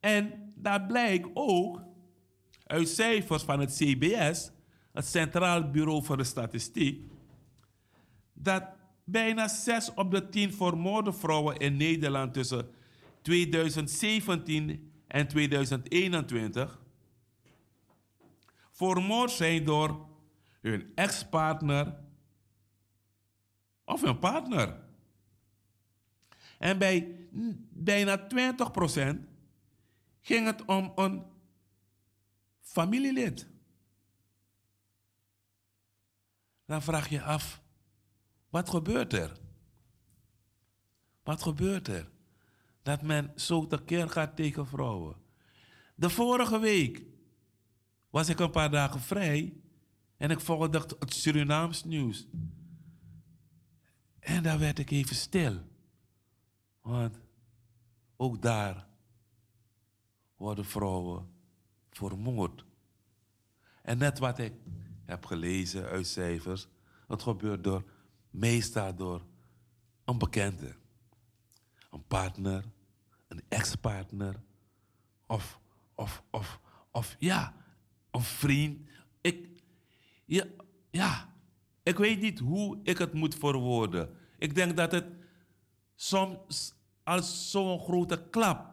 En 0.00 0.52
dat 0.54 0.86
blijkt 0.86 1.28
ook 1.34 1.82
uit 2.64 2.88
cijfers 2.88 3.42
van 3.42 3.60
het 3.60 3.74
CBS, 3.74 4.50
het 4.92 5.06
Centraal 5.06 5.70
Bureau 5.70 6.04
voor 6.04 6.16
de 6.16 6.24
Statistiek, 6.24 7.12
dat 8.32 8.64
bijna 9.04 9.48
6 9.48 9.94
op 9.94 10.10
de 10.10 10.28
10 10.28 10.52
vermoorde 10.52 11.12
vrouwen 11.12 11.56
in 11.56 11.76
Nederland 11.76 12.34
tussen 12.34 12.80
2017 13.22 14.92
en 15.06 15.28
2021 15.28 16.80
vermoord 18.70 19.30
zijn 19.30 19.64
door 19.64 20.08
hun 20.60 20.92
ex-partner 20.94 21.98
of 23.84 24.00
hun 24.00 24.18
partner. 24.18 24.80
En 26.58 26.78
bij 26.78 27.26
bijna 27.70 28.26
20% 29.16 29.30
ging 30.20 30.46
het 30.46 30.64
om 30.64 30.92
een 30.94 31.24
familielid. 32.60 33.48
Dan 36.64 36.82
vraag 36.82 37.08
je 37.08 37.22
af, 37.22 37.62
wat 38.48 38.68
gebeurt 38.68 39.12
er? 39.12 39.32
Wat 41.22 41.42
gebeurt 41.42 41.88
er? 41.88 42.11
Dat 42.82 43.02
men 43.02 43.32
zo 43.36 43.66
tekeer 43.66 44.10
gaat 44.10 44.36
tegen 44.36 44.66
vrouwen. 44.66 45.16
De 45.94 46.10
vorige 46.10 46.58
week 46.58 47.02
was 48.10 48.28
ik 48.28 48.38
een 48.38 48.50
paar 48.50 48.70
dagen 48.70 49.00
vrij 49.00 49.56
en 50.16 50.30
ik 50.30 50.40
volgde 50.40 50.78
het 50.78 51.14
Surinaams 51.14 51.84
nieuws. 51.84 52.26
En 54.18 54.42
daar 54.42 54.58
werd 54.58 54.78
ik 54.78 54.90
even 54.90 55.16
stil. 55.16 55.60
Want 56.80 57.20
ook 58.16 58.42
daar 58.42 58.86
worden 60.36 60.64
vrouwen 60.64 61.30
vermoord. 61.90 62.64
En 63.82 63.98
net 63.98 64.18
wat 64.18 64.38
ik 64.38 64.52
heb 65.04 65.26
gelezen 65.26 65.84
uit 65.84 66.06
cijfers, 66.06 66.68
het 67.08 67.22
gebeurt 67.22 67.64
door, 67.64 67.84
meestal 68.30 68.94
door 68.94 69.22
een 70.04 70.18
bekende. 70.18 70.74
Een 71.90 72.06
partner, 72.06 72.64
een 73.32 73.42
ex-partner, 73.48 74.42
of, 75.26 75.60
of, 75.94 76.22
of, 76.30 76.60
of 76.90 77.16
ja, 77.18 77.54
een 78.10 78.20
vriend. 78.20 78.88
Ik, 79.20 79.48
ja, 80.24 80.44
ja, 80.90 81.34
ik 81.82 81.98
weet 81.98 82.20
niet 82.20 82.38
hoe 82.38 82.78
ik 82.82 82.98
het 82.98 83.12
moet 83.12 83.34
verwoorden. 83.34 84.10
Ik 84.38 84.54
denk 84.54 84.76
dat 84.76 84.92
het 84.92 85.06
soms 85.94 86.74
als 87.04 87.50
zo'n 87.50 87.80
grote 87.80 88.22
klap 88.30 88.70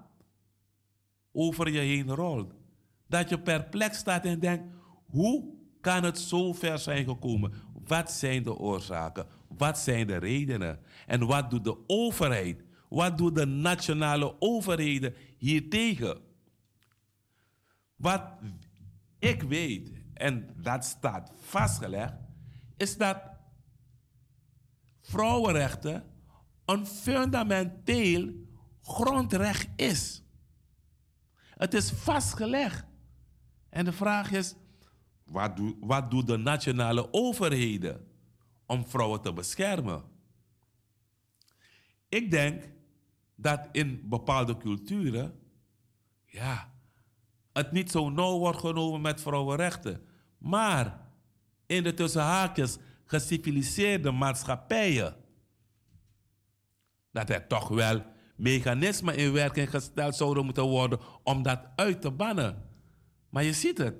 over 1.31 1.69
je 1.69 1.79
heen 1.79 2.09
rolt. 2.09 2.53
Dat 3.07 3.29
je 3.29 3.39
perplex 3.39 3.97
staat 3.97 4.25
en 4.25 4.39
denkt, 4.39 4.73
hoe 5.05 5.53
kan 5.81 6.03
het 6.03 6.19
zo 6.19 6.53
ver 6.53 6.77
zijn 6.79 7.05
gekomen? 7.05 7.53
Wat 7.85 8.11
zijn 8.11 8.43
de 8.43 8.55
oorzaken? 8.55 9.27
Wat 9.47 9.77
zijn 9.79 10.07
de 10.07 10.17
redenen? 10.17 10.79
En 11.07 11.27
wat 11.27 11.49
doet 11.49 11.63
de 11.63 11.77
overheid? 11.87 12.63
Wat 12.89 13.17
doen 13.17 13.33
de 13.33 13.45
nationale 13.45 14.41
overheden 14.41 15.15
hiertegen? 15.37 16.21
Wat 17.95 18.23
ik 19.19 19.41
weet, 19.41 19.91
en 20.13 20.55
dat 20.61 20.85
staat 20.85 21.31
vastgelegd, 21.35 22.13
is 22.77 22.97
dat 22.97 23.21
vrouwenrechten 25.01 26.03
een 26.65 26.85
fundamenteel 26.85 28.33
grondrecht 28.81 29.69
is. 29.75 30.23
Het 31.49 31.73
is 31.73 31.91
vastgelegd. 31.91 32.85
En 33.69 33.85
de 33.85 33.91
vraag 33.91 34.31
is, 34.31 34.55
wat, 35.25 35.55
doet 35.55 35.75
wat 35.79 36.11
doen 36.11 36.25
de 36.25 36.37
nationale 36.37 37.13
overheden 37.13 38.07
om 38.65 38.87
vrouwen 38.87 39.21
te 39.21 39.33
beschermen? 39.33 40.03
Ik 42.09 42.31
denk 42.31 42.63
dat 43.41 43.67
in 43.71 44.01
bepaalde 44.03 44.57
culturen, 44.57 45.39
ja, 46.25 46.71
het 47.53 47.71
niet 47.71 47.91
zo 47.91 48.09
nauw 48.09 48.37
wordt 48.37 48.59
genomen 48.59 49.01
met 49.01 49.21
vrouwenrechten. 49.21 50.01
Maar 50.37 51.07
in 51.65 51.83
de 51.83 51.93
tussenhaakjes 51.93 52.77
geciviliseerde 53.05 54.11
maatschappijen, 54.11 55.15
dat 57.11 57.29
er 57.29 57.47
toch 57.47 57.67
wel 57.67 58.05
mechanismen 58.35 59.15
in 59.15 59.31
werking 59.31 59.69
gesteld 59.69 60.15
zouden 60.15 60.45
moeten 60.45 60.63
worden 60.63 60.99
om 61.23 61.43
dat 61.43 61.59
uit 61.75 62.01
te 62.01 62.11
bannen. 62.11 62.69
Maar 63.29 63.43
je 63.43 63.53
ziet 63.53 63.77
het. 63.77 63.95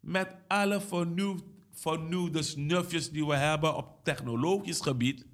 Met 0.00 0.34
alle 0.46 0.80
vernieuwd, 0.80 1.42
vernieuwde 1.72 2.42
snufjes 2.42 3.10
die 3.10 3.26
we 3.26 3.36
hebben 3.36 3.76
op 3.76 4.04
technologisch 4.04 4.80
gebied, 4.80 5.26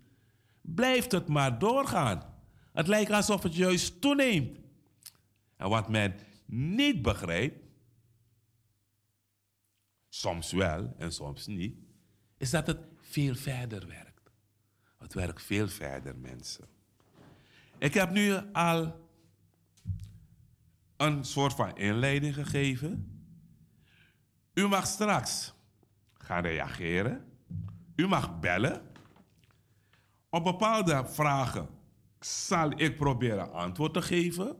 blijft 0.61 1.13
het 1.13 1.29
maar 1.29 1.59
doorgaan. 1.59 2.32
Het 2.73 2.87
lijkt 2.87 3.11
alsof 3.11 3.43
het 3.43 3.55
juist 3.55 4.01
toeneemt. 4.01 4.59
En 5.57 5.69
wat 5.69 5.89
men 5.89 6.15
niet 6.47 7.03
begrijpt, 7.03 7.59
soms 10.09 10.53
wel 10.53 10.95
en 10.99 11.13
soms 11.13 11.47
niet, 11.47 11.77
is 12.37 12.51
dat 12.51 12.67
het 12.67 12.79
veel 13.01 13.35
verder 13.35 13.87
werkt. 13.87 14.31
Het 14.99 15.15
werkt 15.15 15.43
veel 15.43 15.69
verder, 15.69 16.17
mensen. 16.17 16.67
Ik 17.79 17.95
heb 17.95 18.11
nu 18.11 18.53
al 18.53 19.09
een 20.97 21.25
soort 21.25 21.55
van 21.55 21.77
inleiding 21.77 22.35
gegeven. 22.35 23.21
U 24.55 24.69
mag 24.69 24.87
straks 24.87 25.53
gaan 26.13 26.43
reageren. 26.43 27.25
U 27.97 28.07
mag 28.07 28.41
bellen. 28.41 28.91
Op 30.31 30.45
bepaalde 30.45 31.07
vragen 31.07 31.69
zal 32.25 32.71
ik 32.71 32.97
proberen 32.97 33.53
antwoord 33.53 33.93
te 33.93 34.03
geven. 34.03 34.57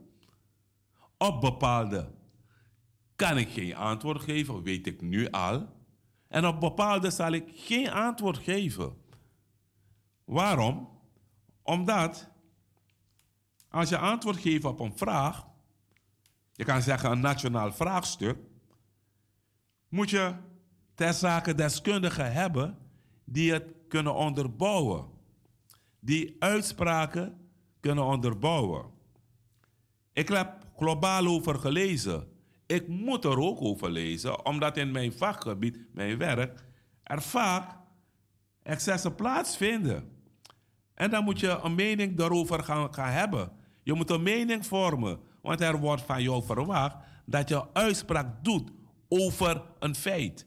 Op 1.17 1.41
bepaalde 1.41 2.11
kan 3.15 3.37
ik 3.37 3.49
geen 3.49 3.75
antwoord 3.75 4.21
geven, 4.21 4.63
weet 4.63 4.87
ik 4.87 5.01
nu 5.01 5.29
al. 5.29 5.69
En 6.27 6.45
op 6.45 6.59
bepaalde 6.59 7.11
zal 7.11 7.31
ik 7.31 7.51
geen 7.53 7.91
antwoord 7.91 8.37
geven. 8.37 8.97
Waarom? 10.25 10.89
Omdat 11.61 12.29
als 13.69 13.89
je 13.89 13.97
antwoord 13.97 14.37
geeft 14.37 14.65
op 14.65 14.79
een 14.79 14.97
vraag, 14.97 15.47
je 16.51 16.63
kan 16.63 16.81
zeggen 16.81 17.11
een 17.11 17.19
nationaal 17.19 17.71
vraagstuk, 17.71 18.37
moet 19.87 20.09
je 20.09 20.35
ter 20.95 21.13
zake 21.13 21.55
deskundigen 21.55 22.33
hebben 22.33 22.77
die 23.25 23.51
het 23.51 23.73
kunnen 23.87 24.13
onderbouwen. 24.13 25.05
Die 25.99 26.35
uitspraken 26.39 27.42
kunnen 27.83 28.03
onderbouwen. 28.03 28.85
Ik 30.13 30.27
heb 30.27 30.65
globaal 30.77 31.25
over 31.27 31.59
gelezen. 31.59 32.27
Ik 32.65 32.87
moet 32.87 33.25
er 33.25 33.39
ook 33.39 33.61
over 33.61 33.91
lezen, 33.91 34.45
omdat 34.45 34.77
in 34.77 34.91
mijn 34.91 35.13
vakgebied, 35.13 35.77
mijn 35.93 36.17
werk, 36.17 36.63
er 37.03 37.21
vaak 37.21 37.77
excessen 38.61 39.15
plaatsvinden. 39.15 40.11
En 40.93 41.09
dan 41.09 41.23
moet 41.23 41.39
je 41.39 41.59
een 41.63 41.75
mening 41.75 42.17
daarover 42.17 42.63
gaan, 42.63 42.93
gaan 42.93 43.11
hebben. 43.11 43.51
Je 43.83 43.93
moet 43.93 44.09
een 44.09 44.23
mening 44.23 44.65
vormen, 44.65 45.19
want 45.41 45.61
er 45.61 45.79
wordt 45.79 46.01
van 46.01 46.23
jou 46.23 46.43
verwacht 46.43 46.97
dat 47.25 47.49
je 47.49 47.73
uitspraak 47.73 48.43
doet 48.43 48.71
over 49.07 49.63
een 49.79 49.95
feit. 49.95 50.45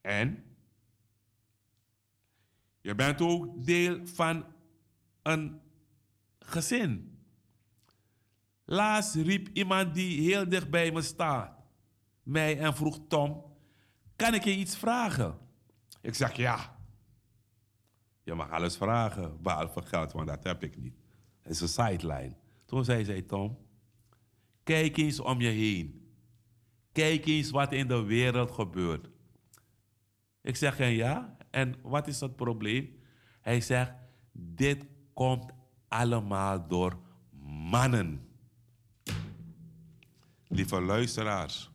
En 0.00 0.44
je 2.80 2.94
bent 2.94 3.20
ook 3.20 3.66
deel 3.66 4.06
van 4.06 4.44
een 5.22 5.60
gezin. 6.48 7.18
Laatst 8.64 9.14
riep 9.14 9.48
iemand 9.52 9.94
die 9.94 10.20
heel 10.20 10.48
dicht 10.48 10.70
bij 10.70 10.92
me 10.92 11.02
staat, 11.02 11.52
mij 12.22 12.58
en 12.58 12.74
vroeg 12.74 12.98
Tom, 13.08 13.44
kan 14.16 14.34
ik 14.34 14.44
je 14.44 14.56
iets 14.56 14.76
vragen? 14.76 15.38
Ik 16.00 16.14
zeg 16.14 16.36
ja. 16.36 16.76
Je 18.22 18.34
mag 18.34 18.50
alles 18.50 18.76
vragen, 18.76 19.42
behalve 19.42 19.82
geld, 19.82 20.12
want 20.12 20.28
dat 20.28 20.44
heb 20.44 20.62
ik 20.62 20.76
niet. 20.76 20.94
Dat 21.42 21.52
is 21.52 21.60
een 21.60 21.68
sideline. 21.68 22.36
Toen 22.64 22.84
zei 22.84 23.04
zij, 23.04 23.22
Tom, 23.22 23.58
kijk 24.62 24.96
eens 24.96 25.20
om 25.20 25.40
je 25.40 25.48
heen. 25.48 26.12
Kijk 26.92 27.26
eens 27.26 27.50
wat 27.50 27.72
in 27.72 27.88
de 27.88 28.02
wereld 28.02 28.50
gebeurt. 28.50 29.10
Ik 30.42 30.56
zeg, 30.56 30.78
ja, 30.78 31.36
en 31.50 31.74
wat 31.82 32.06
is 32.06 32.20
het 32.20 32.36
probleem? 32.36 32.96
Hij 33.40 33.60
zegt, 33.60 33.92
dit 34.32 34.84
komt 35.14 35.52
allemaal 35.88 36.68
door 36.68 36.98
mannen. 37.70 38.28
Lieve 40.48 40.80
luisteraars, 40.80 41.70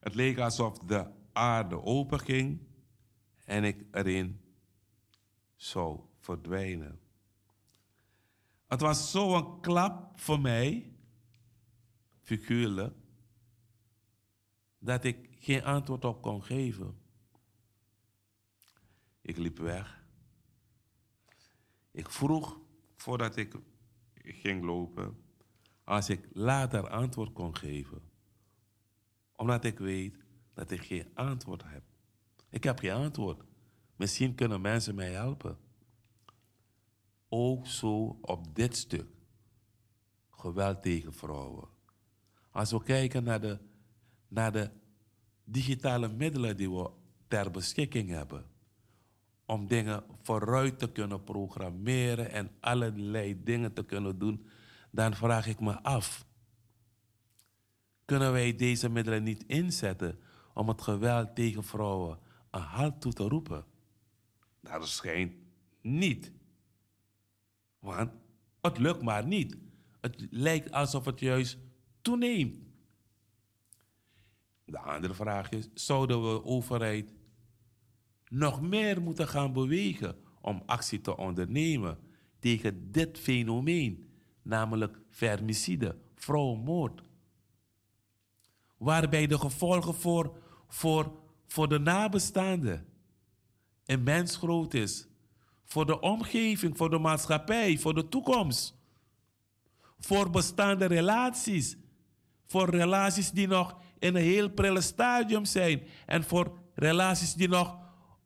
het 0.00 0.14
leek 0.14 0.38
alsof 0.38 0.78
de 0.78 1.10
aarde 1.32 1.82
openging 1.82 2.60
en 3.44 3.64
ik 3.64 3.84
erin 3.90 4.40
zou 5.54 6.00
verdwijnen. 6.20 7.00
Het 8.66 8.80
was 8.80 9.10
zo'n 9.10 9.60
klap 9.60 10.20
voor 10.20 10.40
mij, 10.40 10.92
figuurlijk, 12.22 12.94
dat 14.78 15.04
ik 15.04 15.28
geen 15.38 15.64
antwoord 15.64 16.04
op 16.04 16.22
kon 16.22 16.44
geven. 16.44 16.98
Ik 19.20 19.36
liep 19.36 19.58
weg. 19.58 19.95
Ik 21.96 22.10
vroeg, 22.10 22.60
voordat 22.96 23.36
ik 23.36 23.54
ging 24.14 24.64
lopen, 24.64 25.16
als 25.84 26.08
ik 26.08 26.28
later 26.32 26.88
antwoord 26.88 27.32
kon 27.32 27.56
geven. 27.56 28.02
Omdat 29.36 29.64
ik 29.64 29.78
weet 29.78 30.16
dat 30.54 30.70
ik 30.70 30.82
geen 30.82 31.10
antwoord 31.14 31.62
heb. 31.64 31.82
Ik 32.48 32.64
heb 32.64 32.78
geen 32.78 32.90
antwoord. 32.92 33.42
Misschien 33.96 34.34
kunnen 34.34 34.60
mensen 34.60 34.94
mij 34.94 35.12
helpen. 35.12 35.58
Ook 37.28 37.66
zo 37.66 38.18
op 38.20 38.54
dit 38.54 38.76
stuk. 38.76 39.08
Geweld 40.30 40.82
tegen 40.82 41.14
vrouwen. 41.14 41.68
Als 42.50 42.70
we 42.70 42.82
kijken 42.82 43.24
naar 43.24 43.40
de, 43.40 43.58
naar 44.28 44.52
de 44.52 44.70
digitale 45.44 46.08
middelen 46.08 46.56
die 46.56 46.70
we 46.70 46.90
ter 47.28 47.50
beschikking 47.50 48.08
hebben. 48.08 48.55
Om 49.46 49.66
dingen 49.66 50.04
vooruit 50.22 50.78
te 50.78 50.92
kunnen 50.92 51.24
programmeren 51.24 52.30
en 52.30 52.50
allerlei 52.60 53.42
dingen 53.42 53.72
te 53.72 53.84
kunnen 53.84 54.18
doen, 54.18 54.46
dan 54.90 55.14
vraag 55.14 55.46
ik 55.46 55.60
me 55.60 55.82
af: 55.82 56.26
kunnen 58.04 58.32
wij 58.32 58.56
deze 58.56 58.88
middelen 58.88 59.22
niet 59.22 59.44
inzetten 59.46 60.18
om 60.54 60.68
het 60.68 60.82
geweld 60.82 61.34
tegen 61.34 61.64
vrouwen 61.64 62.18
een 62.50 62.60
halt 62.60 63.00
toe 63.00 63.12
te 63.12 63.28
roepen? 63.28 63.64
Dat 64.60 64.88
schijnt 64.88 65.32
niet. 65.80 66.32
Want 67.78 68.10
het 68.60 68.78
lukt 68.78 69.02
maar 69.02 69.26
niet. 69.26 69.56
Het 70.00 70.26
lijkt 70.30 70.70
alsof 70.70 71.04
het 71.04 71.20
juist 71.20 71.58
toeneemt. 72.00 72.58
De 74.64 74.78
andere 74.78 75.14
vraag 75.14 75.50
is: 75.50 75.68
zouden 75.74 76.22
we 76.22 76.44
overheid 76.44 77.14
nog 78.28 78.60
meer 78.60 79.02
moeten 79.02 79.28
gaan 79.28 79.52
bewegen 79.52 80.16
om 80.40 80.62
actie 80.66 81.00
te 81.00 81.16
ondernemen 81.16 81.98
tegen 82.38 82.92
dit 82.92 83.18
fenomeen, 83.18 84.10
namelijk 84.42 84.98
fermicide, 85.10 85.96
vrouwenmoord? 86.14 87.02
Waarbij 88.76 89.26
de 89.26 89.38
gevolgen 89.38 89.94
voor, 89.94 90.38
voor, 90.68 91.12
voor 91.46 91.68
de 91.68 91.78
nabestaanden 91.78 92.86
immens 93.86 94.36
groot 94.36 94.74
is. 94.74 95.06
Voor 95.64 95.86
de 95.86 96.00
omgeving, 96.00 96.76
voor 96.76 96.90
de 96.90 96.98
maatschappij, 96.98 97.78
voor 97.78 97.94
de 97.94 98.08
toekomst. 98.08 98.74
Voor 99.98 100.30
bestaande 100.30 100.84
relaties. 100.84 101.76
Voor 102.44 102.70
relaties 102.70 103.30
die 103.30 103.46
nog 103.46 103.76
in 103.98 104.16
een 104.16 104.22
heel 104.22 104.50
prille 104.50 104.80
stadium 104.80 105.44
zijn. 105.44 105.82
En 106.06 106.24
voor 106.24 106.58
relaties 106.74 107.34
die 107.34 107.48
nog 107.48 107.76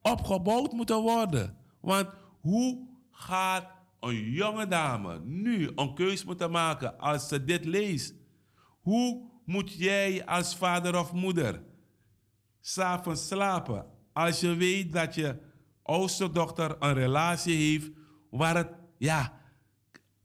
opgebouwd 0.02 0.72
moeten 0.72 1.00
worden. 1.00 1.56
Want 1.80 2.08
hoe 2.40 2.88
gaat 3.10 3.70
een 4.00 4.30
jonge 4.30 4.66
dame 4.66 5.20
nu 5.24 5.70
een 5.74 5.94
keus 5.94 6.24
moeten 6.24 6.50
maken 6.50 6.98
als 6.98 7.28
ze 7.28 7.44
dit 7.44 7.64
leest? 7.64 8.14
Hoe 8.80 9.28
moet 9.44 9.72
jij 9.72 10.26
als 10.26 10.56
vader 10.56 10.98
of 10.98 11.12
moeder 11.12 11.62
s'avonds 12.60 13.26
slapen 13.26 13.86
als 14.12 14.40
je 14.40 14.54
weet 14.54 14.92
dat 14.92 15.14
je 15.14 15.38
oudste 15.82 16.30
dochter 16.30 16.76
een 16.78 16.94
relatie 16.94 17.56
heeft 17.56 17.90
waar 18.30 18.56
het, 18.56 18.68
ja, 18.98 19.40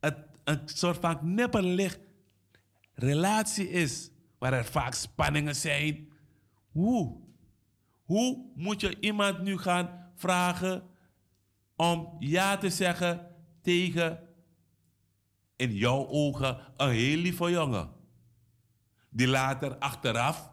het 0.00 0.16
een 0.44 0.60
soort 0.64 0.98
van 1.00 1.18
knipperlicht 1.18 2.00
relatie 2.94 3.70
is, 3.70 4.10
waar 4.38 4.52
er 4.52 4.64
vaak 4.64 4.94
spanningen 4.94 5.56
zijn. 5.56 6.08
Hoe? 6.72 7.25
Hoe 8.06 8.50
moet 8.54 8.80
je 8.80 9.00
iemand 9.00 9.42
nu 9.42 9.58
gaan 9.58 10.10
vragen 10.14 10.90
om 11.76 12.16
ja 12.18 12.56
te 12.56 12.70
zeggen 12.70 13.34
tegen, 13.62 14.28
in 15.56 15.74
jouw 15.74 16.06
ogen, 16.06 16.60
een 16.76 16.90
heel 16.90 17.18
lieve 17.18 17.50
jongen? 17.50 17.92
Die 19.10 19.28
later 19.28 19.78
achteraf 19.78 20.50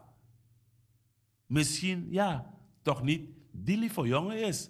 misschien, 1.46 2.08
ja, 2.10 2.54
toch 2.82 3.04
niet 3.04 3.30
die 3.52 3.78
lieve 3.78 4.02
jongen 4.02 4.44
is. 4.44 4.70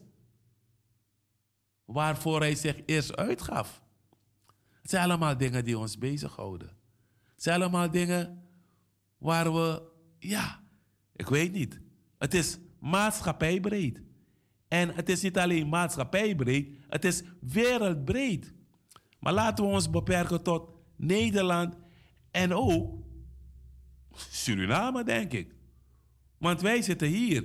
Waarvoor 1.86 2.40
hij 2.40 2.56
zich 2.56 2.82
eerst 2.86 3.16
uitgaf. 3.16 3.84
Het 4.82 4.90
zijn 4.90 5.04
allemaal 5.04 5.38
dingen 5.38 5.66
die 5.66 5.78
ons 5.78 5.98
bezighouden. 5.98 6.68
Het 7.34 7.44
zijn 7.44 7.62
allemaal 7.62 7.92
dingen 7.92 8.48
waar 9.18 9.54
we, 9.54 9.92
ja, 10.20 10.64
ik 11.16 11.28
weet 11.28 11.52
niet. 11.52 11.82
Het 12.18 12.34
is 12.34 12.58
maatschappijbreed. 12.84 14.02
En 14.68 14.90
het 14.96 15.10
is 15.10 15.22
niet 15.22 15.38
alleen 15.38 15.70
maatschappijbreed, 15.70 16.78
het 16.88 17.06
is 17.06 17.24
wereldbreed. 17.40 18.54
Maar 19.20 19.34
laten 19.34 19.64
we 19.64 19.70
ons 19.72 19.90
beperken 19.90 20.44
tot 20.44 20.70
Nederland 20.96 21.78
en 22.32 22.54
ook 22.54 23.04
Suriname, 24.16 25.04
denk 25.04 25.34
ik. 25.34 25.56
Want 26.38 26.62
wij 26.62 26.82
zitten 26.82 27.08
hier. 27.08 27.42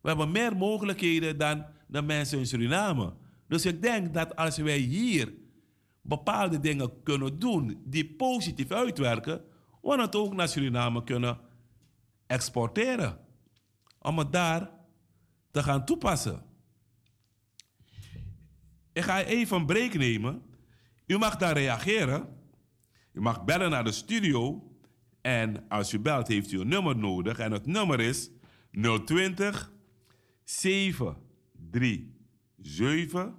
We 0.00 0.08
hebben 0.08 0.30
meer 0.30 0.56
mogelijkheden 0.56 1.38
dan 1.38 1.66
de 1.86 2.02
mensen 2.02 2.38
in 2.38 2.46
Suriname. 2.46 3.14
Dus 3.48 3.66
ik 3.66 3.82
denk 3.82 4.14
dat 4.14 4.36
als 4.36 4.56
wij 4.56 4.78
hier 4.78 5.32
bepaalde 6.02 6.60
dingen 6.60 7.02
kunnen 7.02 7.38
doen 7.38 7.82
die 7.84 8.14
positief 8.14 8.70
uitwerken, 8.70 9.42
we 9.82 10.00
het 10.00 10.16
ook 10.16 10.34
naar 10.34 10.48
Suriname 10.48 11.04
kunnen 11.04 11.38
exporteren. 12.26 13.18
Om 14.00 14.18
het 14.18 14.32
daar 14.32 14.70
te 15.50 15.62
gaan 15.62 15.84
toepassen. 15.84 16.42
Ik 18.92 19.02
ga 19.02 19.22
even 19.22 19.56
een 19.56 19.66
break 19.66 19.94
nemen. 19.94 20.42
U 21.06 21.18
mag 21.18 21.36
daar 21.36 21.52
reageren. 21.52 22.36
U 23.12 23.20
mag 23.20 23.44
bellen 23.44 23.70
naar 23.70 23.84
de 23.84 23.92
studio. 23.92 24.72
En 25.20 25.68
als 25.68 25.92
u 25.92 25.98
belt, 25.98 26.28
heeft 26.28 26.52
u 26.52 26.60
een 26.60 26.68
nummer 26.68 26.96
nodig. 26.96 27.38
En 27.38 27.52
het 27.52 27.66
nummer 27.66 28.00
is 28.00 28.30
020 29.04 29.72
737 30.44 33.32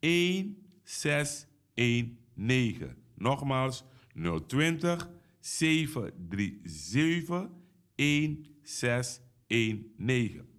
1619. 0.00 2.96
Nogmaals 3.14 3.84
020 4.46 5.10
737 5.40 7.48
1619. 7.94 9.25
19. 9.50 10.55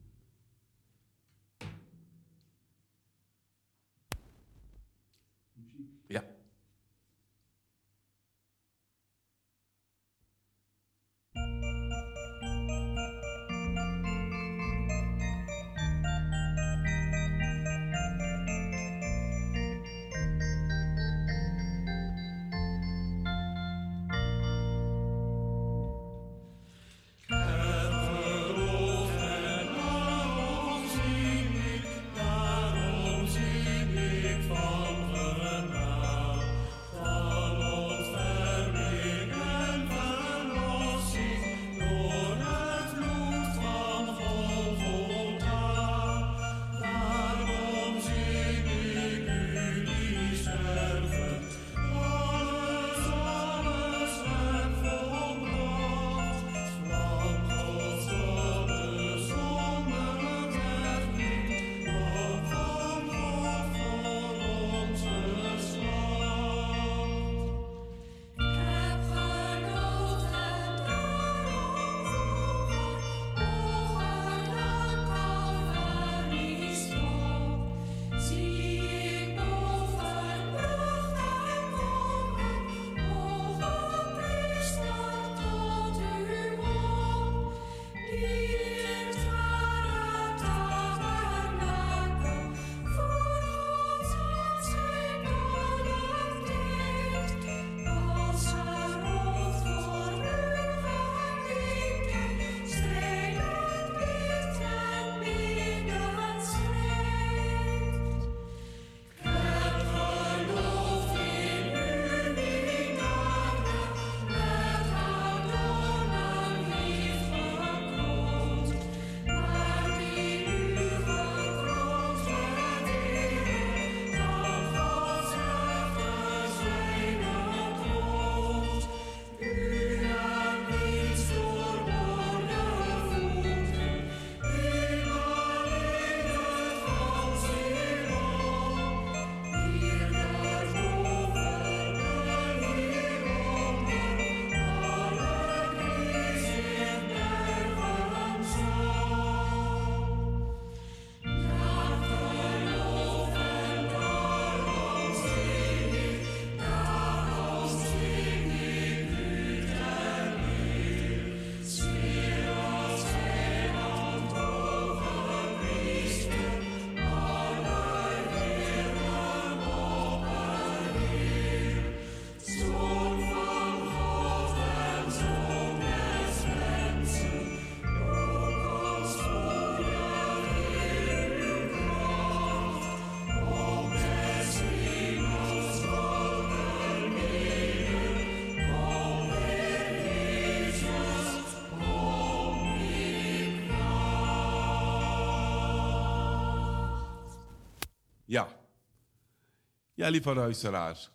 Ja, 199.97 200.09
lieve 200.09 200.33
luisteraars. 200.33 201.11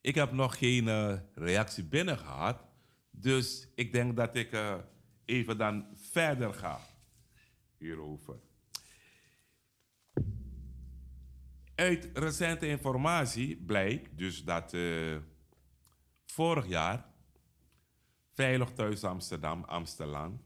Ik 0.00 0.14
heb 0.14 0.32
nog 0.32 0.58
geen 0.58 0.84
uh, 0.84 1.18
reactie 1.34 1.84
binnen 1.84 2.18
gehad. 2.18 2.64
Dus 3.10 3.68
ik 3.74 3.92
denk 3.92 4.16
dat 4.16 4.34
ik 4.34 4.52
uh, 4.52 4.74
even 5.24 5.58
dan 5.58 5.86
verder 5.94 6.54
ga 6.54 6.80
hierover. 7.78 8.40
Uit 11.74 12.10
recente 12.14 12.66
informatie 12.66 13.56
blijkt 13.56 14.18
dus 14.18 14.44
dat 14.44 14.72
uh, 14.72 15.16
vorig 16.24 16.66
jaar 16.66 17.06
Veilig 18.32 18.70
Thuis 18.70 19.04
Amsterdam, 19.04 19.64
Amsterdam, 19.64 20.42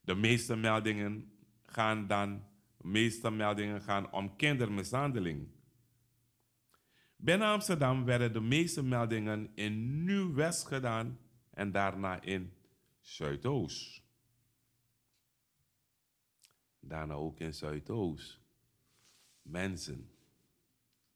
De 0.00 0.14
meeste 0.14 0.56
meldingen 0.56 1.32
gaan 1.62 2.06
dan, 2.06 2.44
meeste 2.80 3.30
meldingen 3.30 3.82
gaan 3.82 4.12
om 4.12 4.36
kindermishandeling. 4.36 5.48
Binnen 7.16 7.48
Amsterdam 7.48 8.04
werden 8.04 8.32
de 8.32 8.40
meeste 8.40 8.82
meldingen 8.82 9.50
in 9.54 10.04
Nieuw-West 10.04 10.66
gedaan 10.66 11.18
en 11.50 11.72
daarna 11.72 12.22
in 12.22 12.52
Zuidoost. 13.00 14.01
Daarna 16.84 17.14
ook 17.14 17.38
in 17.38 17.54
Zuidoost. 17.54 18.40
Mensen, 19.42 20.10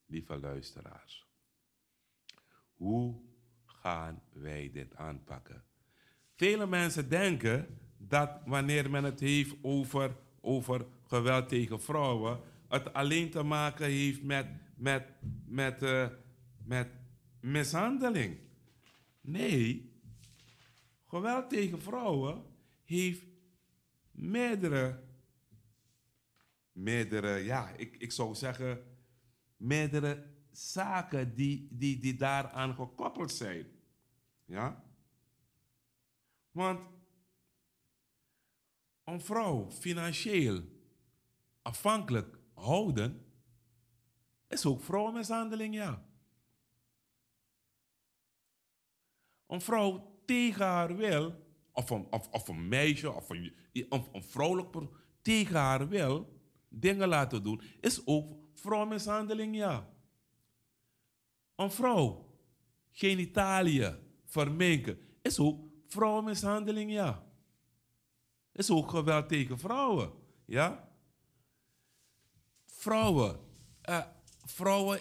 lieve 0.07 0.39
luisteraars, 0.39 1.27
hoe 2.75 3.21
gaan 3.65 4.23
wij 4.33 4.71
dit 4.73 4.95
aanpakken? 4.95 5.65
Vele 6.35 6.67
mensen 6.67 7.09
denken 7.09 7.79
dat 7.97 8.31
wanneer 8.45 8.91
men 8.91 9.05
het 9.05 9.21
heeft 9.21 9.55
over, 9.63 10.17
over 10.41 10.87
geweld 11.03 11.49
tegen 11.49 11.81
vrouwen, 11.81 12.41
het 12.69 12.93
alleen 12.93 13.31
te 13.31 13.43
maken 13.43 13.87
heeft 13.87 14.23
met, 14.23 14.47
met, 14.77 15.07
met, 15.47 15.83
uh, 15.83 16.09
met 16.65 16.89
mishandeling. 17.41 18.39
Nee, 19.21 19.93
geweld 21.07 21.51
tegen 21.51 21.83
vrouwen 21.83 22.45
heeft 22.85 23.25
meerdere, 24.11 25.03
meerdere, 26.77 27.37
ja, 27.37 27.69
ik, 27.69 27.97
ik 27.97 28.13
zou 28.13 28.35
zeggen, 28.35 28.85
meerdere 29.57 30.27
zaken 30.51 31.35
die, 31.35 31.69
die, 31.71 31.99
die 31.99 32.15
daaraan 32.15 32.75
gekoppeld 32.75 33.33
zijn. 33.33 33.67
Ja? 34.45 34.85
Want 36.51 36.89
een 39.05 39.21
vrouw 39.21 39.71
financieel 39.71 40.63
afhankelijk 41.63 42.39
houden, 42.55 43.25
is 44.49 44.67
ook 44.67 44.83
vrouwenmishandeling, 44.83 45.75
ja. 45.75 46.07
Een 49.47 49.61
vrouw 49.61 50.21
tegen 50.25 50.65
haar 50.65 50.97
wil, 50.97 51.47
of 51.73 51.91
een, 51.91 52.13
of, 52.13 52.29
of 52.29 52.49
een 52.49 52.69
meisje, 52.69 53.13
of 53.13 53.29
een, 53.31 53.55
of 53.89 54.13
een 54.13 54.25
vrouwelijk 54.25 54.91
tegen 55.23 55.57
haar 55.57 55.89
wil 55.89 56.36
dingen 56.81 57.09
laten 57.09 57.43
doen, 57.43 57.63
is 57.81 58.07
ook 58.07 58.37
vrouwenmishandeling, 58.55 59.57
ja. 59.57 59.89
Een 61.55 61.71
vrouw 61.71 62.35
genitaliën 62.91 63.97
verminken, 64.25 64.99
is 65.23 65.39
ook 65.39 65.61
vrouwenmishandeling, 65.87 66.93
ja. 66.93 67.25
Is 68.53 68.71
ook 68.71 68.91
geweld 68.91 69.29
tegen 69.29 69.59
vrouwen, 69.59 70.13
ja. 70.45 70.89
Vrouwen, 72.65 73.41
uh, 73.89 74.05
vrouwen 74.45 75.01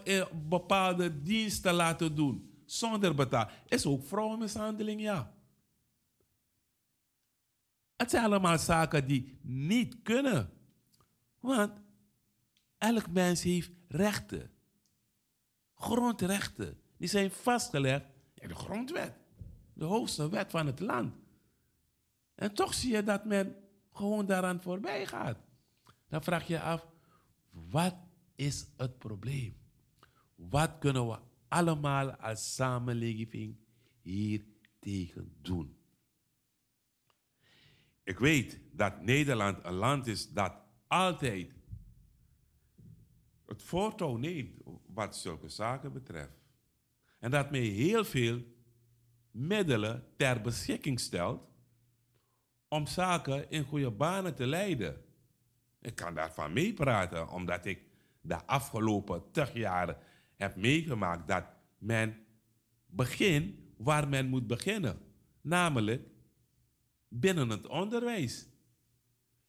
bepaalde 0.50 1.22
diensten 1.22 1.74
laten 1.74 2.16
doen 2.16 2.56
zonder 2.66 3.16
betaal. 3.16 3.50
Is 3.68 3.86
ook 3.86 4.04
vrouwenmishandeling, 4.04 5.02
ja. 5.02 5.34
Het 7.96 8.10
zijn 8.10 8.26
allemaal 8.26 8.58
zaken 8.58 9.08
die 9.08 9.40
niet 9.42 10.02
kunnen. 10.02 10.55
Want 11.46 11.82
elk 12.78 13.10
mens 13.10 13.44
heeft 13.44 13.72
rechten. 13.88 14.52
Grondrechten. 15.76 16.80
Die 16.98 17.08
zijn 17.08 17.32
vastgelegd 17.32 18.06
in 18.34 18.48
de 18.48 18.56
grondwet. 18.56 19.14
De 19.74 19.86
hoogste 19.86 20.30
wet 20.30 20.52
van 20.52 20.66
het 20.66 20.80
land. 20.80 21.16
En 22.36 22.54
toch 22.54 22.74
zie 22.74 22.92
je 22.92 23.04
dat 23.04 23.26
men 23.26 23.56
gewoon 23.92 24.26
daaraan 24.26 24.62
voorbij 24.62 25.06
gaat. 25.06 25.38
Dan 26.08 26.24
vraag 26.24 26.48
je 26.48 26.62
af, 26.62 26.88
wat 27.50 27.96
is 28.36 28.68
het 28.78 28.98
probleem? 28.98 29.58
Wat 30.36 30.78
kunnen 30.80 31.08
we 31.08 31.20
allemaal 31.48 32.12
als 32.12 32.56
samenleving 32.56 33.58
hier 34.02 34.46
tegen 34.80 35.36
doen? 35.42 35.78
Ik 38.04 38.20
weet 38.20 38.60
dat 38.72 39.02
Nederland 39.02 39.66
een 39.66 39.74
land 39.74 40.08
is 40.08 40.30
dat 40.30 40.65
altijd 40.88 41.54
het 43.46 43.64
voortouw 43.64 44.16
neemt 44.16 44.62
wat 44.86 45.16
zulke 45.18 45.50
zaken 45.50 45.94
betreft. 45.94 46.44
En 47.20 47.32
dat 47.32 47.52
mij 47.52 47.60
heel 47.60 48.06
veel 48.06 48.42
middelen 49.32 50.04
ter 50.18 50.42
beschikking 50.42 51.00
stelt 51.00 51.48
om 52.68 52.88
zaken 52.88 53.50
in 53.50 53.64
goede 53.64 53.92
banen 53.92 54.36
te 54.36 54.46
leiden. 54.46 55.04
Ik 55.82 55.96
kan 55.96 56.14
daarvan 56.14 56.54
meepraten, 56.54 57.30
omdat 57.30 57.66
ik 57.66 57.82
de 58.22 58.46
afgelopen 58.46 59.32
tig 59.32 59.54
jaren 59.54 59.98
heb 60.36 60.56
meegemaakt 60.56 61.28
dat 61.28 61.46
men 61.78 62.26
begint 62.86 63.60
waar 63.78 64.08
men 64.08 64.28
moet 64.28 64.48
beginnen. 64.48 65.00
Namelijk 65.42 66.08
binnen 67.08 67.50
het 67.50 67.68
onderwijs. 67.68 68.48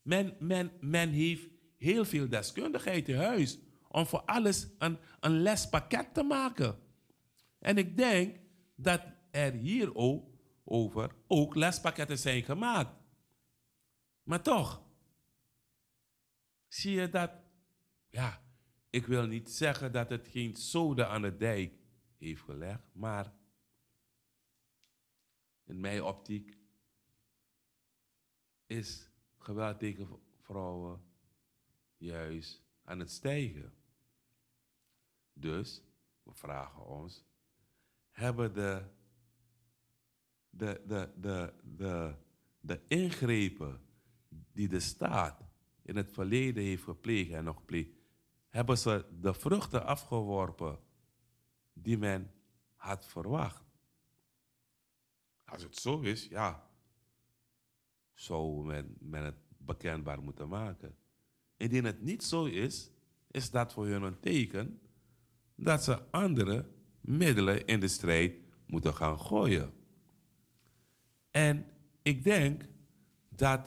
Men, 0.07 0.37
men, 0.39 0.73
men 0.81 1.11
heeft 1.11 1.49
heel 1.77 2.05
veel 2.05 2.29
deskundigheid 2.29 3.09
in 3.09 3.17
huis 3.17 3.59
om 3.89 4.07
voor 4.07 4.23
alles 4.23 4.69
een, 4.79 4.99
lespakket 5.21 6.15
te 6.15 6.23
maken. 6.23 6.79
En 7.59 7.79
ik 7.79 7.97
denk 7.97 8.41
dat 8.75 9.03
er 9.31 9.53
hier 9.53 9.95
ook 9.95 10.31
over 10.65 11.11
ook 11.27 11.55
lespakketten 11.55 12.19
zijn 12.19 12.43
gemaakt. 12.43 12.95
Maar 14.23 14.43
toch, 14.43 14.83
zie 16.69 16.93
je 16.93 17.09
dat, 17.09 17.31
ja, 18.09 18.43
ik 18.91 19.07
wil 19.07 19.27
niet 19.27 19.51
zeggen 19.51 19.93
dat 19.93 20.11
het 20.11 20.29
geen 20.29 20.57
zoden 20.57 21.09
aan 21.09 21.23
de 21.23 21.37
dijk 21.37 21.75
heeft 22.19 22.43
gelegd, 22.43 22.89
maar 22.93 23.33
in 25.65 25.81
mijn 25.81 26.03
optiek 26.03 26.59
is 28.67 29.15
geweld 29.47 29.79
tegen 29.79 30.09
vrouwen 30.41 31.03
juist 31.97 32.63
aan 32.85 32.99
het 32.99 33.11
stijgen. 33.11 33.75
Dus, 35.33 35.83
we 36.23 36.33
vragen 36.35 36.87
ons, 36.87 37.25
hebben 38.11 38.55
de, 38.55 38.83
de, 40.51 40.83
de, 40.87 41.13
de, 41.17 41.55
de, 41.63 42.15
de 42.61 42.81
ingrepen 42.89 43.81
die 44.29 44.69
de 44.69 44.81
staat 44.81 45.45
in 45.83 45.97
het 45.97 46.11
verleden 46.11 46.63
heeft 46.63 46.83
gepleegd 46.83 47.33
en 47.33 47.45
nog 47.45 47.65
pleegt, 47.65 47.91
hebben 48.49 48.79
ze 48.79 49.05
de 49.21 49.35
vruchten 49.35 49.85
afgeworpen 49.85 50.79
die 51.73 51.99
men 51.99 52.33
had 52.75 53.07
verwacht. 53.07 53.65
Als 55.45 55.63
het 55.63 55.77
zo 55.77 56.01
is, 56.01 56.27
ja, 56.27 56.66
zou 58.17 58.67
men, 58.67 58.97
men 59.01 59.25
het 59.25 59.37
bekendbaar 59.57 60.23
moeten 60.23 60.49
maken. 60.49 60.97
Indien 61.57 61.85
het 61.85 62.03
niet 62.03 62.25
zo 62.25 62.45
is, 62.45 62.91
is 63.31 63.51
dat 63.51 63.73
voor 63.73 63.87
hun 63.87 64.03
een 64.03 64.21
teken 64.21 64.81
dat 65.55 65.85
ze 65.85 66.11
andere 66.11 66.69
middelen 67.01 67.67
in 67.67 67.81
de 67.81 67.89
strijd 67.89 68.35
moeten 68.67 68.95
gaan 68.95 69.21
gooien. 69.21 69.73
En 71.31 71.67
ik 72.03 72.25
denk 72.25 72.69
dat 73.29 73.67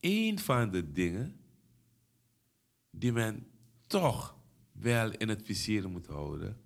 een 0.00 0.38
van 0.38 0.70
de 0.70 0.92
dingen 0.92 1.40
die 2.90 3.12
men 3.12 3.50
toch 3.86 4.36
wel 4.72 5.10
in 5.10 5.28
het 5.28 5.42
vizier 5.42 5.88
moet 5.88 6.06
houden, 6.06 6.60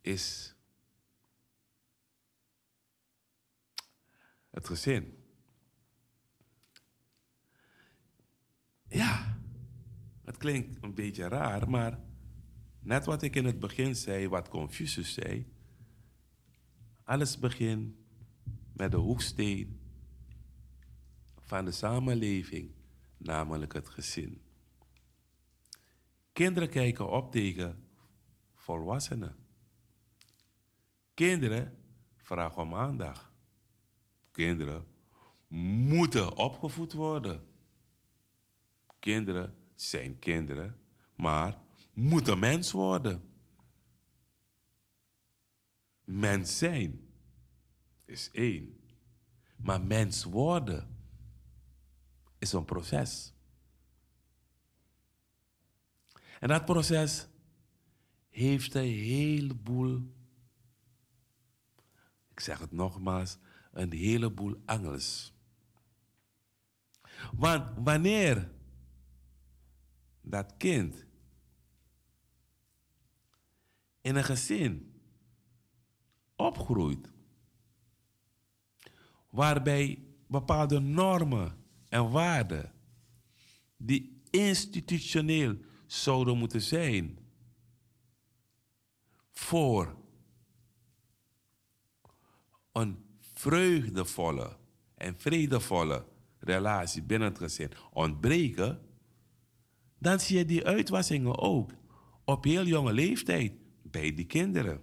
is 0.00 0.54
het 4.50 4.66
gezin. 4.66 5.25
Ja, 8.88 9.38
het 10.24 10.36
klinkt 10.36 10.82
een 10.82 10.94
beetje 10.94 11.28
raar, 11.28 11.70
maar 11.70 12.00
net 12.80 13.04
wat 13.04 13.22
ik 13.22 13.36
in 13.36 13.44
het 13.44 13.58
begin 13.58 13.96
zei, 13.96 14.28
wat 14.28 14.48
Confucius 14.48 15.12
zei, 15.12 15.52
alles 17.04 17.38
begint 17.38 17.94
met 18.72 18.90
de 18.90 18.96
hoeksteen 18.96 19.80
van 21.40 21.64
de 21.64 21.72
samenleving, 21.72 22.70
namelijk 23.16 23.72
het 23.72 23.88
gezin. 23.88 24.40
Kinderen 26.32 26.68
kijken 26.68 27.10
op 27.10 27.32
tegen 27.32 27.88
volwassenen. 28.54 29.36
Kinderen 31.14 31.78
vragen 32.16 32.62
om 32.62 32.74
aandacht. 32.74 33.30
Kinderen 34.30 34.86
moeten 35.48 36.36
opgevoed 36.36 36.92
worden. 36.92 37.45
Kinderen 38.98 39.54
zijn 39.74 40.18
kinderen, 40.18 40.80
maar 41.16 41.58
moeten 41.92 42.38
mens 42.38 42.72
worden. 42.72 43.22
Mens 46.04 46.58
zijn 46.58 47.08
is 48.04 48.30
één. 48.30 48.80
Maar 49.56 49.80
mens 49.80 50.24
worden 50.24 50.96
is 52.38 52.52
een 52.52 52.64
proces. 52.64 53.34
En 56.40 56.48
dat 56.48 56.64
proces 56.64 57.26
heeft 58.28 58.74
een 58.74 58.82
heleboel, 58.82 60.14
ik 62.30 62.40
zeg 62.40 62.58
het 62.58 62.72
nogmaals, 62.72 63.38
een 63.72 63.92
heleboel 63.92 64.62
angels. 64.64 65.34
Want 67.32 67.78
wanneer 67.84 68.50
dat 70.28 70.54
kind. 70.56 71.04
In 74.00 74.16
een 74.16 74.24
gezin 74.24 75.00
opgroeit 76.36 77.10
waarbij 79.30 80.04
bepaalde 80.26 80.78
normen 80.78 81.64
en 81.88 82.10
waarden 82.10 82.72
die 83.76 84.22
institutioneel 84.30 85.56
zouden 85.86 86.38
moeten 86.38 86.62
zijn 86.62 87.18
voor 89.32 89.96
een 92.72 93.18
vreugdevolle 93.20 94.56
en 94.94 95.18
vredevolle 95.18 96.06
relatie 96.38 97.02
binnen 97.02 97.28
het 97.28 97.38
gezin 97.38 97.70
ontbreken, 97.92 98.85
dan 99.98 100.20
zie 100.20 100.38
je 100.38 100.44
die 100.44 100.66
uitwassingen 100.66 101.38
ook 101.38 101.70
op 102.24 102.44
heel 102.44 102.64
jonge 102.64 102.92
leeftijd 102.92 103.52
bij 103.82 104.14
die 104.14 104.26
kinderen. 104.26 104.82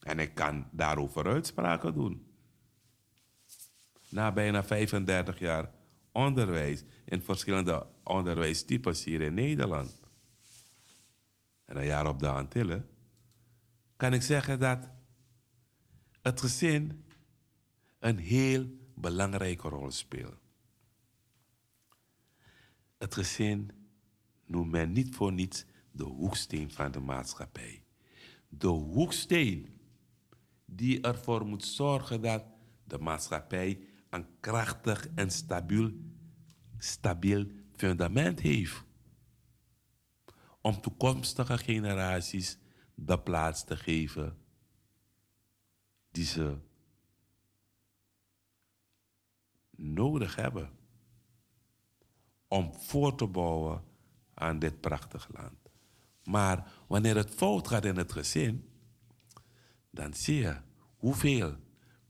En 0.00 0.18
ik 0.18 0.34
kan 0.34 0.68
daarover 0.72 1.26
uitspraken 1.26 1.94
doen. 1.94 2.26
Na 4.08 4.32
bijna 4.32 4.64
35 4.64 5.38
jaar 5.38 5.70
onderwijs 6.12 6.84
in 7.04 7.22
verschillende 7.22 7.86
onderwijstypes 8.02 9.04
hier 9.04 9.20
in 9.20 9.34
Nederland 9.34 10.00
en 11.68 11.76
een 11.76 11.86
jaar 11.86 12.06
op 12.06 12.18
de 12.18 12.28
Antillen, 12.28 12.88
kan 13.96 14.12
ik 14.12 14.22
zeggen 14.22 14.58
dat 14.58 14.88
het 16.20 16.40
gezin 16.40 17.04
een 17.98 18.18
heel 18.18 18.66
belangrijke 18.94 19.68
rol 19.68 19.90
speelt. 19.90 20.40
Het 22.98 23.14
gezin 23.14 23.70
noemt 24.48 24.70
men 24.70 24.92
niet 24.92 25.14
voor 25.14 25.32
niets 25.32 25.64
de 25.90 26.04
hoeksteen 26.04 26.70
van 26.70 26.90
de 26.90 27.00
maatschappij. 27.00 27.82
De 28.48 28.66
hoeksteen 28.66 29.80
die 30.64 31.00
ervoor 31.00 31.46
moet 31.46 31.64
zorgen 31.64 32.20
dat 32.20 32.44
de 32.84 32.98
maatschappij 32.98 33.86
een 34.10 34.26
krachtig 34.40 35.08
en 35.14 35.30
stabiel, 35.30 35.92
stabiel 36.78 37.46
fundament 37.76 38.40
heeft. 38.40 38.84
Om 40.60 40.80
toekomstige 40.80 41.58
generaties 41.58 42.58
de 42.94 43.20
plaats 43.20 43.64
te 43.64 43.76
geven 43.76 44.38
die 46.10 46.24
ze 46.24 46.58
nodig 49.70 50.36
hebben 50.36 50.70
om 52.48 52.74
voor 52.74 53.14
te 53.14 53.26
bouwen 53.26 53.87
aan 54.38 54.58
dit 54.58 54.80
prachtige 54.80 55.28
land. 55.32 55.58
Maar 56.24 56.72
wanneer 56.88 57.16
het 57.16 57.30
fout 57.30 57.68
gaat 57.68 57.84
in 57.84 57.96
het 57.96 58.12
gezin, 58.12 58.68
dan 59.90 60.14
zie 60.14 60.36
je 60.36 60.56
hoeveel 60.96 61.56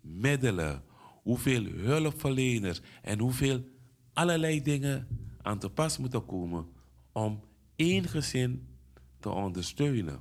middelen, 0.00 0.82
hoeveel 1.22 1.64
hulpverleners 1.64 2.80
en 3.02 3.18
hoeveel 3.18 3.64
allerlei 4.12 4.62
dingen 4.62 5.08
aan 5.42 5.58
te 5.58 5.70
pas 5.70 5.98
moeten 5.98 6.26
komen 6.26 6.66
om 7.12 7.44
één 7.76 8.08
gezin 8.08 8.68
te 9.20 9.30
ondersteunen. 9.30 10.20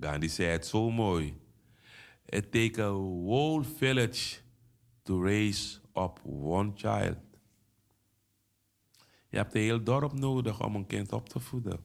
Gandhi 0.00 0.28
zei 0.28 0.48
het 0.48 0.66
zo 0.66 0.90
mooi. 0.90 1.40
It 2.26 2.52
takes 2.52 2.78
a 2.78 2.92
whole 2.92 3.64
village 3.64 4.40
to 5.02 5.22
raise 5.22 5.78
up 5.94 6.20
one 6.24 6.72
child. 6.74 7.31
Je 9.32 9.38
hebt 9.38 9.54
een 9.54 9.60
heel 9.60 9.82
dorp 9.82 10.12
nodig 10.12 10.64
om 10.64 10.74
een 10.74 10.86
kind 10.86 11.12
op 11.12 11.28
te 11.28 11.40
voeden. 11.40 11.80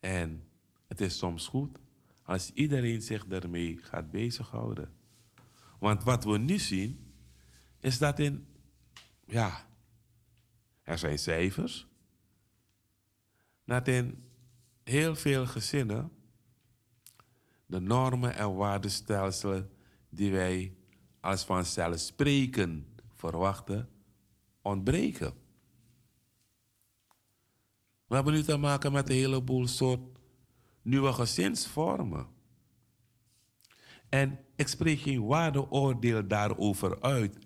En 0.00 0.44
het 0.86 1.00
is 1.00 1.18
soms 1.18 1.46
goed 1.46 1.78
als 2.22 2.50
iedereen 2.50 3.02
zich 3.02 3.26
daarmee 3.26 3.78
gaat 3.78 4.10
bezighouden. 4.10 4.92
Want 5.78 6.02
wat 6.02 6.24
we 6.24 6.38
nu 6.38 6.58
zien, 6.58 7.14
is 7.80 7.98
dat 7.98 8.18
in, 8.18 8.46
ja, 9.24 9.66
er 10.82 10.98
zijn 10.98 11.18
cijfers, 11.18 11.86
dat 13.64 13.88
in 13.88 14.24
heel 14.84 15.16
veel 15.16 15.46
gezinnen 15.46 16.12
de 17.66 17.80
normen 17.80 18.34
en 18.34 18.54
waardestelselen 18.54 19.70
die 20.08 20.32
wij 20.32 20.76
als 21.20 21.44
vanzelfsprekend 21.44 22.86
verwachten, 23.14 23.88
ontbreken. 24.62 25.32
We 28.06 28.14
hebben 28.14 28.34
nu 28.34 28.42
te 28.42 28.56
maken 28.56 28.92
met 28.92 29.08
een 29.08 29.14
heleboel 29.16 29.66
soort 29.66 30.00
nieuwe 30.82 31.12
gezinsvormen. 31.12 32.26
En 34.08 34.38
ik 34.56 34.68
spreek 34.68 35.00
geen 35.00 35.26
waardeoordeel 35.26 36.26
daarover 36.26 37.00
uit, 37.00 37.38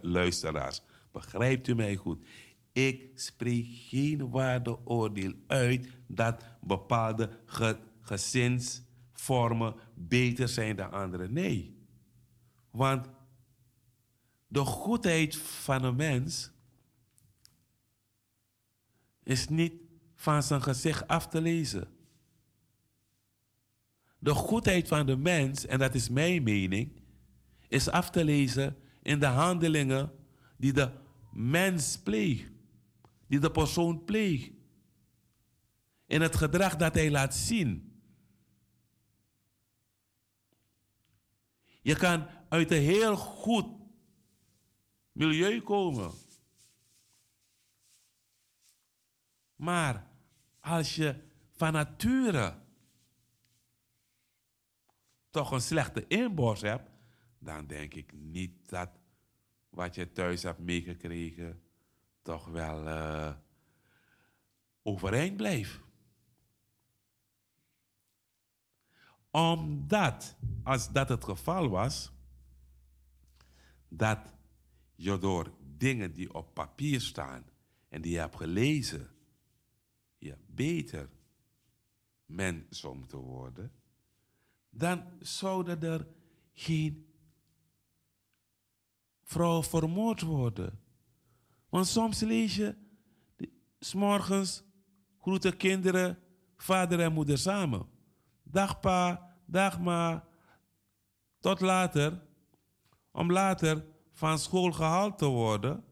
luisteraars. 0.00 0.82
Begrijpt 1.12 1.68
u 1.68 1.74
mij 1.74 1.96
goed? 1.96 2.26
Ik 2.72 3.10
spreek 3.14 3.66
geen 3.68 4.30
waardeoordeel 4.30 5.32
uit 5.46 5.88
dat 6.06 6.44
bepaalde 6.60 7.30
ge 7.46 7.78
gezinsvormen 8.00 9.74
beter 9.94 10.48
zijn 10.48 10.76
dan 10.76 10.90
andere. 10.90 11.28
Nee. 11.28 11.86
Want 12.70 13.08
de 14.52 14.64
goedheid 14.64 15.36
van 15.36 15.84
een 15.84 15.96
mens 15.96 16.50
is 19.22 19.48
niet 19.48 19.72
van 20.14 20.42
zijn 20.42 20.62
gezicht 20.62 21.08
af 21.08 21.28
te 21.28 21.40
lezen. 21.40 21.88
De 24.18 24.34
goedheid 24.34 24.88
van 24.88 25.06
de 25.06 25.16
mens, 25.16 25.66
en 25.66 25.78
dat 25.78 25.94
is 25.94 26.08
mijn 26.08 26.42
mening, 26.42 27.00
is 27.68 27.88
af 27.88 28.10
te 28.10 28.24
lezen 28.24 28.76
in 29.02 29.18
de 29.18 29.26
handelingen 29.26 30.12
die 30.56 30.72
de 30.72 30.90
mens 31.32 31.98
pleegt, 31.98 32.50
die 33.26 33.38
de 33.38 33.50
persoon 33.50 34.04
pleegt. 34.04 34.50
In 36.06 36.20
het 36.20 36.36
gedrag 36.36 36.76
dat 36.76 36.94
hij 36.94 37.10
laat 37.10 37.34
zien. 37.34 38.00
Je 41.82 41.96
kan 41.96 42.26
uit 42.48 42.70
een 42.70 42.82
heel 42.82 43.16
goed 43.16 43.81
milieu 45.12 45.62
komen. 45.62 46.12
Maar 49.56 50.06
als 50.60 50.94
je 50.94 51.22
van 51.50 51.72
nature 51.72 52.58
toch 55.30 55.50
een 55.50 55.60
slechte 55.60 56.06
inborst 56.06 56.62
hebt, 56.62 56.90
dan 57.38 57.66
denk 57.66 57.94
ik 57.94 58.12
niet 58.12 58.68
dat 58.68 58.90
wat 59.68 59.94
je 59.94 60.12
thuis 60.12 60.42
hebt 60.42 60.58
meegekregen 60.58 61.62
toch 62.22 62.46
wel 62.46 62.86
uh, 62.86 63.32
overeind 64.82 65.36
blijft. 65.36 65.80
Omdat, 69.30 70.36
als 70.62 70.92
dat 70.92 71.08
het 71.08 71.24
geval 71.24 71.68
was, 71.68 72.12
dat 73.88 74.18
je 74.94 75.18
door 75.18 75.52
dingen 75.76 76.12
die 76.12 76.34
op 76.34 76.54
papier 76.54 77.00
staan 77.00 77.44
en 77.88 78.02
die 78.02 78.12
je 78.12 78.18
hebt 78.18 78.36
gelezen, 78.36 79.10
je 80.18 80.36
beter 80.46 81.08
mens 82.26 82.80
zou 82.80 82.96
moeten 82.96 83.18
worden, 83.18 83.72
dan 84.70 85.04
zouden 85.20 85.82
er 85.82 86.06
geen 86.52 87.06
vrouwen 89.22 89.64
vermoord 89.64 90.20
worden. 90.20 90.80
Want 91.68 91.86
soms 91.86 92.20
lees 92.20 92.56
je, 92.56 92.74
s'morgens 93.78 94.62
groeten 95.18 95.56
kinderen 95.56 96.18
vader 96.56 97.00
en 97.00 97.12
moeder 97.12 97.38
samen. 97.38 97.86
Dag 98.42 98.80
pa, 98.80 99.34
dag 99.46 99.80
ma, 99.80 100.28
tot 101.38 101.60
later. 101.60 102.22
Om 103.10 103.32
later 103.32 103.84
van 104.22 104.38
school 104.38 104.72
gehaald 104.72 105.18
te 105.18 105.26
worden 105.26 105.84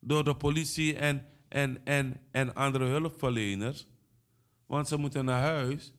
door 0.00 0.24
de 0.24 0.36
politie 0.36 0.96
en, 0.96 1.26
en, 1.48 1.84
en, 1.84 2.20
en 2.30 2.54
andere 2.54 2.84
hulpverleners. 2.84 3.86
Want 4.66 4.88
ze 4.88 4.96
moeten 4.96 5.24
naar 5.24 5.42
huis. 5.42 5.92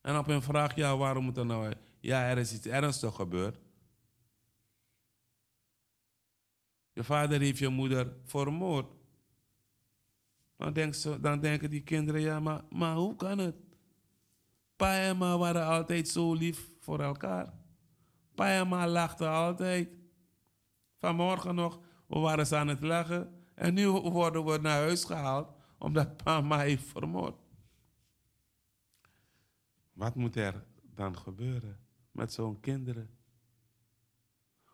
En 0.00 0.18
op 0.18 0.26
een 0.26 0.42
vraag, 0.42 0.74
ja, 0.74 0.96
waarom 0.96 1.24
moet 1.24 1.36
er 1.36 1.46
nou... 1.46 1.72
Ja, 2.00 2.28
er 2.28 2.38
is 2.38 2.54
iets 2.54 2.66
ernstigs 2.66 3.14
gebeurd. 3.14 3.58
Je 6.92 7.04
vader 7.04 7.40
heeft 7.40 7.58
je 7.58 7.68
moeder 7.68 8.16
vermoord. 8.24 8.86
Dan, 10.56 10.94
dan 11.20 11.40
denken 11.40 11.70
die 11.70 11.82
kinderen, 11.82 12.20
ja, 12.20 12.40
maar, 12.40 12.64
maar 12.70 12.96
hoe 12.96 13.16
kan 13.16 13.38
het? 13.38 13.56
Pa 14.76 14.98
en 14.98 15.16
ma 15.16 15.38
waren 15.38 15.66
altijd 15.66 16.08
zo 16.08 16.34
lief 16.34 16.70
voor 16.80 17.00
elkaar. 17.00 17.60
Pa 18.34 18.50
en 18.50 18.68
ma 18.68 18.88
lachten 18.88 19.30
altijd. 19.30 19.88
Vanmorgen 20.98 21.54
nog, 21.54 21.80
waren 22.06 22.46
ze 22.46 22.56
aan 22.56 22.68
het 22.68 22.80
lachen. 22.80 23.44
En 23.54 23.74
nu 23.74 23.88
worden 23.88 24.44
we 24.44 24.58
naar 24.58 24.80
huis 24.80 25.04
gehaald 25.04 25.60
omdat 25.82 26.16
pa 26.16 26.38
en 26.38 26.46
ma 26.46 26.58
heeft 26.58 26.84
vermoord. 26.84 27.36
Wat 29.92 30.14
moet 30.14 30.36
er 30.36 30.64
dan 30.82 31.18
gebeuren 31.18 31.80
met 32.10 32.32
zo'n 32.32 32.60
kinderen? 32.60 33.10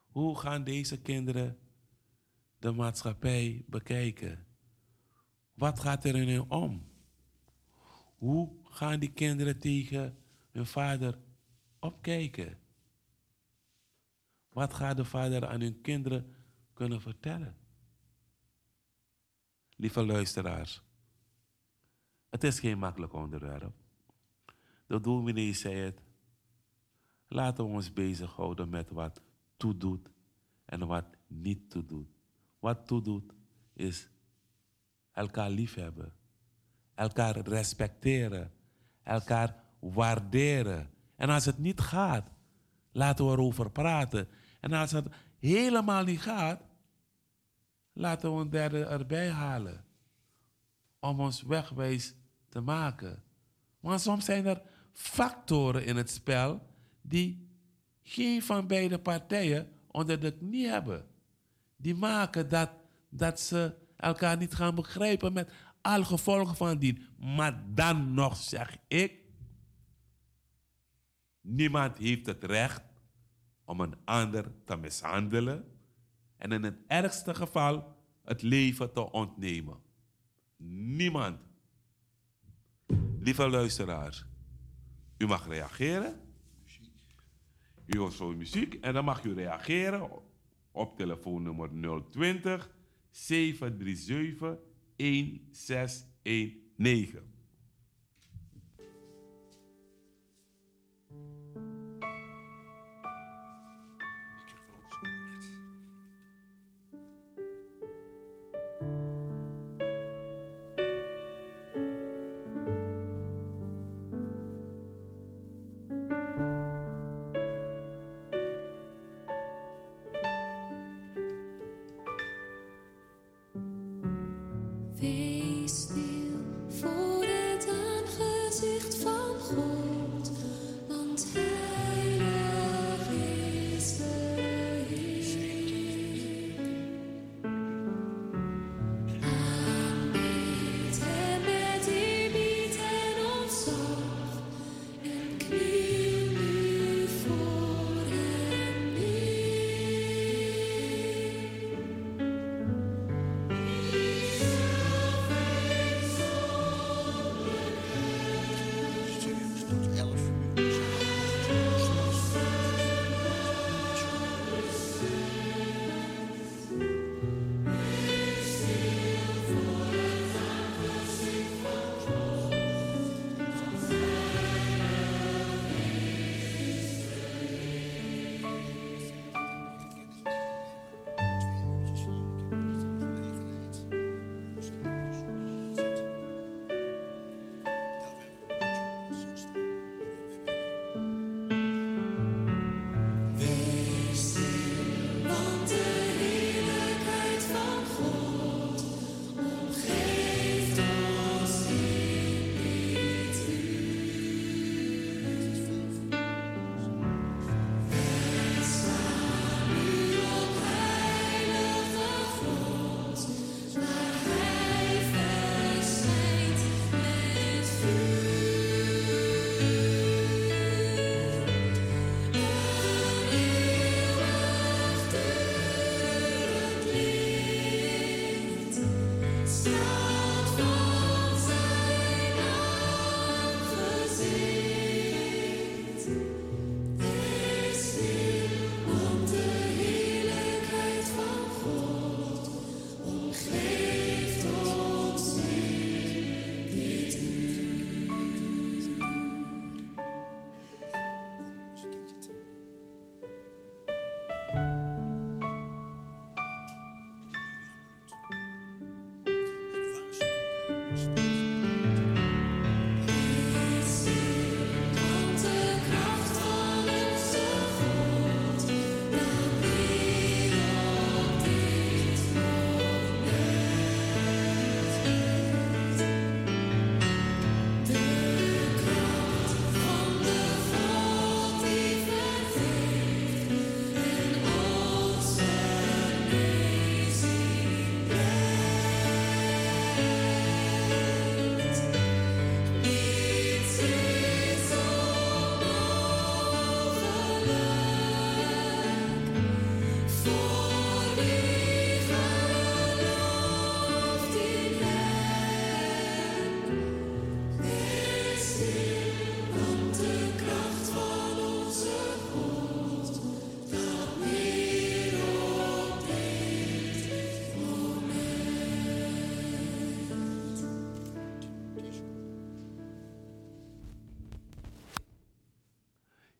Hoe 0.06 0.38
gaan 0.38 0.64
deze 0.64 1.00
kinderen 1.00 1.58
de 2.58 2.72
maatschappij 2.72 3.64
bekijken? 3.66 4.46
Wat 5.54 5.80
gaat 5.80 6.04
er 6.04 6.16
in 6.16 6.28
hen 6.28 6.50
om? 6.50 6.86
Hoe 8.16 8.56
gaan 8.62 9.00
die 9.00 9.12
kinderen 9.12 9.58
tegen 9.58 10.18
hun 10.50 10.66
vader 10.66 11.18
opkijken? 11.78 12.58
Wat 14.58 14.74
gaat 14.74 14.96
de 14.96 15.04
vader 15.04 15.46
aan 15.46 15.60
hun 15.60 15.80
kinderen 15.80 16.34
kunnen 16.72 17.00
vertellen? 17.00 17.56
Lieve 19.76 20.04
luisteraars, 20.04 20.82
het 22.28 22.44
is 22.44 22.60
geen 22.60 22.78
makkelijk 22.78 23.12
onderwerp. 23.12 23.74
De 24.86 25.00
dominee 25.00 25.52
zei 25.52 25.76
het. 25.76 26.02
Laten 27.28 27.64
we 27.64 27.70
ons 27.70 27.92
bezighouden 27.92 28.68
met 28.68 28.90
wat 28.90 29.20
toedoet 29.56 30.10
en 30.64 30.86
wat 30.86 31.06
niet 31.26 31.70
toedoet. 31.70 32.08
Wat 32.58 32.86
toedoet 32.86 33.32
is 33.72 34.10
elkaar 35.12 35.50
liefhebben, 35.50 36.12
elkaar 36.94 37.38
respecteren, 37.38 38.52
elkaar 39.02 39.64
waarderen. 39.78 40.90
En 41.16 41.28
als 41.30 41.44
het 41.44 41.58
niet 41.58 41.80
gaat, 41.80 42.30
laten 42.92 43.26
we 43.26 43.32
erover 43.32 43.70
praten. 43.70 44.28
En 44.60 44.72
als 44.72 44.90
het 44.90 45.06
helemaal 45.38 46.04
niet 46.04 46.20
gaat, 46.20 46.62
laten 47.92 48.34
we 48.34 48.40
een 48.40 48.50
derde 48.50 48.84
erbij 48.84 49.30
halen. 49.30 49.84
Om 51.00 51.20
ons 51.20 51.42
wegwijs 51.42 52.14
te 52.48 52.60
maken. 52.60 53.22
Want 53.80 54.00
soms 54.00 54.24
zijn 54.24 54.46
er 54.46 54.62
factoren 54.92 55.84
in 55.84 55.96
het 55.96 56.10
spel 56.10 56.66
die 57.02 57.48
geen 58.02 58.42
van 58.42 58.66
beide 58.66 58.98
partijen 58.98 59.72
onder 59.86 60.20
de 60.20 60.36
knie 60.36 60.66
hebben. 60.66 61.06
Die 61.76 61.94
maken 61.94 62.48
dat, 62.48 62.70
dat 63.08 63.40
ze 63.40 63.74
elkaar 63.96 64.36
niet 64.36 64.54
gaan 64.54 64.74
begrijpen 64.74 65.32
met 65.32 65.52
al 65.80 66.04
gevolgen 66.04 66.56
van 66.56 66.78
dien. 66.78 67.06
Maar 67.16 67.62
dan 67.74 68.14
nog 68.14 68.36
zeg 68.36 68.76
ik, 68.88 69.12
niemand 71.40 71.98
heeft 71.98 72.26
het 72.26 72.44
recht 72.44 72.82
om 73.68 73.80
een 73.80 73.94
ander 74.04 74.52
te 74.64 74.76
mishandelen 74.76 75.64
en 76.36 76.52
in 76.52 76.62
het 76.62 76.78
ergste 76.86 77.34
geval 77.34 77.96
het 78.24 78.42
leven 78.42 78.92
te 78.92 79.12
ontnemen. 79.12 79.78
Niemand. 80.96 81.40
Lieve 83.18 83.48
luisteraars, 83.48 84.26
u 85.18 85.26
mag 85.26 85.46
reageren. 85.46 86.20
U 87.86 87.98
hoort 87.98 88.12
zo 88.12 88.34
muziek 88.34 88.74
en 88.74 88.94
dan 88.94 89.04
mag 89.04 89.24
u 89.24 89.34
reageren 89.34 90.10
op 90.70 90.96
telefoonnummer 90.96 91.70
020 92.10 92.70
737 93.10 94.58
1619. 94.96 97.37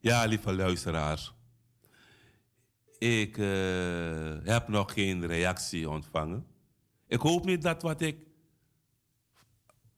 Ja, 0.08 0.24
lieve 0.24 0.52
luisteraars. 0.52 1.34
Ik 2.98 3.38
eh, 3.38 4.36
heb 4.44 4.68
nog 4.68 4.92
geen 4.92 5.26
reactie 5.26 5.90
ontvangen. 5.90 6.46
Ik 7.06 7.20
hoop 7.20 7.44
niet 7.44 7.62
dat 7.62 7.82
wat 7.82 8.00
ik 8.00 8.26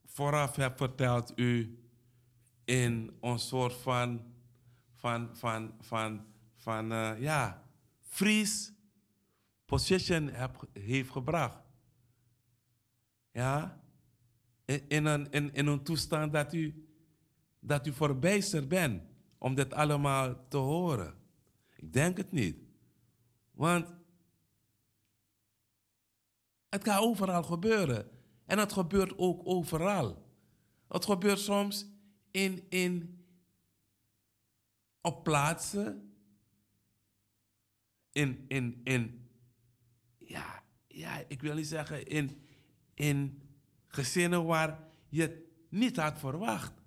vooraf 0.07 0.57
heb 0.57 0.77
verteld 0.77 1.33
u 1.39 1.79
in 2.65 3.17
een 3.21 3.39
soort 3.39 3.75
van, 3.75 4.35
van, 4.95 5.37
van, 5.37 5.75
van, 5.81 6.27
van 6.57 6.93
eh, 6.93 7.21
ja, 7.21 7.65
freeze 8.01 8.73
position 9.65 10.29
heb, 10.29 10.69
heeft 10.73 11.11
gebracht. 11.11 11.63
Ja, 13.33 13.81
in, 14.65 14.89
in, 14.89 15.05
een, 15.05 15.31
in, 15.31 15.55
in 15.55 15.67
een 15.67 15.83
toestand 15.83 16.33
dat 16.33 16.53
u, 16.55 16.89
dat 17.61 17.87
u 17.87 17.93
verbijsterd 17.93 18.69
bent 18.69 19.10
om 19.41 19.55
dit 19.55 19.73
allemaal 19.73 20.49
te 20.49 20.57
horen. 20.57 21.15
Ik 21.77 21.93
denk 21.93 22.17
het 22.17 22.33
niet. 22.33 22.59
Want 23.51 23.95
het 26.69 26.83
kan 26.83 26.99
overal 26.99 27.43
gebeuren. 27.43 28.11
En 28.47 28.59
het 28.59 28.73
gebeurt 28.73 29.19
ook 29.19 29.41
overal. 29.45 30.29
Het 30.89 31.05
gebeurt 31.05 31.39
soms 31.39 31.87
in, 32.31 32.67
in, 32.69 33.25
op 35.01 35.25
plaatsen, 35.25 36.15
in, 38.13 38.45
in, 38.49 38.81
in, 38.85 39.31
ja, 40.19 40.63
ja, 40.87 41.25
ik 41.29 41.41
wil 41.43 41.55
niet 41.55 41.67
zeggen, 41.67 42.07
in, 42.07 42.43
in 42.95 43.43
gezinnen 43.87 44.45
waar 44.45 44.89
je 45.09 45.23
het 45.23 45.37
niet 45.69 45.97
had 45.97 46.19
verwacht. 46.19 46.80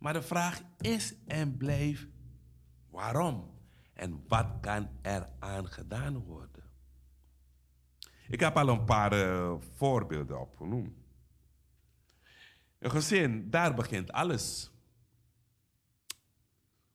Maar 0.00 0.12
de 0.12 0.22
vraag 0.22 0.62
is 0.78 1.14
en 1.26 1.56
blijft 1.56 2.06
waarom? 2.88 3.58
En 3.94 4.24
wat 4.28 4.46
kan 4.60 4.88
er 5.02 5.28
aan 5.38 5.66
gedaan 5.66 6.18
worden? 6.18 6.64
Ik 8.28 8.40
heb 8.40 8.56
al 8.56 8.68
een 8.68 8.84
paar 8.84 9.12
eh, 9.12 9.54
voorbeelden 9.76 10.40
opgenoemd. 10.40 10.96
Een 12.78 12.90
gezin, 12.90 13.50
daar 13.50 13.74
begint 13.74 14.12
alles. 14.12 14.70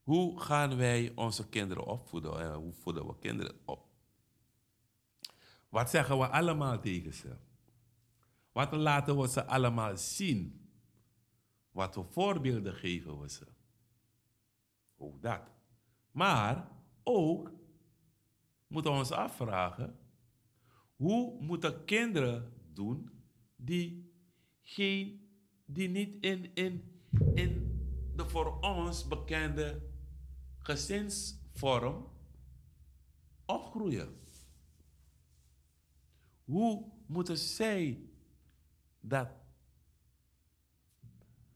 Hoe 0.03 0.40
gaan 0.40 0.76
wij 0.76 1.11
onze 1.15 1.49
kinderen 1.49 1.86
opvoeden? 1.86 2.40
en 2.41 2.53
hoe 2.53 2.73
voeden 2.73 3.07
we 3.07 3.19
kinderen 3.19 3.56
op? 3.65 3.88
Wat 5.69 5.90
zeggen 5.90 6.18
we 6.18 6.27
allemaal 6.27 6.80
tegen 6.80 7.14
ze? 7.14 7.38
Wat 8.52 8.72
laten 8.72 9.18
we 9.18 9.27
ze 9.27 9.45
allemaal 9.45 9.98
zien? 9.98 10.64
Wat 11.76 11.93
voor 11.93 12.06
voorbeelden 12.06 12.73
geven 12.73 13.19
we 13.19 13.30
ze? 13.30 13.47
Ook 14.97 15.22
dat. 15.22 15.41
Maar 16.11 16.72
ook 17.03 17.52
moeten 18.68 18.91
we 18.91 18.97
ons 18.97 19.11
afvragen: 19.11 19.99
hoe 20.95 21.41
moeten 21.41 21.85
kinderen 21.85 22.53
doen 22.73 23.10
die, 23.56 24.14
geen, 24.61 25.30
die 25.65 25.89
niet 25.89 26.23
in, 26.23 26.53
in, 26.53 27.02
in 27.34 27.81
de 28.15 28.30
voor 28.30 28.60
ons 28.61 29.07
bekende 29.07 29.81
gezinsvorm 30.57 32.07
opgroeien? 33.45 34.19
Hoe 36.43 36.91
moeten 37.06 37.38
zij 37.38 38.10
dat 38.99 39.44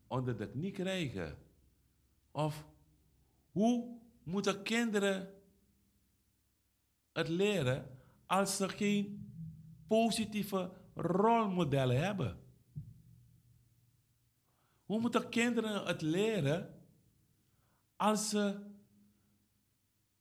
onder 0.10 0.38
de 0.38 0.50
knie 0.50 0.72
krijgen? 0.72 1.38
Of 2.32 2.66
hoe 3.52 3.98
moeten 4.24 4.64
kinderen 4.64 5.34
het 7.12 7.28
leren 7.28 8.00
als 8.26 8.58
ze 8.58 8.70
geen 8.70 9.34
positieve 9.88 10.72
rolmodellen 10.94 12.04
hebben? 12.04 12.40
Hoe 14.86 15.00
moeten 15.00 15.30
kinderen 15.30 15.86
het 15.86 16.02
leren 16.02 16.80
als 17.96 18.30
ze 18.30 18.68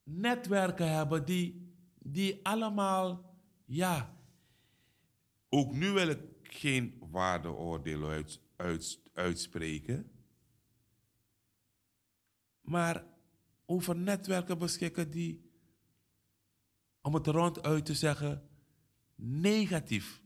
netwerken 0.03 0.91
hebben 0.91 1.25
die, 1.25 1.73
die 1.99 2.45
allemaal, 2.45 3.35
ja, 3.65 4.17
ook 5.49 5.73
nu 5.73 5.91
wil 5.91 6.07
ik 6.07 6.19
geen 6.43 6.97
waardeoordeel 7.11 8.09
uit, 8.09 8.41
uit, 8.59 8.99
uitspreken, 9.13 10.11
maar 12.61 13.05
over 13.65 13.95
netwerken 13.95 14.57
beschikken 14.57 15.09
die, 15.11 15.51
om 17.01 17.13
het 17.13 17.27
ronduit 17.27 17.85
te 17.85 17.93
zeggen, 17.93 18.49
negatief. 19.15 20.21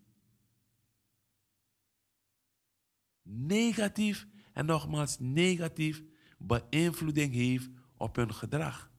Negatief 3.22 4.28
en 4.54 4.66
nogmaals 4.66 5.20
negatief 5.20 6.04
beïnvloeding 6.38 7.34
heeft 7.34 7.70
op 7.98 8.16
hun 8.16 8.34
gedrag. 8.34 8.92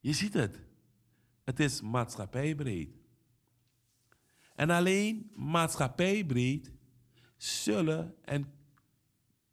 Je 0.00 0.12
ziet 0.12 0.34
het. 0.34 0.60
Het 1.44 1.60
is 1.60 1.80
maatschappijbreed. 1.80 3.01
En 4.54 4.70
alleen 4.70 5.30
maatschappijbreed 5.34 6.72
zullen 7.36 8.14
en 8.24 8.52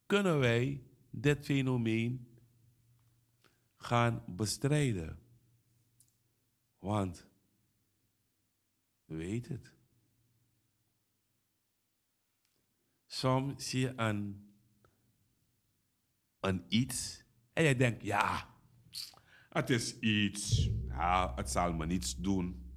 kunnen 0.06 0.40
wij 0.40 0.84
dit 1.10 1.46
fenomeen 1.46 2.28
gaan 3.78 4.24
bestrijden. 4.28 5.20
Want 6.80 7.28
we 9.06 9.16
weten 9.16 9.54
het. 9.54 9.74
Soms 13.06 13.70
zie 13.70 13.80
je 13.80 13.94
een, 13.96 14.50
een 16.40 16.66
iets 16.68 17.24
en 17.54 17.64
je 17.64 17.76
denkt, 17.76 18.04
ja, 18.04 18.50
het 19.50 19.70
is 19.70 20.00
iets, 20.00 20.70
ja, 20.88 21.34
het 21.36 21.50
zal 21.50 21.74
me 21.74 21.86
niets 21.86 22.18
doen. 22.18 22.74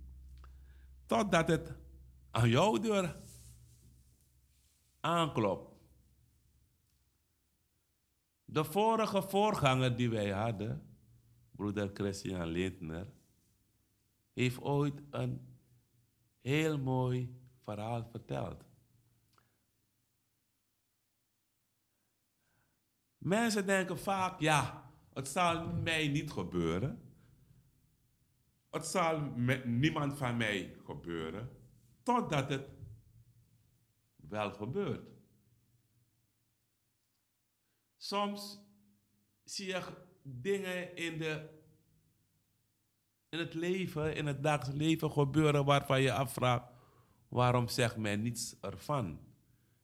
Totdat 1.07 1.49
het 1.49 1.82
aan 2.33 2.49
jouw 2.49 2.79
deur 2.79 3.17
aanklopt. 5.01 5.71
De 8.45 8.65
vorige 8.65 9.23
voorganger 9.23 9.97
die 9.97 10.11
wij 10.11 10.31
hadden, 10.31 10.97
broeder 11.51 11.91
Christian 11.95 12.47
Lindner, 12.47 13.07
heeft 14.33 14.61
ooit 14.61 15.03
een 15.11 15.57
heel 16.41 16.79
mooi 16.79 17.41
verhaal 17.63 18.09
verteld. 18.11 18.65
Mensen 23.19 23.67
denken 23.67 23.99
vaak, 23.99 24.41
ja, 24.41 24.91
het 25.13 25.29
zal 25.29 25.67
mij 25.67 26.09
niet 26.09 26.31
gebeuren. 26.31 27.03
Het 28.71 28.87
zal 28.87 29.21
met 29.21 29.65
niemand 29.65 30.19
van 30.19 30.37
mij 30.37 30.77
gebeuren, 30.85 31.62
totdat 32.03 32.49
het 32.49 32.69
wel 34.17 34.53
gebeurt. 34.53 35.11
Soms 37.97 38.61
zie 39.45 39.67
je 39.67 39.83
dingen 40.23 40.97
in, 40.97 41.19
de, 41.19 41.49
in 43.29 43.39
het 43.39 43.55
leven, 43.55 44.17
in 44.17 44.27
het 44.27 44.43
dagelijks 44.43 44.79
leven 44.79 45.11
gebeuren 45.11 45.65
waarvan 45.65 46.03
je 46.03 46.13
afvraagt, 46.13 46.65
waarom 47.29 47.69
zegt 47.69 47.97
men 47.97 48.23
niets 48.23 48.57
ervan? 48.61 49.21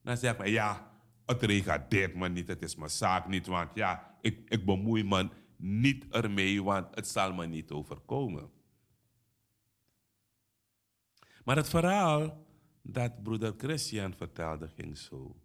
Dan 0.03 0.17
zegt 0.17 0.39
men, 0.39 0.51
ja, 0.51 0.91
het 1.27 1.43
regadeert 1.43 2.15
me 2.15 2.29
niet, 2.29 2.49
het 2.49 2.63
is 2.63 2.77
mijn 2.77 2.91
zaak 2.91 3.29
niet, 3.29 3.47
want 3.47 3.71
ja, 3.75 4.19
ik, 4.21 4.51
ik 4.51 4.65
bemoei 4.65 5.05
me 5.05 5.29
niet 5.57 6.07
ermee, 6.11 6.63
want 6.63 6.95
het 6.95 7.09
zal 7.09 7.35
me 7.35 7.47
niet 7.47 7.71
overkomen. 7.71 8.51
Maar 11.49 11.57
het 11.57 11.69
verhaal 11.69 12.47
dat 12.83 13.23
broeder 13.23 13.55
Christian 13.57 14.15
vertelde 14.15 14.69
ging 14.69 14.99
zo. 14.99 15.37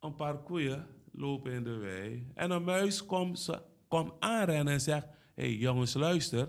Een 0.00 0.14
paar 0.14 0.42
koeien 0.42 0.86
lopen 1.12 1.52
in 1.52 1.64
de 1.64 1.76
wei 1.76 2.30
en 2.34 2.50
een 2.50 2.64
muis 2.64 3.06
komt 3.06 3.50
komt 3.88 4.12
aanrennen 4.18 4.72
en 4.72 4.80
zegt: 4.80 5.06
Hé 5.34 5.42
hey, 5.42 5.54
jongens, 5.54 5.94
luister. 5.94 6.48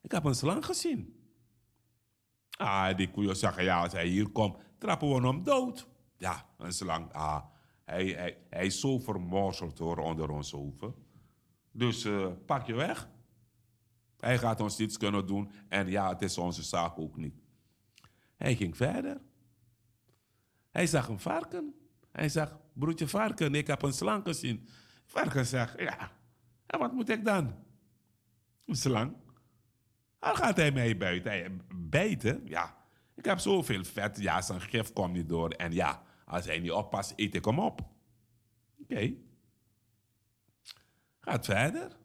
Ik 0.00 0.10
heb 0.10 0.24
een 0.24 0.34
slang 0.34 0.64
gezien. 0.64 1.30
Ah, 2.50 2.96
die 2.96 3.10
koeien 3.10 3.36
zeggen, 3.36 3.64
ja, 3.64 3.82
als 3.82 3.92
hij 3.92 4.06
hier 4.06 4.28
komt, 4.28 4.56
trappen 4.78 5.08
we 5.08 5.26
hem 5.26 5.42
dood. 5.42 5.88
Ja, 6.16 6.46
een 6.58 6.72
slang, 6.72 7.12
ah, 7.12 7.44
hij, 7.84 8.36
hij, 8.50 8.66
is 8.66 8.80
zo 8.80 8.98
vermorzeld 8.98 9.78
hoor, 9.78 9.98
onder 9.98 10.30
ons 10.30 10.50
hoofd. 10.50 11.07
Dus 11.78 12.04
eh, 12.04 12.26
pak 12.46 12.66
je 12.66 12.74
weg. 12.74 13.08
Hij 14.18 14.38
gaat 14.38 14.60
ons 14.60 14.78
niets 14.78 14.96
kunnen 14.96 15.26
doen 15.26 15.50
en 15.68 15.88
ja, 15.88 16.08
het 16.08 16.22
is 16.22 16.38
onze 16.38 16.62
zaak 16.62 16.98
ook 16.98 17.16
niet. 17.16 17.34
Hij 18.36 18.56
ging 18.56 18.76
verder. 18.76 19.20
Hij 20.70 20.86
zag 20.86 21.08
een 21.08 21.20
varken. 21.20 21.74
Hij 22.12 22.28
zag, 22.28 22.58
broertje 22.72 23.08
varken, 23.08 23.54
ik 23.54 23.66
heb 23.66 23.82
een 23.82 23.92
slang 23.92 24.24
gezien. 24.24 24.68
Varken 25.04 25.46
zegt, 25.46 25.80
ja, 25.80 26.12
en 26.66 26.78
wat 26.78 26.92
moet 26.92 27.08
ik 27.08 27.24
dan? 27.24 27.54
Een 28.66 28.76
slang. 28.76 29.16
Dan 30.18 30.36
gaat 30.36 30.56
hij 30.56 30.72
mij 30.72 30.96
buiten. 30.96 31.30
Hij, 31.30 31.56
bijten, 31.74 32.42
ja. 32.44 32.76
Ik 33.14 33.24
heb 33.24 33.38
zoveel 33.38 33.84
vet, 33.84 34.20
ja, 34.20 34.40
zijn 34.40 34.60
gif 34.60 34.92
komt 34.92 35.12
niet 35.12 35.28
door. 35.28 35.50
En 35.50 35.72
ja, 35.72 36.02
als 36.24 36.44
hij 36.44 36.58
niet 36.58 36.70
oppast, 36.70 37.12
eet 37.16 37.34
ik 37.34 37.44
hem 37.44 37.58
op. 37.58 37.80
Oké. 38.82 39.14
Gaat 41.28 41.44
verder. 41.44 41.96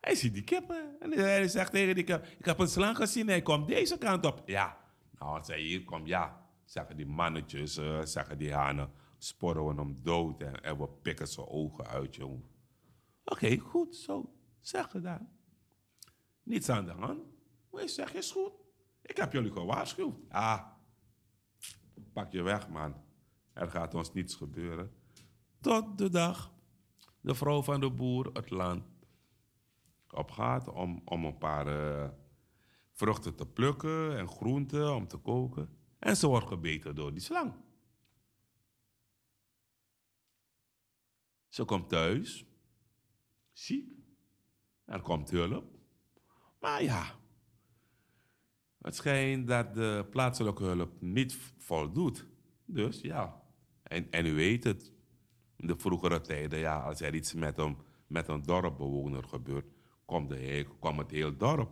Hij 0.00 0.14
ziet 0.14 0.34
die 0.34 0.44
kippen. 0.44 0.96
En 1.00 1.12
hij 1.12 1.48
zegt 1.48 1.72
tegen 1.72 1.94
die 1.94 2.04
kip, 2.04 2.26
ik 2.38 2.44
heb 2.44 2.58
een 2.58 2.68
slang 2.68 2.96
gezien, 2.96 3.28
hij 3.28 3.42
komt 3.42 3.68
deze 3.68 3.98
kant 3.98 4.26
op. 4.26 4.42
Ja, 4.46 4.78
nou 5.18 5.38
als 5.38 5.46
hij 5.46 5.60
hier 5.60 5.84
komt, 5.84 6.06
ja, 6.06 6.48
zeggen 6.64 6.96
die 6.96 7.06
mannetjes, 7.06 7.76
eh, 7.76 8.00
zeggen 8.02 8.38
die 8.38 8.52
hanen, 8.52 8.90
sporren 9.18 9.66
we 9.66 9.74
hem 9.74 10.02
dood 10.02 10.40
en, 10.40 10.62
en 10.62 10.78
we 10.78 10.88
pikken 10.88 11.26
zijn 11.26 11.46
ogen 11.46 11.86
uit, 11.86 12.14
jongen. 12.14 12.44
Oké, 13.24 13.58
goed, 13.58 13.96
zo, 13.96 14.34
zeg 14.60 14.90
gedaan. 14.90 15.28
Niets 16.42 16.68
aan 16.68 16.84
de 16.84 16.92
hand. 16.92 17.20
Je 17.70 17.88
zegt, 17.88 18.14
is 18.14 18.30
goed. 18.30 18.52
Ik 19.02 19.16
heb 19.16 19.32
jullie 19.32 19.52
gewaarschuwd. 19.52 20.14
Ah, 20.28 20.66
pak 22.12 22.32
je 22.32 22.42
weg, 22.42 22.68
man. 22.68 22.94
Er 23.52 23.70
gaat 23.70 23.94
ons 23.94 24.12
niets 24.12 24.34
gebeuren. 24.34 24.92
Tot 25.60 25.98
de 25.98 26.08
dag 26.08 26.53
de 27.24 27.34
vrouw 27.34 27.62
van 27.62 27.80
de 27.80 27.90
boer 27.90 28.30
het 28.32 28.50
land 28.50 28.84
opgaat 30.10 30.68
om, 30.68 31.02
om 31.04 31.24
een 31.24 31.38
paar 31.38 31.66
eh, 31.66 32.10
vruchten 32.92 33.34
te 33.34 33.46
plukken 33.46 34.18
en 34.18 34.28
groenten 34.28 34.94
om 34.94 35.08
te 35.08 35.16
koken. 35.16 35.68
En 35.98 36.16
ze 36.16 36.26
wordt 36.26 36.46
gebeten 36.46 36.94
door 36.94 37.12
die 37.12 37.22
slang. 37.22 37.54
Ze 41.48 41.64
komt 41.64 41.88
thuis, 41.88 42.44
ziek. 43.52 43.92
Er 44.84 45.00
komt 45.00 45.30
hulp. 45.30 45.78
Maar 46.60 46.82
ja, 46.82 47.18
het 48.78 48.96
schijnt 48.96 49.46
dat 49.46 49.74
de 49.74 50.06
plaatselijke 50.10 50.64
hulp 50.64 51.00
niet 51.00 51.34
voldoet. 51.58 52.26
Dus 52.64 53.00
ja, 53.00 53.42
en, 53.82 54.10
en 54.10 54.26
u 54.26 54.34
weet 54.34 54.64
het, 54.64 54.93
in 55.64 55.70
de 55.70 55.78
vroegere 55.78 56.20
tijden, 56.20 56.58
ja, 56.58 56.80
als 56.80 57.00
er 57.00 57.14
iets 57.14 57.34
met 57.34 57.58
een, 57.58 57.76
met 58.06 58.28
een 58.28 58.42
dorpbewoner 58.42 59.24
gebeurt, 59.24 59.66
komt, 60.04 60.28
de, 60.28 60.66
kwam 60.78 60.98
het 60.98 61.10
heel 61.10 61.36
dorp 61.36 61.70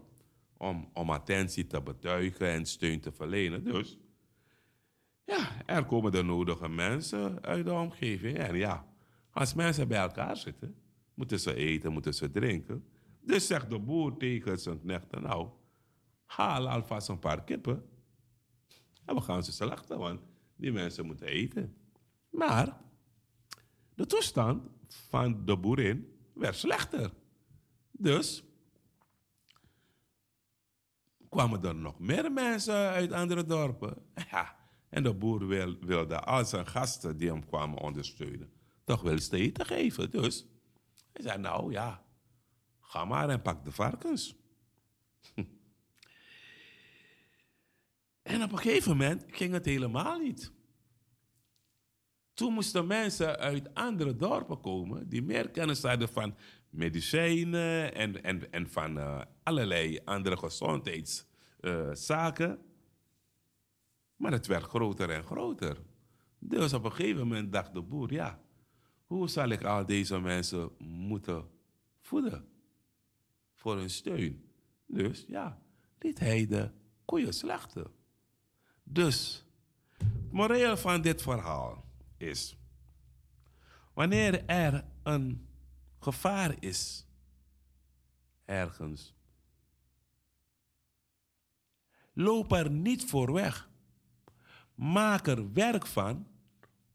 om, 0.57 0.89
om 0.93 1.11
attentie 1.11 1.67
te 1.67 1.83
betuigen 1.83 2.49
en 2.49 2.67
steun 2.67 3.01
te 3.01 3.13
verlenen. 3.13 3.65
Dus 3.65 3.99
ja, 5.25 5.67
er 5.67 5.85
komen 5.85 6.13
de 6.13 6.23
nodige 6.23 6.69
mensen 6.69 7.43
uit 7.43 7.65
de 7.65 7.73
omgeving. 7.73 8.39
En 8.39 8.57
ja, 8.57 8.87
als 9.31 9.55
mensen 9.55 9.89
bij 9.89 10.01
elkaar 10.01 10.37
zitten, 10.37 10.75
moeten 11.15 11.41
ze 11.41 11.55
eten, 11.55 11.93
moeten 11.93 12.15
ze 12.15 12.31
drinken. 12.31 12.85
Dus 13.21 13.47
zegt 13.47 13.71
de 13.71 13.79
boer 13.79 14.17
tegen 14.17 14.59
zijn 14.59 14.81
knechten, 14.81 15.23
nou, 15.23 15.49
haal 16.25 16.69
alvast 16.69 17.09
een 17.09 17.19
paar 17.19 17.45
kippen. 17.45 17.85
En 19.05 19.15
we 19.15 19.21
gaan 19.21 19.45
ze 19.45 19.53
slachten, 19.53 19.99
want 19.99 20.21
die 20.57 20.73
mensen 20.73 21.07
moeten 21.07 21.27
eten. 21.27 21.77
Maar 22.31 22.81
de 23.95 24.07
toestand 24.07 24.69
van 24.89 25.45
de 25.45 25.57
boerin 25.57 26.17
werd 26.35 26.57
slechter. 26.57 27.13
Dus 27.91 28.45
kwamen 31.29 31.65
er 31.65 31.75
nog 31.75 31.99
meer 31.99 32.33
mensen 32.33 32.75
uit 32.75 33.13
andere 33.13 33.45
dorpen. 33.45 33.97
Ja, 34.31 34.57
en 34.89 35.03
de 35.03 35.15
boer 35.15 35.47
wil, 35.47 35.77
wilde 35.81 36.21
al 36.21 36.45
zijn 36.45 36.67
gasten 36.67 37.17
die 37.17 37.29
hem 37.29 37.47
kwamen 37.47 37.79
ondersteunen, 37.79 38.53
toch 38.85 39.03
wel 39.03 39.17
te 39.17 39.65
geven. 39.65 40.11
Dus 40.11 40.47
hij 41.13 41.23
zei, 41.23 41.39
nou 41.39 41.73
ja, 41.73 42.05
ga 42.81 43.05
maar 43.05 43.29
en 43.29 43.43
pak 43.43 43.65
de 43.65 43.73
varkens. 43.73 44.35
En 48.23 48.43
op 48.43 48.53
een 48.53 48.59
gegeven 48.59 48.91
moment 48.91 49.25
ging 49.27 49.53
het 49.53 49.65
helemaal 49.65 50.19
niet. 50.19 50.53
Toen 52.43 52.53
moesten 52.53 52.87
mensen 52.87 53.39
uit 53.39 53.75
andere 53.75 54.17
dorpen 54.17 54.61
komen 54.61 55.09
die 55.09 55.23
meer 55.23 55.51
kennis 55.51 55.83
hadden 55.83 56.09
van 56.09 56.35
medicijnen 56.71 57.95
en, 57.95 58.23
en, 58.23 58.53
en 58.53 58.71
van 58.71 58.99
eh, 58.99 59.21
allerlei 59.43 60.01
andere 60.05 60.37
gezondheidszaken. 60.37 62.59
maar 64.17 64.33
het 64.33 64.47
werd 64.47 64.63
groter 64.63 65.11
en 65.11 65.23
groter. 65.23 65.77
Dus 66.39 66.73
op 66.73 66.85
een 66.85 66.93
gegeven 66.93 67.27
moment 67.27 67.53
dacht 67.53 67.75
de 67.75 67.83
boer, 67.83 68.13
ja, 68.13 68.41
hoe 69.05 69.29
zal 69.29 69.49
ik 69.49 69.65
al 69.65 69.87
deze 69.87 70.21
mensen 70.21 70.71
moeten 70.79 71.49
voeden 72.01 72.49
voor 73.55 73.77
hun 73.77 73.91
steun? 73.91 74.51
Dus 74.87 75.25
ja, 75.29 75.63
liet 75.99 76.19
hij 76.19 76.47
de 76.47 76.71
koeien 77.05 77.33
slachten. 77.33 77.87
Dus, 78.83 79.45
moreel 80.31 80.77
van 80.77 81.03
dit 81.03 81.23
verhaal 81.23 81.91
is, 82.23 82.57
wanneer 83.95 84.47
er 84.47 84.85
een 85.03 85.49
gevaar 85.99 86.55
is 86.61 87.07
ergens, 88.45 89.15
loop 92.13 92.53
er 92.53 92.71
niet 92.71 93.05
voor 93.05 93.33
weg. 93.33 93.71
Maak 94.75 95.27
er 95.27 95.53
werk 95.53 95.87
van 95.87 96.27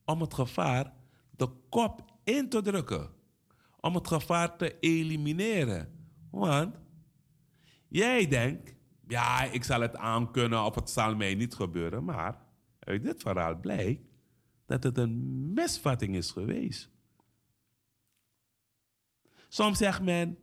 om 0.05 0.21
het 0.21 0.33
gevaar 0.33 0.93
de 1.31 1.49
kop 1.69 2.13
in 2.23 2.49
te 2.49 2.61
drukken. 2.61 3.09
Om 3.79 3.95
het 3.95 4.07
gevaar 4.07 4.57
te 4.57 4.79
elimineren. 4.79 6.09
Want 6.31 6.75
jij 7.87 8.27
denkt, 8.27 8.75
ja, 9.07 9.43
ik 9.43 9.63
zal 9.63 9.81
het 9.81 9.95
aankunnen 9.95 10.63
of 10.63 10.75
het 10.75 10.89
zal 10.89 11.15
mij 11.15 11.35
niet 11.35 11.55
gebeuren. 11.55 12.03
Maar 12.03 12.41
uit 12.79 13.03
dit 13.03 13.21
verhaal 13.21 13.59
blijkt 13.59 14.06
dat 14.67 14.83
het 14.83 14.97
een 14.97 15.53
misvatting 15.53 16.15
is 16.15 16.31
geweest. 16.31 16.89
Soms 19.47 19.77
zegt 19.77 20.01
men, 20.01 20.37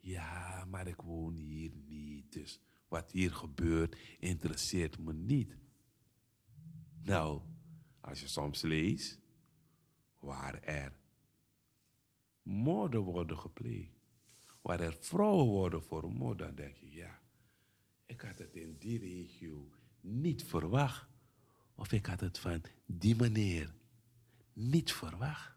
ja, 0.00 0.64
maar 0.64 0.86
ik 0.86 1.00
woon 1.00 1.34
hier 1.34 1.70
niet, 1.86 2.32
dus 2.32 2.60
wat 2.88 3.10
hier 3.10 3.32
gebeurt 3.32 3.96
interesseert 4.18 4.98
me 4.98 5.12
niet. 5.12 5.56
Nou, 7.02 7.42
als 8.00 8.20
je 8.20 8.28
soms 8.28 8.62
leest 8.62 9.20
waar 10.18 10.62
er 10.62 10.92
moorden 12.42 13.00
worden 13.00 13.38
gepleegd, 13.38 14.00
waar 14.60 14.80
er 14.80 14.96
vrouwen 15.00 15.46
worden 15.46 15.82
vermoord, 15.82 16.38
dan 16.38 16.54
denk 16.54 16.76
je, 16.76 16.90
ja, 16.90 17.20
ik 18.06 18.20
had 18.20 18.38
het 18.38 18.56
in 18.56 18.76
die 18.78 18.98
regio 18.98 19.70
niet 20.00 20.44
verwacht. 20.44 21.15
Of 21.76 21.92
ik 21.92 22.06
had 22.06 22.20
het 22.20 22.38
van 22.38 22.62
die 22.86 23.16
meneer 23.16 23.74
niet 24.52 24.92
verwacht. 24.92 25.54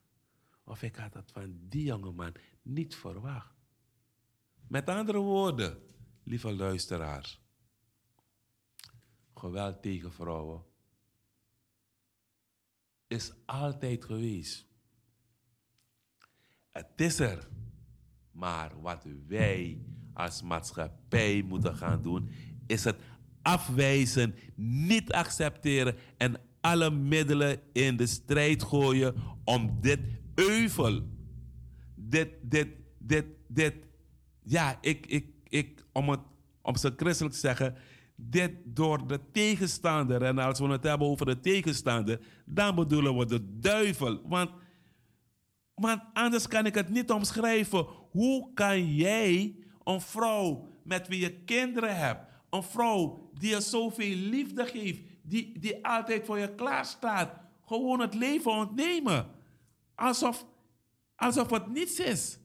Of 0.63 0.81
ik 0.81 0.95
had 0.95 1.13
het 1.13 1.31
van 1.31 1.59
die 1.69 1.83
jongeman 1.83 2.33
niet 2.61 2.95
verwacht. 2.95 3.55
Met 4.67 4.89
andere 4.89 5.17
woorden, 5.17 5.83
lieve 6.23 6.53
luisteraars. 6.55 7.41
Geweld 9.33 9.81
tegen 9.81 10.13
vrouwen 10.13 10.63
is 13.07 13.33
altijd 13.45 14.05
geweest. 14.05 14.65
Het 16.69 16.91
is 16.95 17.19
er. 17.19 17.47
Maar 18.31 18.81
wat 18.81 19.05
wij 19.27 19.81
als 20.13 20.41
maatschappij 20.41 21.41
moeten 21.41 21.75
gaan 21.75 22.01
doen, 22.01 22.29
is 22.67 22.83
het 22.83 22.97
afwijzen, 23.49 24.35
niet 24.55 25.11
accepteren 25.11 25.95
en 26.17 26.39
alle 26.61 26.89
middelen 26.89 27.59
in 27.73 27.97
de 27.97 28.07
strijd 28.07 28.63
gooien 28.63 29.15
om 29.43 29.77
dit 29.81 29.99
euvel, 30.35 31.01
dit, 31.95 32.29
dit, 32.41 32.67
dit, 32.97 33.25
dit, 33.47 33.75
ja, 34.43 34.77
ik, 34.81 35.05
ik, 35.05 35.25
ik, 35.43 35.85
om 35.91 36.09
het 36.09 36.19
om 36.61 36.75
ze 36.75 36.93
christelijk 36.95 37.33
te 37.33 37.39
zeggen, 37.39 37.75
dit 38.15 38.51
door 38.63 39.07
de 39.07 39.19
tegenstander, 39.31 40.21
en 40.21 40.37
als 40.37 40.59
we 40.59 40.67
het 40.67 40.83
hebben 40.83 41.07
over 41.07 41.25
de 41.25 41.39
tegenstander, 41.39 42.19
dan 42.45 42.75
bedoelen 42.75 43.17
we 43.17 43.25
de 43.25 43.59
duivel. 43.59 44.21
Want 44.25 44.49
want 45.79 46.01
anders 46.13 46.47
kan 46.47 46.65
ik 46.65 46.75
het 46.75 46.89
niet 46.89 47.11
omschrijven. 47.11 47.85
Hoe 48.11 48.53
kan 48.53 48.95
jij 48.95 49.55
een 49.83 50.01
vrouw 50.01 50.67
met 50.83 51.07
wie 51.07 51.19
je 51.19 51.43
kinderen 51.43 51.97
hebt, 51.97 52.25
een 52.49 52.63
vrouw 52.63 53.28
die 53.39 53.49
je 53.49 53.61
zoveel 53.61 54.15
liefde 54.15 54.65
geeft, 54.65 55.01
die, 55.21 55.59
die 55.59 55.85
altijd 55.85 56.25
voor 56.25 56.39
je 56.39 56.55
klaar 56.55 56.85
staat, 56.85 57.33
gewoon 57.65 57.99
het 57.99 58.13
leven 58.13 58.51
ontnemen? 58.51 59.31
Alsof, 59.95 60.45
alsof 61.15 61.49
het 61.49 61.67
niets 61.67 61.99
is. 61.99 62.39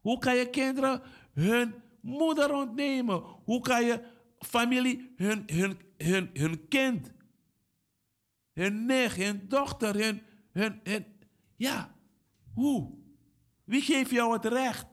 Hoe 0.00 0.18
kan 0.18 0.36
je 0.36 0.50
kinderen 0.50 1.02
hun 1.32 1.74
moeder 2.00 2.54
ontnemen? 2.54 3.22
Hoe 3.44 3.60
kan 3.60 3.84
je 3.84 4.02
familie, 4.38 5.12
hun, 5.16 5.42
hun, 5.46 5.78
hun, 5.96 6.30
hun 6.32 6.68
kind, 6.68 7.12
hun 8.52 8.86
nicht, 8.86 9.16
hun 9.16 9.48
dochter, 9.48 9.94
hun, 9.94 10.22
hun, 10.52 10.80
hun. 10.82 11.04
Ja, 11.56 11.94
hoe? 12.54 12.90
Wie 13.64 13.80
geeft 13.80 14.10
jou 14.10 14.32
het 14.32 14.44
recht? 14.44 14.86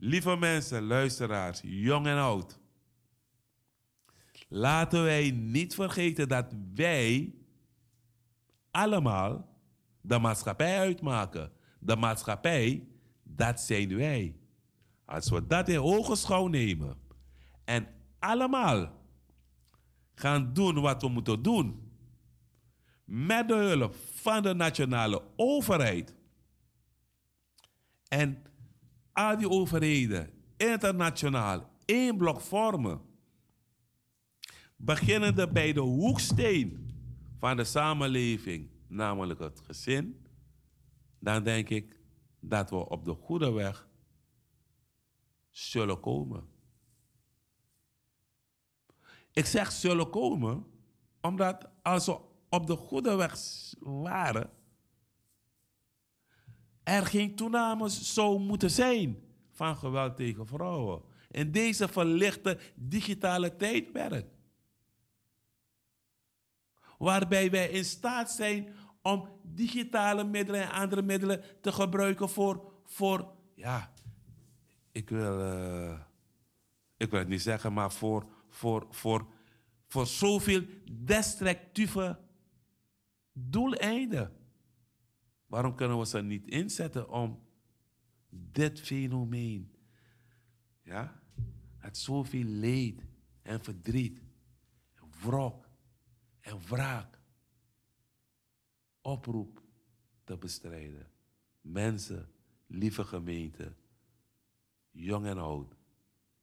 Lieve 0.00 0.36
mensen, 0.36 0.82
luisteraars, 0.82 1.60
jong 1.64 2.06
en 2.06 2.16
oud. 2.16 2.58
Laten 4.48 5.02
wij 5.02 5.30
niet 5.30 5.74
vergeten 5.74 6.28
dat 6.28 6.54
wij 6.74 7.34
allemaal 8.70 9.58
de 10.00 10.18
maatschappij 10.18 10.78
uitmaken. 10.78 11.52
De 11.78 11.96
maatschappij, 11.96 12.86
dat 13.22 13.60
zijn 13.60 13.96
wij. 13.96 14.36
Als 15.04 15.30
we 15.30 15.46
dat 15.46 15.68
in 15.68 15.80
ogenschouw 15.80 16.46
nemen 16.46 16.96
en 17.64 17.88
allemaal 18.18 18.92
gaan 20.14 20.52
doen 20.52 20.80
wat 20.80 21.02
we 21.02 21.08
moeten 21.08 21.42
doen, 21.42 21.92
met 23.04 23.48
de 23.48 23.54
hulp 23.54 23.94
van 24.14 24.42
de 24.42 24.54
nationale 24.54 25.22
overheid 25.36 26.14
en 28.08 28.42
al 29.18 29.36
die 29.36 29.48
overheden 29.48 30.30
internationaal 30.56 31.70
één 31.84 32.16
blok 32.16 32.40
vormen, 32.40 33.00
beginnende 34.76 35.48
bij 35.48 35.72
de 35.72 35.80
hoeksteen 35.80 36.90
van 37.38 37.56
de 37.56 37.64
samenleving, 37.64 38.70
namelijk 38.86 39.40
het 39.40 39.60
gezin, 39.60 40.26
dan 41.18 41.42
denk 41.42 41.68
ik 41.68 42.00
dat 42.40 42.70
we 42.70 42.88
op 42.88 43.04
de 43.04 43.14
goede 43.14 43.50
weg 43.50 43.88
zullen 45.50 46.00
komen. 46.00 46.48
Ik 49.32 49.46
zeg 49.46 49.72
zullen 49.72 50.10
komen, 50.10 50.66
omdat 51.20 51.68
als 51.82 52.06
we 52.06 52.18
op 52.48 52.66
de 52.66 52.76
goede 52.76 53.14
weg 53.14 53.36
waren, 53.78 54.50
er 56.88 57.06
geen 57.06 57.34
toename 57.34 57.88
zou 57.88 58.38
moeten 58.40 58.70
zijn 58.70 59.18
van 59.50 59.76
geweld 59.76 60.16
tegen 60.16 60.46
vrouwen. 60.46 61.02
In 61.30 61.52
deze 61.52 61.88
verlichte 61.88 62.58
digitale 62.74 63.56
tijdperk. 63.56 64.26
Waarbij 66.98 67.50
wij 67.50 67.68
in 67.68 67.84
staat 67.84 68.30
zijn 68.30 68.74
om 69.02 69.28
digitale 69.42 70.24
middelen 70.24 70.62
en 70.62 70.70
andere 70.70 71.02
middelen 71.02 71.44
te 71.60 71.72
gebruiken 71.72 72.28
voor, 72.28 72.72
voor 72.84 73.32
ja, 73.54 73.92
ik 74.92 75.10
wil, 75.10 75.40
eh, 75.40 75.98
ik 76.96 77.10
wil 77.10 77.18
het 77.18 77.28
niet 77.28 77.42
zeggen, 77.42 77.72
maar 77.72 77.92
voor, 77.92 78.26
voor, 78.48 78.86
voor, 78.90 79.26
voor 79.86 80.06
zoveel 80.06 80.62
destructieve 80.92 82.18
doeleinden. 83.32 84.37
Waarom 85.48 85.74
kunnen 85.74 85.98
we 85.98 86.06
ze 86.06 86.22
niet 86.22 86.46
inzetten 86.46 87.08
om 87.08 87.42
dit 88.28 88.80
fenomeen, 88.80 89.74
ja, 90.82 91.22
het 91.76 91.98
zoveel 91.98 92.44
leed 92.44 93.06
en 93.42 93.60
verdriet, 93.60 94.22
wrok 95.20 95.68
en 96.40 96.60
wraak, 96.60 97.20
oproep 99.00 99.62
te 100.24 100.36
bestrijden. 100.36 101.10
Mensen, 101.60 102.32
lieve 102.66 103.04
gemeente, 103.04 103.74
jong 104.90 105.26
en 105.26 105.38
oud, 105.38 105.76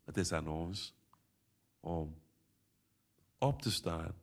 het 0.03 0.17
is 0.17 0.31
aan 0.31 0.47
ons 0.47 0.95
om 1.79 2.21
op 3.37 3.61
te 3.61 3.71
staan 3.71 4.15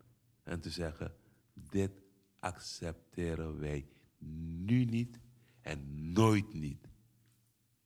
en 0.42 0.60
te 0.60 0.70
zeggen, 0.70 1.14
dit 1.52 2.02
accepteren 2.38 3.58
wij 3.58 3.88
nu 4.64 4.84
niet 4.84 5.20
en 5.60 6.12
nooit 6.12 6.54
niet. 6.54 6.88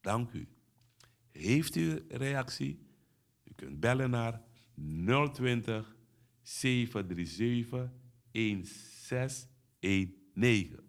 Dank 0.00 0.32
u. 0.32 0.48
Heeft 1.30 1.76
u 1.76 2.04
reactie? 2.08 2.78
U 3.44 3.52
kunt 3.54 3.80
bellen 3.80 4.10
naar 4.10 4.42
020 5.32 5.96
737 6.42 7.90
1619. 8.30 10.85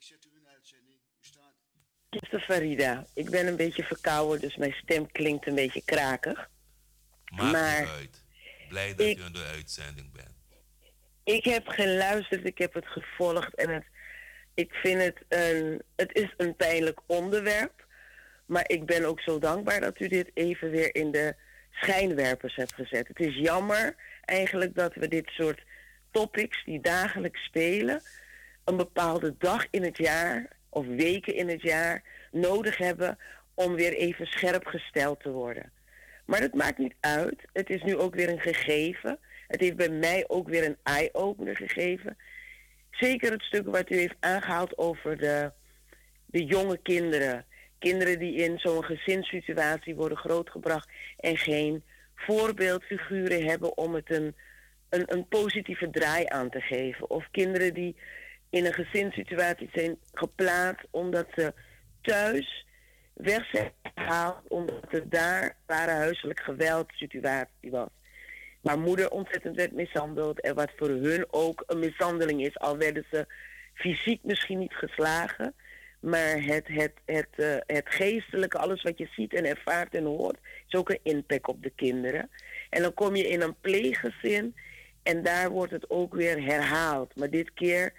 Ik 0.00 0.06
zet 0.06 0.24
u 0.24 0.36
in 0.36 0.48
uitzending. 0.54 0.98
U 0.98 1.18
staat. 1.20 1.54
Zuster 2.10 2.40
Farida, 2.40 3.06
ik 3.14 3.30
ben 3.30 3.46
een 3.46 3.56
beetje 3.56 3.82
verkouden, 3.84 4.40
dus 4.40 4.56
mijn 4.56 4.72
stem 4.72 5.12
klinkt 5.12 5.46
een 5.46 5.54
beetje 5.54 5.82
krakig. 5.84 6.50
Maakt 7.24 7.52
Maar 7.52 7.80
niet 7.80 7.88
uit. 7.90 8.24
Blij 8.68 8.94
dat 8.94 9.06
ik- 9.06 9.18
u 9.18 9.24
in 9.24 9.32
de 9.32 9.44
uitzending 9.44 10.12
bent. 10.12 10.28
Ik 11.24 11.44
heb 11.44 11.66
geluisterd, 11.68 12.46
ik 12.46 12.58
heb 12.58 12.74
het 12.74 12.86
gevolgd 12.86 13.54
en 13.54 13.68
het, 13.70 13.84
ik 14.54 14.74
vind 14.74 15.00
het 15.02 15.18
een, 15.28 15.82
het 15.96 16.14
is 16.16 16.34
een 16.36 16.56
pijnlijk 16.56 17.00
onderwerp. 17.06 17.86
Maar 18.46 18.64
ik 18.68 18.86
ben 18.86 19.04
ook 19.04 19.20
zo 19.20 19.38
dankbaar 19.38 19.80
dat 19.80 20.00
u 20.00 20.08
dit 20.08 20.30
even 20.34 20.70
weer 20.70 20.94
in 20.94 21.10
de 21.10 21.34
schijnwerpers 21.70 22.56
hebt 22.56 22.74
gezet. 22.74 23.08
Het 23.08 23.20
is 23.20 23.34
jammer 23.36 23.94
eigenlijk 24.24 24.74
dat 24.74 24.94
we 24.94 25.08
dit 25.08 25.26
soort 25.28 25.62
topics 26.10 26.64
die 26.64 26.80
dagelijks 26.80 27.44
spelen, 27.44 28.02
een 28.70 28.76
bepaalde 28.76 29.34
dag 29.38 29.66
in 29.70 29.82
het 29.82 29.96
jaar 29.96 30.48
of 30.68 30.86
weken 30.86 31.34
in 31.34 31.48
het 31.48 31.62
jaar 31.62 32.02
nodig 32.30 32.76
hebben 32.76 33.18
om 33.54 33.74
weer 33.74 33.92
even 33.92 34.26
scherp 34.26 34.66
gesteld 34.66 35.20
te 35.20 35.30
worden. 35.30 35.72
Maar 36.24 36.40
dat 36.40 36.54
maakt 36.54 36.78
niet 36.78 36.94
uit. 37.00 37.36
Het 37.52 37.70
is 37.70 37.82
nu 37.82 37.96
ook 37.96 38.14
weer 38.14 38.28
een 38.28 38.40
gegeven. 38.40 39.18
Het 39.48 39.60
heeft 39.60 39.76
bij 39.76 39.88
mij 39.88 40.24
ook 40.28 40.48
weer 40.48 40.64
een 40.64 40.76
eye-opener 40.82 41.56
gegeven. 41.56 42.16
Zeker 42.90 43.32
het 43.32 43.42
stuk 43.42 43.66
wat 43.66 43.90
u 43.90 43.96
heeft 43.96 44.16
aangehaald 44.20 44.78
over 44.78 45.18
de, 45.18 45.52
de 46.26 46.44
jonge 46.44 46.78
kinderen. 46.82 47.44
Kinderen 47.78 48.18
die 48.18 48.34
in 48.34 48.58
zo'n 48.58 48.84
gezinssituatie 48.84 49.94
worden 49.94 50.18
grootgebracht 50.18 50.88
en 51.16 51.36
geen 51.36 51.82
voorbeeldfiguren 52.14 53.44
hebben 53.44 53.76
om 53.76 53.94
het 53.94 54.10
een, 54.10 54.34
een, 54.88 55.04
een 55.06 55.28
positieve 55.28 55.90
draai 55.90 56.24
aan 56.28 56.50
te 56.50 56.60
geven. 56.60 57.10
Of 57.10 57.28
kinderen 57.30 57.74
die 57.74 57.96
in 58.50 58.64
een 58.64 58.72
gezinssituatie 58.72 59.70
zijn 59.72 59.98
geplaatst 60.12 60.86
omdat 60.90 61.26
ze 61.34 61.54
thuis 62.00 62.66
weg 63.12 63.46
zijn 63.52 63.72
gehaald 63.94 64.48
omdat 64.48 64.92
er 64.92 65.08
daar 65.08 65.56
ware 65.66 65.90
huiselijk 65.90 66.40
geweld 66.40 66.86
situatie 66.92 67.70
was. 67.70 67.88
Waar 68.60 68.78
moeder 68.78 69.10
ontzettend 69.10 69.56
werd 69.56 69.72
mishandeld 69.72 70.40
en 70.40 70.54
wat 70.54 70.70
voor 70.76 70.88
hun 70.88 71.26
ook 71.30 71.64
een 71.66 71.78
mishandeling 71.78 72.46
is. 72.46 72.58
Al 72.58 72.76
werden 72.76 73.06
ze 73.10 73.26
fysiek 73.74 74.20
misschien 74.22 74.58
niet 74.58 74.74
geslagen, 74.74 75.54
maar 76.00 76.42
het, 76.42 76.68
het, 76.68 76.92
het, 77.04 77.28
eh, 77.36 77.56
het 77.66 77.86
geestelijke, 77.88 78.58
alles 78.58 78.82
wat 78.82 78.98
je 78.98 79.08
ziet 79.16 79.34
en 79.34 79.44
ervaart 79.44 79.94
en 79.94 80.04
hoort, 80.04 80.38
is 80.68 80.74
ook 80.74 80.90
een 80.90 81.00
impact 81.02 81.48
op 81.48 81.62
de 81.62 81.72
kinderen. 81.76 82.30
En 82.70 82.82
dan 82.82 82.94
kom 82.94 83.16
je 83.16 83.28
in 83.28 83.40
een 83.40 83.56
pleeggezin 83.60 84.54
en 85.02 85.22
daar 85.22 85.50
wordt 85.50 85.72
het 85.72 85.90
ook 85.90 86.14
weer 86.14 86.44
herhaald. 86.44 87.16
Maar 87.16 87.30
dit 87.30 87.52
keer 87.54 87.92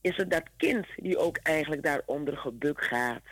is 0.00 0.16
het 0.16 0.30
dat 0.30 0.44
kind 0.56 0.86
die 0.96 1.18
ook 1.18 1.36
eigenlijk 1.36 1.82
daaronder 1.82 2.36
gebukt 2.36 2.84
gaat. 2.84 3.22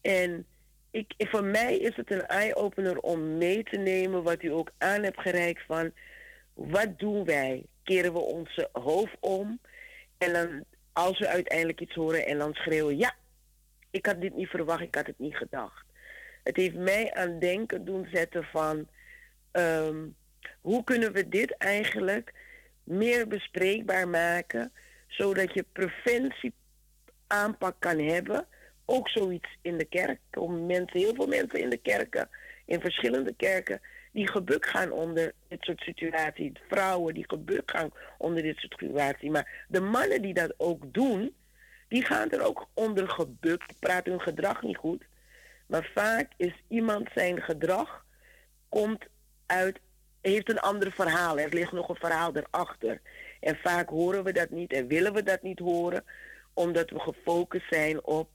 En 0.00 0.46
ik, 0.90 1.14
voor 1.18 1.44
mij 1.44 1.78
is 1.78 1.96
het 1.96 2.10
een 2.10 2.26
eye-opener 2.26 2.98
om 2.98 3.38
mee 3.38 3.62
te 3.62 3.76
nemen 3.76 4.22
wat 4.22 4.42
u 4.42 4.52
ook 4.52 4.70
aan 4.78 5.02
hebt 5.02 5.20
gereikt 5.20 5.62
van 5.66 5.92
wat 6.54 6.98
doen 6.98 7.24
wij? 7.24 7.66
Keren 7.82 8.12
we 8.12 8.18
onze 8.18 8.68
hoofd 8.72 9.16
om 9.20 9.60
en 10.18 10.32
dan 10.32 10.64
als 10.92 11.18
we 11.18 11.28
uiteindelijk 11.28 11.80
iets 11.80 11.94
horen 11.94 12.26
en 12.26 12.38
dan 12.38 12.54
schreeuwen 12.54 12.98
ja, 12.98 13.14
ik 13.90 14.06
had 14.06 14.20
dit 14.20 14.34
niet 14.34 14.48
verwacht, 14.48 14.80
ik 14.80 14.94
had 14.94 15.06
het 15.06 15.18
niet 15.18 15.36
gedacht. 15.36 15.84
Het 16.42 16.56
heeft 16.56 16.74
mij 16.74 17.14
aan 17.14 17.38
denken 17.38 17.84
doen 17.84 18.08
zetten 18.12 18.44
van 18.44 18.88
ehm, 19.50 20.06
hoe 20.60 20.84
kunnen 20.84 21.12
we 21.12 21.28
dit 21.28 21.56
eigenlijk 21.56 22.32
meer 22.84 23.28
bespreekbaar 23.28 24.08
maken, 24.08 24.72
zodat 25.16 25.54
je 25.54 25.64
preventie 25.72 26.52
aanpak 27.26 27.76
kan 27.78 27.98
hebben. 27.98 28.46
Ook 28.84 29.08
zoiets 29.08 29.58
in 29.62 29.78
de 29.78 29.84
kerk. 29.84 30.18
Er 30.30 30.38
komen 30.38 30.66
mensen, 30.66 30.98
heel 30.98 31.14
veel 31.14 31.26
mensen 31.26 31.60
in 31.60 31.70
de 31.70 31.76
kerken, 31.76 32.28
in 32.66 32.80
verschillende 32.80 33.34
kerken, 33.34 33.80
die 34.12 34.28
gebukt 34.28 34.66
gaan 34.66 34.90
onder 34.90 35.32
dit 35.48 35.62
soort 35.62 35.80
situaties. 35.80 36.52
Vrouwen 36.68 37.14
die 37.14 37.24
gebukt 37.26 37.70
gaan 37.70 37.90
onder 38.18 38.42
dit 38.42 38.58
soort 38.58 38.74
situaties. 38.78 39.30
Maar 39.30 39.64
de 39.68 39.80
mannen 39.80 40.22
die 40.22 40.34
dat 40.34 40.54
ook 40.56 40.94
doen, 40.94 41.34
die 41.88 42.04
gaan 42.04 42.30
er 42.30 42.42
ook 42.42 42.68
onder 42.74 43.08
gebukt, 43.08 43.78
praten 43.80 44.12
hun 44.12 44.20
gedrag 44.20 44.62
niet 44.62 44.76
goed. 44.76 45.04
Maar 45.66 45.90
vaak 45.94 46.32
is 46.36 46.62
iemand 46.68 47.08
zijn 47.14 47.42
gedrag 47.42 48.04
komt 48.68 49.04
uit, 49.46 49.80
heeft 50.20 50.50
een 50.50 50.60
ander 50.60 50.92
verhaal. 50.92 51.38
Er 51.38 51.54
ligt 51.54 51.72
nog 51.72 51.88
een 51.88 51.94
verhaal 51.96 52.36
erachter. 52.36 53.00
En 53.44 53.56
vaak 53.56 53.88
horen 53.88 54.24
we 54.24 54.32
dat 54.32 54.50
niet 54.50 54.72
en 54.72 54.86
willen 54.86 55.12
we 55.12 55.22
dat 55.22 55.42
niet 55.42 55.58
horen, 55.58 56.04
omdat 56.52 56.90
we 56.90 57.00
gefocust 57.00 57.68
zijn 57.68 58.04
op 58.04 58.28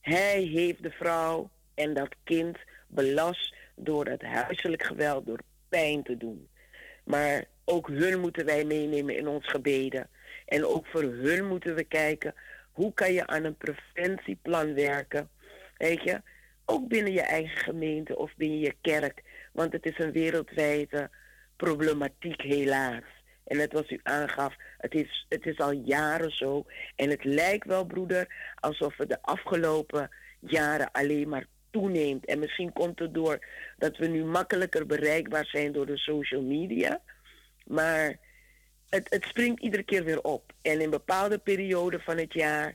hij 0.00 0.42
heeft 0.42 0.82
de 0.82 0.90
vrouw 0.90 1.50
en 1.74 1.94
dat 1.94 2.14
kind 2.24 2.58
belast 2.86 3.54
door 3.74 4.06
het 4.06 4.22
huiselijk 4.22 4.82
geweld, 4.82 5.26
door 5.26 5.40
pijn 5.68 6.02
te 6.02 6.16
doen. 6.16 6.48
Maar 7.04 7.44
ook 7.64 7.88
hun 7.88 8.20
moeten 8.20 8.44
wij 8.44 8.64
meenemen 8.64 9.16
in 9.16 9.28
ons 9.28 9.48
gebeden. 9.48 10.08
En 10.46 10.66
ook 10.66 10.86
voor 10.86 11.02
hun 11.02 11.48
moeten 11.48 11.74
we 11.74 11.84
kijken 11.84 12.34
hoe 12.72 12.94
kan 12.94 13.12
je 13.12 13.26
aan 13.26 13.44
een 13.44 13.56
preventieplan 13.56 14.74
werken. 14.74 15.28
Weet 15.76 16.02
je, 16.02 16.20
ook 16.64 16.88
binnen 16.88 17.12
je 17.12 17.22
eigen 17.22 17.58
gemeente 17.58 18.16
of 18.16 18.32
binnen 18.36 18.58
je 18.58 18.74
kerk. 18.80 19.22
Want 19.52 19.72
het 19.72 19.86
is 19.86 19.98
een 19.98 20.12
wereldwijde 20.12 21.10
problematiek 21.56 22.42
helaas. 22.42 23.21
En 23.44 23.56
net 23.56 23.72
wat 23.72 23.90
u 23.90 24.00
aangaf, 24.02 24.54
het 24.78 24.94
is, 24.94 25.26
het 25.28 25.46
is 25.46 25.58
al 25.58 25.72
jaren 25.72 26.30
zo. 26.30 26.64
En 26.96 27.10
het 27.10 27.24
lijkt 27.24 27.66
wel, 27.66 27.84
broeder, 27.84 28.54
alsof 28.60 28.96
het 28.96 29.08
de 29.08 29.22
afgelopen 29.22 30.10
jaren 30.40 30.92
alleen 30.92 31.28
maar 31.28 31.46
toeneemt. 31.70 32.26
En 32.26 32.38
misschien 32.38 32.72
komt 32.72 32.98
het 32.98 33.14
door 33.14 33.46
dat 33.78 33.96
we 33.96 34.06
nu 34.06 34.24
makkelijker 34.24 34.86
bereikbaar 34.86 35.46
zijn 35.46 35.72
door 35.72 35.86
de 35.86 35.98
social 35.98 36.42
media. 36.42 37.00
Maar 37.66 38.18
het, 38.88 39.06
het 39.10 39.24
springt 39.24 39.60
iedere 39.60 39.82
keer 39.82 40.04
weer 40.04 40.22
op. 40.22 40.52
En 40.62 40.80
in 40.80 40.90
bepaalde 40.90 41.38
perioden 41.38 42.00
van 42.00 42.18
het 42.18 42.32
jaar, 42.32 42.74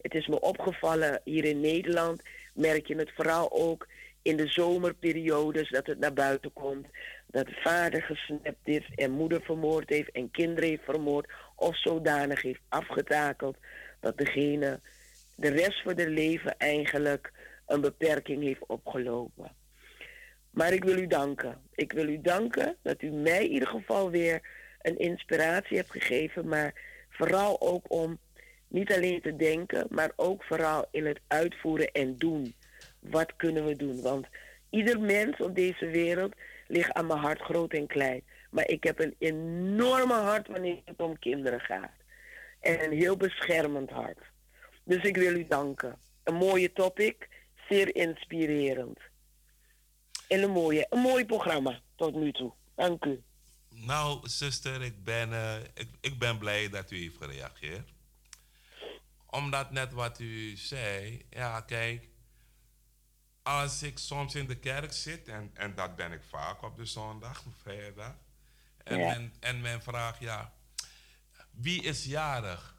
het 0.00 0.14
is 0.14 0.26
me 0.26 0.40
opgevallen 0.40 1.20
hier 1.24 1.44
in 1.44 1.60
Nederland, 1.60 2.22
merk 2.54 2.86
je 2.86 2.96
het 2.96 3.12
vooral 3.14 3.52
ook 3.52 3.86
in 4.22 4.36
de 4.36 4.46
zomerperiodes 4.46 5.70
dat 5.70 5.86
het 5.86 5.98
naar 5.98 6.12
buiten 6.12 6.52
komt. 6.52 6.86
Dat 7.26 7.46
vader 7.50 8.02
gesnapt 8.02 8.56
heeft 8.62 8.94
en 8.94 9.10
moeder 9.10 9.42
vermoord 9.42 9.88
heeft 9.88 10.10
en 10.10 10.30
kinderen 10.30 10.68
heeft 10.68 10.84
vermoord 10.84 11.32
of 11.56 11.78
zodanig 11.78 12.42
heeft 12.42 12.60
afgetakeld 12.68 13.56
dat 14.00 14.18
degene 14.18 14.80
de 15.34 15.48
rest 15.48 15.82
van 15.82 15.98
haar 15.98 16.08
leven 16.08 16.56
eigenlijk 16.58 17.32
een 17.66 17.80
beperking 17.80 18.42
heeft 18.42 18.66
opgelopen. 18.66 19.52
Maar 20.50 20.72
ik 20.72 20.84
wil 20.84 20.98
u 20.98 21.06
danken. 21.06 21.60
Ik 21.74 21.92
wil 21.92 22.08
u 22.08 22.20
danken 22.20 22.76
dat 22.82 23.02
u 23.02 23.10
mij 23.10 23.44
in 23.44 23.52
ieder 23.52 23.68
geval 23.68 24.10
weer 24.10 24.48
een 24.82 24.98
inspiratie 24.98 25.76
hebt 25.76 25.90
gegeven, 25.90 26.48
maar 26.48 26.74
vooral 27.08 27.60
ook 27.60 27.92
om 27.92 28.18
niet 28.68 28.92
alleen 28.92 29.20
te 29.22 29.36
denken, 29.36 29.86
maar 29.90 30.12
ook 30.16 30.44
vooral 30.44 30.86
in 30.90 31.06
het 31.06 31.20
uitvoeren 31.26 31.92
en 31.92 32.16
doen. 32.18 32.54
Wat 32.98 33.36
kunnen 33.36 33.66
we 33.66 33.76
doen? 33.76 34.02
Want 34.02 34.26
ieder 34.70 35.00
mens 35.00 35.36
op 35.36 35.54
deze 35.54 35.86
wereld 35.86 36.34
ligt 36.66 36.92
aan 36.92 37.06
mijn 37.06 37.18
hart 37.18 37.40
groot 37.40 37.72
en 37.72 37.86
klein. 37.86 38.22
Maar 38.50 38.68
ik 38.68 38.84
heb 38.84 39.00
een 39.00 39.14
enorme 39.18 40.14
hart 40.14 40.48
wanneer 40.48 40.80
het 40.84 41.00
om 41.00 41.18
kinderen 41.18 41.60
gaat. 41.60 41.92
En 42.60 42.84
een 42.84 42.98
heel 42.98 43.16
beschermend 43.16 43.90
hart. 43.90 44.18
Dus 44.84 45.02
ik 45.02 45.16
wil 45.16 45.34
u 45.34 45.46
danken. 45.46 45.98
Een 46.24 46.34
mooie 46.34 46.72
topic, 46.72 47.28
zeer 47.68 47.96
inspirerend. 47.96 48.98
En 50.28 50.42
een, 50.42 50.50
mooie, 50.50 50.86
een 50.90 51.00
mooi 51.00 51.26
programma 51.26 51.80
tot 51.96 52.14
nu 52.14 52.32
toe. 52.32 52.52
Dank 52.74 53.04
u. 53.04 53.22
Nou, 53.68 54.28
zuster, 54.28 54.82
ik 54.82 55.04
ben, 55.04 55.32
eh, 55.32 55.56
ik, 55.74 55.88
ik 56.00 56.18
ben 56.18 56.38
blij 56.38 56.68
dat 56.68 56.90
u 56.90 56.96
heeft 56.98 57.16
gereageerd. 57.16 57.94
Omdat 59.26 59.70
net 59.70 59.92
wat 59.92 60.20
u 60.20 60.56
zei, 60.56 61.22
ja, 61.30 61.60
kijk, 61.60 62.08
als 63.46 63.82
ik 63.82 63.98
soms 63.98 64.34
in 64.34 64.46
de 64.46 64.56
kerk 64.58 64.92
zit, 64.92 65.28
en, 65.28 65.50
en 65.54 65.74
dat 65.74 65.96
ben 65.96 66.12
ik 66.12 66.22
vaak 66.28 66.62
op 66.62 66.76
de 66.76 66.84
zondag, 66.84 67.42
vrijdag, 67.62 68.14
en, 68.84 68.98
Ja. 68.98 69.08
men, 69.08 69.34
en 69.40 69.60
men 69.60 69.82
vraagt, 69.82 70.20
ja, 70.20 70.52
wie 71.50 71.82
is 71.82 72.04
jarig? 72.04 72.74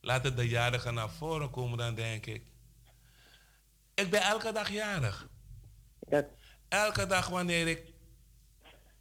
Laten 0.00 0.36
de 0.36 0.48
jarigen 0.48 0.94
naar 0.94 1.10
voren 1.10 1.50
komen, 1.50 1.78
dan 1.78 1.94
denk 1.94 2.26
ik, 2.26 2.42
ik 3.94 4.10
ben 4.10 4.22
elke 4.22 4.52
dag 4.52 4.70
jarig. 4.70 5.28
Dat, 5.98 6.24
Elke 6.68 7.06
dag 7.06 7.28
wanneer 7.28 7.68
ik 7.68 7.82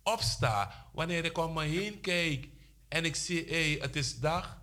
opsta, 0.04 0.88
wanneer 0.92 1.26
ik 1.26 1.38
om 1.38 1.54
me 1.54 1.64
heen 1.64 2.02
kijk 2.02 2.48
en 2.88 3.06
ik 3.06 3.16
zie, 3.16 3.46
hé, 3.48 3.78
het 3.80 3.96
is 3.96 4.20
dag, 4.20 4.62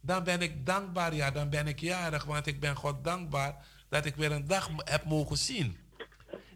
dan 0.00 0.24
ben 0.24 0.42
ik 0.42 0.66
dankbaar, 0.66 1.14
ja, 1.14 1.30
dan 1.30 1.50
ben 1.50 1.66
ik 1.66 1.80
jarig, 1.80 2.24
want 2.24 2.46
ik 2.46 2.60
ben 2.60 2.76
God 2.76 3.04
dankbaar 3.04 3.66
dat 3.88 4.04
ik 4.04 4.16
weer 4.16 4.32
een 4.32 4.46
dag 4.46 4.70
heb 4.76 5.04
mogen 5.04 5.38
zien. 5.38 5.76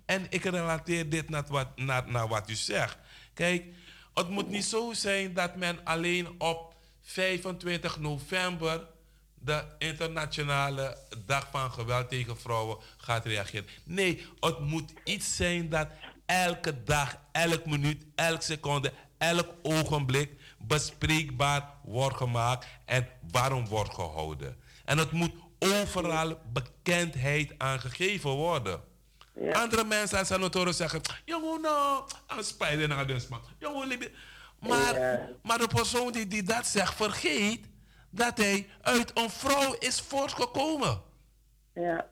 En 0.04 0.26
ik 0.28 0.44
relateer 0.44 1.08
dit 1.08 1.28
naar 1.28 1.44
wat, 1.48 1.76
naar, 1.76 2.10
naar 2.10 2.28
wat 2.28 2.50
u 2.50 2.54
zegt. 2.54 2.96
Kijk, 3.34 3.64
het 4.14 4.28
moet 4.28 4.48
niet 4.48 4.64
zo 4.64 4.92
zijn 4.92 5.34
dat 5.34 5.56
men 5.56 5.84
alleen 5.84 6.40
op 6.40 6.74
25 7.02 7.98
november, 7.98 8.86
de 9.34 9.64
internationale 9.78 10.98
dag 11.26 11.48
van 11.50 11.72
geweld 11.72 12.08
tegen 12.08 12.38
vrouwen, 12.38 12.78
gaat 12.96 13.24
reageren. 13.24 13.66
Nee, 13.84 14.26
het 14.40 14.58
moet 14.60 14.92
iets 15.04 15.36
zijn 15.36 15.68
dat 15.68 15.88
elke 16.26 16.82
dag, 16.82 17.18
elk 17.32 17.66
minuut, 17.66 18.04
elke 18.14 18.42
seconde, 18.42 18.92
elk 19.18 19.48
ogenblik 19.62 20.30
bespreekbaar 20.58 21.74
wordt 21.82 22.16
gemaakt 22.16 22.66
en 22.84 23.08
warm 23.30 23.66
wordt 23.66 23.94
gehouden. 23.94 24.56
En 24.84 24.98
het 24.98 25.10
moet 25.10 25.32
overal 25.62 26.40
bekendheid 26.52 27.52
aangegeven 27.58 28.30
worden. 28.30 28.80
Andere 29.52 29.84
mensen 29.84 30.18
als 30.18 30.28
horen 30.28 30.74
zeggen, 30.74 31.00
jongen, 31.24 31.60
nou, 31.60 32.04
een 32.26 32.44
spijt 32.44 32.88
naar 32.88 33.06
dus, 33.06 33.28
man. 33.28 33.40
Jongen, 33.58 34.10
maar, 34.58 35.20
maar 35.42 35.58
de 35.58 35.66
persoon 35.66 36.12
die, 36.12 36.26
die 36.26 36.42
dat 36.42 36.66
zegt, 36.66 36.94
vergeet 36.94 37.60
dat 38.10 38.38
hij 38.38 38.68
uit 38.80 39.10
een 39.14 39.30
vrouw 39.30 39.72
is 39.78 40.00
voortgekomen. 40.00 41.02
ja, 41.74 42.06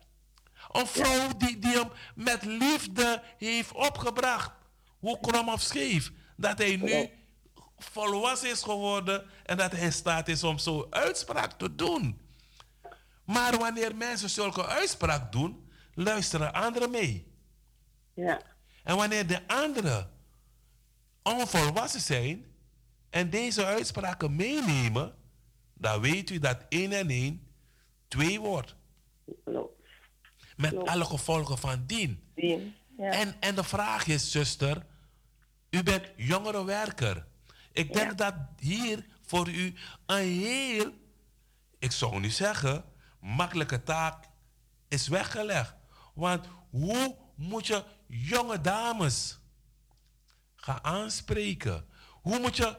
Een 0.71 0.87
vrouw 0.87 1.27
die, 1.37 1.59
die 1.59 1.71
hem 1.71 1.89
met 2.15 2.43
liefde 2.45 3.21
heeft 3.37 3.71
opgebracht. 3.71 4.51
Hoe 4.99 5.19
krom 5.19 5.49
of 5.49 5.61
scheef. 5.61 6.11
Dat 6.35 6.57
hij 6.57 6.75
nu 6.75 7.09
volwassen 7.77 8.49
is 8.49 8.61
geworden 8.61 9.29
en 9.45 9.57
dat 9.57 9.71
hij 9.71 9.81
in 9.81 9.93
staat 9.93 10.27
is 10.27 10.43
om 10.43 10.57
zo'n 10.57 10.85
uitspraak 10.89 11.51
te 11.51 11.75
doen. 11.75 12.21
Maar 13.33 13.57
wanneer 13.57 13.95
mensen 13.95 14.29
zulke 14.29 14.65
uitspraak 14.67 15.31
doen, 15.31 15.69
luisteren 15.93 16.53
anderen 16.53 16.91
mee. 16.91 17.27
ja, 18.13 18.41
En 18.83 18.95
wanneer 18.95 19.27
de 19.27 19.47
anderen 19.47 20.11
onvolwassen 21.23 22.01
zijn 22.01 22.45
en 23.09 23.29
deze 23.29 23.65
uitspraken 23.65 24.35
meenemen, 24.35 25.15
dan 25.73 26.01
weet 26.01 26.29
u 26.29 26.39
dat 26.39 26.65
1 26.69 26.91
en 26.91 27.09
1 27.09 27.47
2 28.07 28.39
wordt. 28.39 28.75
klopt. 29.43 29.79
Met 30.57 30.69
Klopt. 30.71 30.89
alle 30.89 31.05
gevolgen 31.05 31.57
van 31.57 31.83
dien. 31.85 32.31
Dien. 32.35 32.75
Ja. 32.97 33.11
En, 33.11 33.35
en 33.39 33.55
de 33.55 33.63
vraag 33.63 34.07
is, 34.07 34.31
zuster, 34.31 34.85
u 35.69 35.83
bent 35.83 36.11
jongerenwerker. 36.15 37.25
Ik 37.71 37.93
denk 37.93 38.09
Ja. 38.09 38.15
dat 38.15 38.33
hier 38.59 39.05
voor 39.21 39.49
u 39.49 39.73
een 40.05 40.27
heel, 40.27 40.91
ik 41.79 41.91
zou 41.91 42.19
niet 42.19 42.33
zeggen, 42.33 42.83
makkelijke 43.21 43.83
taak 43.83 44.25
is 44.87 45.07
weggelegd. 45.07 45.75
Want 46.13 46.47
hoe 46.69 47.17
moet 47.35 47.67
je 47.67 47.83
jonge 48.07 48.61
dames 48.61 49.39
gaan 50.55 50.83
aanspreken? 50.83 51.85
Hoe 52.21 52.39
moet 52.39 52.57
je 52.57 52.77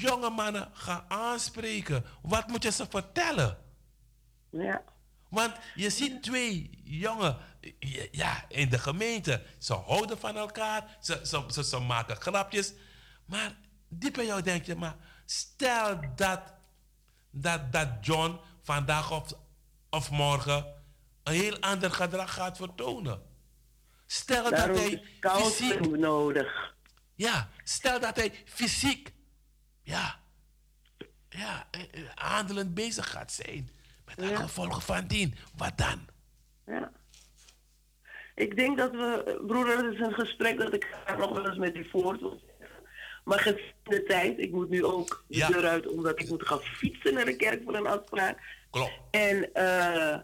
jonge 0.00 0.30
mannen 0.30 0.70
gaan 0.72 1.04
aanspreken? 1.08 2.04
Wat 2.22 2.46
moet 2.48 2.62
je 2.62 2.70
ze 2.70 2.86
vertellen? 2.88 3.58
ja. 4.50 4.82
Want 5.32 5.54
je 5.74 5.90
ziet 5.90 6.22
twee 6.22 6.80
jongen 6.84 7.36
ja, 8.10 8.44
in 8.48 8.68
de 8.68 8.78
gemeente. 8.78 9.42
Ze 9.58 9.74
houden 9.74 10.18
van 10.18 10.36
elkaar, 10.36 10.96
ze, 11.00 11.20
ze, 11.22 11.44
ze, 11.48 11.64
ze 11.64 11.78
maken 11.78 12.16
grapjes. 12.16 12.72
Maar 13.24 13.56
diep 13.88 14.18
in 14.18 14.26
jou 14.26 14.42
denk 14.42 14.64
je, 14.64 14.74
maar 14.74 14.96
stel 15.24 16.00
dat, 16.16 16.40
dat, 17.30 17.72
dat 17.72 17.88
John 18.00 18.40
vandaag 18.62 19.10
of, 19.10 19.32
of 19.92 20.10
morgen 20.10 20.66
een 21.22 21.32
heel 21.32 21.58
ander 21.60 21.90
gedrag 21.90 22.34
gaat 22.34 22.56
vertonen. 22.56 23.22
Stel 24.06 24.42
dat 24.50 24.76
hij 24.76 25.02
fysiek, 25.20 25.96
nodig. 25.96 26.74
ja, 27.14 27.48
stel 27.64 28.00
dat 28.00 28.16
hij 28.16 28.32
fysiek, 28.44 29.12
ja, 29.82 30.20
ja, 31.28 31.66
eh, 31.70 31.80
eh, 31.80 32.08
handelend 32.14 32.74
bezig 32.74 33.10
gaat 33.10 33.32
zijn. 33.32 33.70
Met 34.04 34.16
de 34.18 34.26
Ja. 34.26 34.36
gevolgen 34.36 34.82
van 34.82 35.06
dien. 35.06 35.34
Wat 35.56 35.78
dan? 35.78 36.08
Ja. 36.66 36.92
Ik 38.34 38.56
denk 38.56 38.78
dat 38.78 38.90
we, 38.90 39.42
broeder, 39.46 39.76
het 39.84 39.94
is 39.94 40.00
een 40.00 40.12
gesprek 40.12 40.58
dat 40.58 40.74
ik 40.74 40.84
graag 41.04 41.18
nog 41.18 41.30
wel 41.32 41.46
eens 41.46 41.58
met 41.58 41.76
u 41.76 41.88
voort 41.90 42.20
wil. 42.20 42.42
Maar 43.24 43.38
gezien 43.40 43.72
de 43.82 44.02
tijd, 44.02 44.38
ik 44.38 44.52
moet 44.52 44.68
nu 44.68 44.84
ook 44.84 45.24
de 45.28 45.46
deur 45.50 45.66
uit 45.68 45.86
omdat 45.88 46.20
ik 46.20 46.28
moet 46.28 46.46
gaan 46.46 46.60
fietsen 46.60 47.14
naar 47.14 47.24
de 47.24 47.36
kerk 47.36 47.62
voor 47.64 47.74
een 47.74 47.86
afspraak. 47.86 48.40
Klopt. 48.72 48.92
En, 49.10 49.52
eh, 49.54 50.18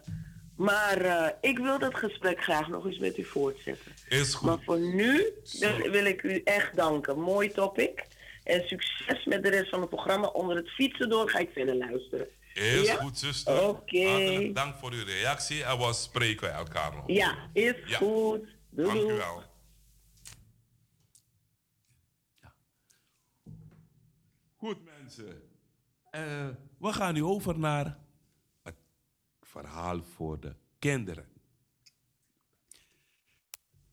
maar 0.55 0.97
eh, 1.01 1.29
ik 1.41 1.57
wil 1.57 1.79
dat 1.79 1.95
gesprek 1.95 2.41
graag 2.43 2.67
nog 2.67 2.85
eens 2.85 2.97
met 2.99 3.17
u 3.17 3.23
voortzetten. 3.23 3.91
Is 4.09 4.33
goed. 4.33 4.47
Maar 4.49 4.59
voor 4.65 4.79
nu 4.79 5.31
wil 5.59 5.91
wil 5.91 6.05
ik 6.05 6.23
u 6.23 6.41
echt 6.43 6.75
danken. 6.75 7.19
Mooi 7.19 7.51
topic. 7.51 8.05
En 8.43 8.67
succes 8.67 9.25
met 9.25 9.43
de 9.43 9.49
rest 9.49 9.69
van 9.69 9.81
het 9.81 9.89
programma. 9.89 10.27
Onder 10.27 10.55
het 10.55 10.69
fietsen 10.69 11.09
door 11.09 11.29
ga 11.29 11.39
ik 11.39 11.49
verder 11.53 11.75
luisteren. 11.75 12.27
Is 12.53 12.85
Ja? 12.87 12.95
goed, 12.95 13.17
zuster. 13.17 13.67
Oké. 13.67 14.07
Hartelijk 14.07 14.55
dank 14.55 14.75
voor 14.75 14.91
uw 14.91 15.03
reactie 15.05 15.63
en 15.63 15.77
we 15.77 15.93
spreken 15.93 16.53
elkaar 16.53 16.93
nog. 16.95 17.03
Ja, 17.07 17.49
is 17.53 17.73
Ja. 17.85 17.97
goed. 17.97 18.45
Doei, 18.69 18.87
Dank 18.97 19.09
u 19.11 19.13
wel. 19.13 19.43
Goed, 24.57 24.77
mensen. 24.99 25.41
Eh, 26.11 26.47
we 26.79 26.93
gaan 26.93 27.13
nu 27.13 27.23
over 27.23 27.59
naar 27.59 27.97
verhaal 29.59 30.03
voor 30.15 30.39
de 30.39 30.55
kinderen. 30.79 31.25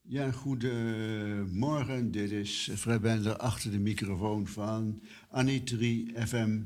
Ja, 0.02 0.30
goedemorgen. 0.30 2.10
Dit 2.10 2.30
is 2.30 2.70
Fred 2.76 3.00
Bender 3.00 3.36
achter 3.36 3.70
de 3.70 3.78
microfoon 3.78 4.46
van 4.46 5.02
Anitri 5.30 6.12
FM. 6.26 6.60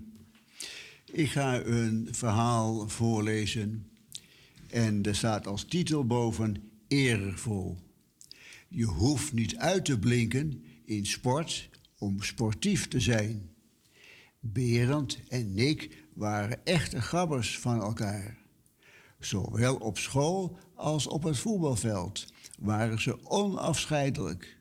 Ik 1.05 1.31
ga 1.31 1.64
een 1.64 2.09
verhaal 2.10 2.89
voorlezen 2.89 3.90
en 4.68 5.02
er 5.02 5.16
staat 5.16 5.47
als 5.47 5.64
titel 5.64 6.06
boven 6.06 6.70
eervol. 6.89 7.78
Je 8.68 8.85
hoeft 8.85 9.32
niet 9.32 9.56
uit 9.56 9.85
te 9.85 9.98
blinken 9.98 10.64
in 10.85 11.06
sport 11.06 11.68
om 11.98 12.22
sportief 12.22 12.89
te 12.89 13.01
zijn. 13.01 13.51
Berend 14.40 15.18
en 15.28 15.52
Nick 15.55 16.05
waren 16.14 16.64
echte 16.64 17.02
gabbers 17.02 17.59
van 17.59 17.81
elkaar. 17.81 18.40
Zowel 19.21 19.77
op 19.77 19.99
school 19.99 20.59
als 20.75 21.07
op 21.07 21.23
het 21.23 21.39
voetbalveld 21.39 22.33
waren 22.59 23.01
ze 23.01 23.27
onafscheidelijk. 23.27 24.59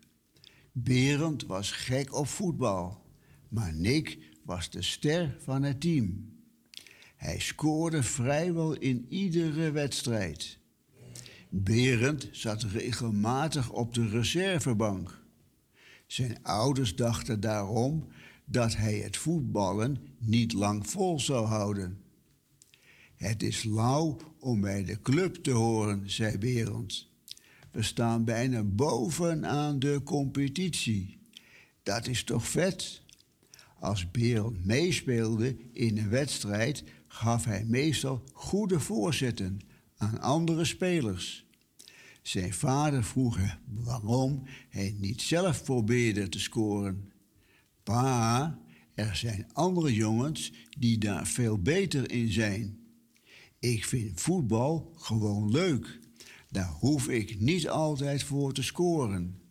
Berend 0.72 1.45
was 1.45 1.72
gek 1.72 2.15
op 2.15 2.27
voetbal, 2.27 3.06
maar 3.49 3.73
Nick 3.73 4.18
was 4.44 4.69
de 4.69 4.81
ster 4.81 5.38
van 5.40 5.64
het 5.64 5.81
team. 5.81 6.38
Hij 7.15 7.40
scoorde 7.40 8.03
vrijwel 8.03 8.73
in 8.73 9.06
iedere 9.10 9.72
wedstrijd. 9.72 10.57
Berend 11.49 12.30
zat 12.31 12.64
regelmatig 12.64 13.72
op 13.72 13.94
de 13.94 14.07
reservebank. 14.07 15.22
Zijn 16.07 16.44
ouders 16.44 16.95
dachten 16.95 17.40
daarom 17.40 18.07
dat 18.45 18.76
hij 18.76 18.98
het 18.98 19.18
voetballen 19.18 19.98
niet 20.18 20.53
lang 20.53 20.88
vol 20.90 21.19
zou 21.19 21.45
houden. 21.45 22.03
Het 23.19 23.43
is 23.43 23.63
lauw 23.63 24.17
om 24.39 24.61
bij 24.61 24.83
de 24.83 25.01
club 25.01 25.35
te 25.35 25.51
horen, 25.51 26.09
zei 26.09 26.37
Berend. 26.37 27.07
We 27.71 27.81
staan 27.81 28.23
bijna 28.23 28.63
bovenaan 28.63 29.79
de 29.79 30.01
competitie. 30.03 31.19
Dat 31.83 32.07
is 32.07 32.23
toch 32.23 32.47
vet? 32.47 33.01
Als 33.79 34.11
Berend 34.11 34.65
meespeelde 34.65 35.57
in 35.71 35.97
een 35.97 36.09
wedstrijd, 36.09 36.83
gaf 37.07 37.45
hij 37.45 37.65
meestal 37.65 38.23
goede 38.33 38.79
voorzetten 38.79 39.59
aan 39.97 40.19
andere 40.21 40.65
spelers. 40.65 41.45
Zijn 42.21 42.53
vader 42.53 43.03
vroeg 43.03 43.37
hem 43.37 43.57
waarom 43.65 44.43
hij 44.69 44.95
niet 44.99 45.21
zelf 45.21 45.63
probeerde 45.63 46.29
te 46.29 46.39
scoren. 46.39 47.11
Pa, 47.83 48.59
er 48.93 49.15
zijn 49.15 49.47
andere 49.53 49.93
jongens 49.93 50.53
die 50.77 50.97
daar 50.97 51.27
veel 51.27 51.61
beter 51.61 52.11
in 52.11 52.31
zijn. 52.31 52.78
Ik 53.60 53.86
vind 53.86 54.22
voetbal 54.22 54.94
gewoon 54.95 55.52
leuk. 55.52 55.99
Daar 56.49 56.69
hoef 56.69 57.07
ik 57.07 57.40
niet 57.40 57.69
altijd 57.69 58.23
voor 58.23 58.53
te 58.53 58.64
scoren. 58.64 59.41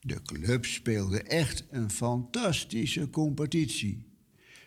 De 0.00 0.22
club 0.22 0.64
speelde 0.64 1.22
echt 1.22 1.64
een 1.70 1.90
fantastische 1.90 3.10
competitie. 3.10 4.06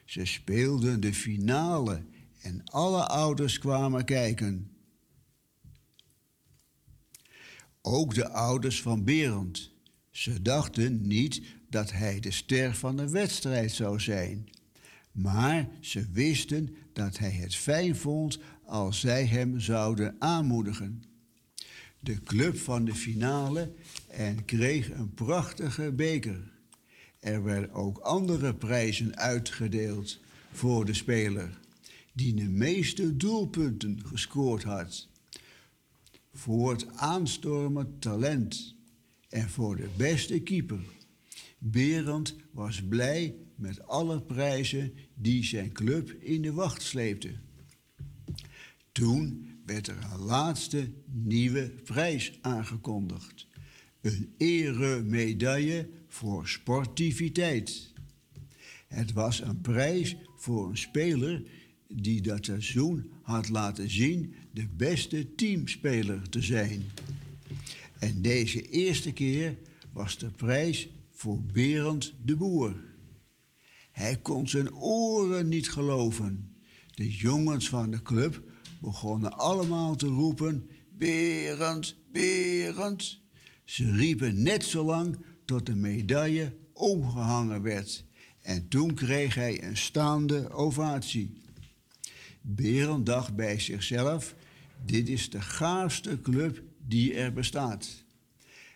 Ze 0.05 0.25
speelden 0.25 0.99
de 0.99 1.13
finale 1.13 2.05
en 2.41 2.63
alle 2.63 3.07
ouders 3.07 3.59
kwamen 3.59 4.05
kijken. 4.05 4.71
Ook 7.81 8.13
de 8.13 8.29
ouders 8.29 8.81
van 8.81 9.03
Berend. 9.03 9.71
Ze 10.11 10.41
dachten 10.41 11.07
niet 11.07 11.41
dat 11.69 11.91
hij 11.91 12.19
de 12.19 12.31
ster 12.31 12.75
van 12.75 12.97
de 12.97 13.09
wedstrijd 13.09 13.71
zou 13.71 13.99
zijn. 13.99 14.49
Maar 15.13 15.69
ze 15.79 16.05
wisten 16.11 16.75
dat 16.93 17.17
hij 17.17 17.31
het 17.31 17.55
fijn 17.55 17.95
vond 17.95 18.39
als 18.65 18.99
zij 18.99 19.25
hem 19.25 19.59
zouden 19.59 20.15
aanmoedigen. 20.19 21.03
De 21.99 22.21
club 22.23 22.57
van 22.57 22.85
de 22.85 22.95
finale 22.95 23.73
en 24.07 24.45
kreeg 24.45 24.91
een 24.91 25.13
prachtige 25.13 25.91
beker. 25.91 26.51
Er 27.19 27.43
werden 27.43 27.71
ook 27.71 27.97
andere 27.97 28.55
prijzen 28.55 29.17
uitgedeeld 29.17 30.19
voor 30.51 30.85
de 30.85 30.93
speler 30.93 31.59
die 32.13 32.33
de 32.33 32.49
meeste 32.49 33.17
doelpunten 33.17 34.05
gescoord 34.05 34.63
had. 34.63 35.07
Voor 36.33 36.71
het 36.71 36.87
aanstormend 36.95 38.01
talent 38.01 38.75
en 39.29 39.49
voor 39.49 39.75
de 39.75 39.89
beste 39.97 40.39
keeper. 40.39 40.81
Berend 41.57 42.35
was 42.51 42.83
blij 42.83 43.35
met 43.55 43.87
alle 43.87 44.21
prijzen 44.21 44.93
die 45.15 45.43
zijn 45.43 45.71
club 45.71 46.09
in 46.09 46.41
de 46.41 46.53
wacht 46.53 46.81
sleepte. 46.81 47.31
Toen 48.91 49.47
werd 49.65 49.87
er 49.87 49.97
een 50.11 50.19
laatste 50.19 50.91
nieuwe 51.05 51.69
prijs 51.83 52.37
aangekondigd. 52.41 53.47
Een 54.01 54.33
eremedaille 54.37 55.89
voor 56.07 56.47
sportiviteit. 56.47 57.93
Het 58.87 59.11
was 59.11 59.41
een 59.41 59.61
prijs 59.61 60.15
voor 60.35 60.69
een 60.69 60.77
speler 60.77 61.43
die 61.87 62.21
dat 62.21 62.45
seizoen 62.45 63.11
had 63.21 63.49
laten 63.49 63.89
zien 63.89 64.33
de 64.51 64.67
beste 64.67 65.35
teamspeler 65.35 66.29
te 66.29 66.41
zijn. 66.41 66.83
En 67.99 68.21
deze 68.21 68.69
eerste 68.69 69.11
keer 69.11 69.57
was 69.91 70.17
de 70.17 70.29
prijs 70.29 70.89
voor 71.11 71.41
Berend 71.41 72.13
de 72.25 72.35
Boer. 72.35 72.75
Hij 73.93 74.17
kon 74.17 74.47
zijn 74.47 74.73
oren 74.73 75.47
niet 75.47 75.69
geloven. 75.69 76.55
De 76.95 77.11
jongens 77.11 77.69
van 77.69 77.91
de 77.91 78.01
club 78.01 78.41
begonnen 78.81 79.37
allemaal 79.37 79.95
te 79.95 80.07
roepen: 80.07 80.69
Berend, 80.97 81.95
Berend. 82.11 83.21
Ze 83.63 83.91
riepen 83.91 84.41
net 84.43 84.63
zo 84.63 84.85
lang 84.85 85.17
tot 85.45 85.65
de 85.65 85.75
medaille 85.75 86.53
omgehangen 86.73 87.61
werd. 87.61 88.05
En 88.41 88.67
toen 88.67 88.93
kreeg 88.93 89.35
hij 89.35 89.63
een 89.63 89.77
staande 89.77 90.49
ovatie. 90.49 91.41
Berend 92.41 93.05
dacht 93.05 93.35
bij 93.35 93.59
zichzelf: 93.59 94.35
Dit 94.85 95.09
is 95.09 95.29
de 95.29 95.41
gaafste 95.41 96.21
club 96.21 96.61
die 96.87 97.13
er 97.13 97.33
bestaat. 97.33 98.03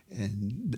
En 0.07 0.69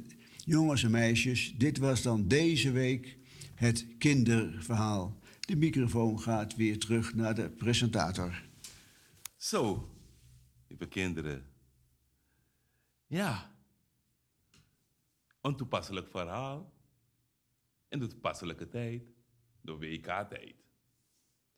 jongens 0.45 0.84
en 0.84 0.91
meisjes, 0.91 1.53
dit 1.57 1.78
was 1.78 2.02
dan 2.02 2.28
deze 2.28 2.72
week 2.72 3.18
het 3.60 3.98
kinderverhaal. 3.98 5.19
De 5.40 5.56
microfoon 5.56 6.19
gaat 6.19 6.56
weer 6.56 6.80
terug 6.80 7.14
naar 7.14 7.36
de 7.36 7.49
presentator. 7.49 8.44
Zo, 9.36 9.90
lieve 10.68 10.88
kinderen. 10.88 11.45
Ja. 13.07 13.52
Een 15.41 15.56
toepasselijk 15.56 16.07
verhaal. 16.07 16.73
In 17.88 17.99
de 17.99 18.07
toepasselijke 18.07 18.68
tijd. 18.68 19.03
De 19.61 19.77
WK-tijd. 19.77 20.56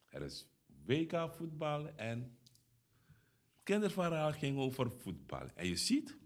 Er 0.06 0.22
is 0.22 0.48
WK-voetbal 0.86 1.88
en 1.96 2.20
het 2.20 3.64
kinderverhaal 3.64 4.32
ging 4.32 4.58
over 4.58 4.92
voetbal. 4.92 5.48
En 5.56 5.68
je 5.68 5.76
ziet, 5.76 6.18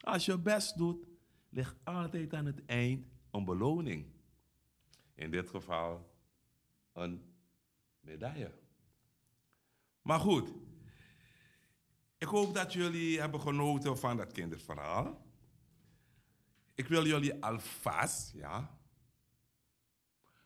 als 0.00 0.24
je 0.24 0.38
best 0.38 0.78
doet, 0.78 1.06
ligt 1.48 1.76
altijd 1.84 2.34
aan 2.34 2.46
het 2.46 2.64
eind 2.64 3.06
een 3.30 3.44
beloning. 3.44 4.13
In 5.14 5.30
dit 5.30 5.48
geval 5.48 6.16
een 6.92 7.34
medaille. 8.00 8.52
Maar 10.02 10.20
goed, 10.20 10.52
ik 12.18 12.28
hoop 12.28 12.54
dat 12.54 12.72
jullie 12.72 13.20
hebben 13.20 13.40
genoten 13.40 13.98
van 13.98 14.16
dat 14.16 14.32
kinderverhaal. 14.32 15.26
Ik 16.74 16.88
wil 16.88 17.06
jullie 17.06 17.44
alvast, 17.44 18.32
ja, 18.32 18.78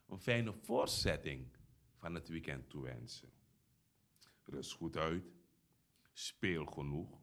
een 0.06 0.20
fijne 0.20 0.52
voortzetting 0.52 1.56
van 1.96 2.14
het 2.14 2.28
weekend 2.28 2.70
toewensen. 2.70 3.32
Rust 4.44 4.72
goed 4.72 4.96
uit, 4.96 5.24
speel 6.12 6.66
genoeg, 6.66 7.18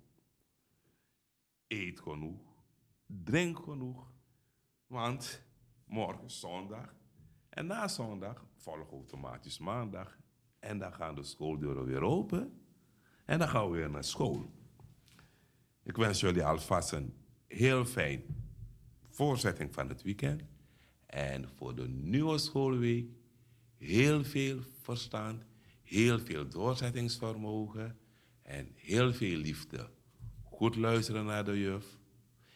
eet 1.68 2.00
genoeg, 2.00 2.56
drink 3.06 3.60
genoeg, 3.60 4.12
want 4.88 5.44
morgen 5.86 6.30
zondag 6.30 6.94
en 7.56 7.66
na 7.66 7.88
zondag 7.88 8.46
volgt 8.56 8.92
automatisch 8.92 9.60
maandag 9.60 10.18
en 10.60 10.78
dan 10.78 10.94
gaan 10.94 11.16
de 11.16 11.24
schooldeuren 11.24 11.86
weer 11.86 12.02
open. 12.02 12.62
En 13.26 13.40
dan 13.40 13.48
gaan 13.48 13.70
we 13.70 13.78
weer 13.78 13.90
naar 13.90 14.04
school. 14.04 14.52
Ik 15.84 15.96
wens 15.96 16.20
jullie 16.20 16.46
alvast 16.46 16.92
een 16.92 17.14
heel 17.48 17.86
fijn 17.86 18.24
voorzetting 19.10 19.74
van 19.74 19.90
het 19.90 20.02
weekend. 20.02 20.44
En 21.06 21.50
voor 21.50 21.76
de 21.76 21.88
nieuwe 21.88 22.38
schoolweek 22.38 23.10
heel 23.78 24.24
veel 24.24 24.60
verstand, 24.82 25.46
heel 25.82 26.20
veel 26.20 26.50
doorzettingsvermogen 26.50 27.98
en 28.42 28.72
heel 28.76 29.14
veel 29.14 29.38
liefde. 29.38 29.90
Goed 30.44 30.76
luisteren 30.76 31.26
naar 31.26 31.46
de 31.46 31.60
juf. 31.60 31.86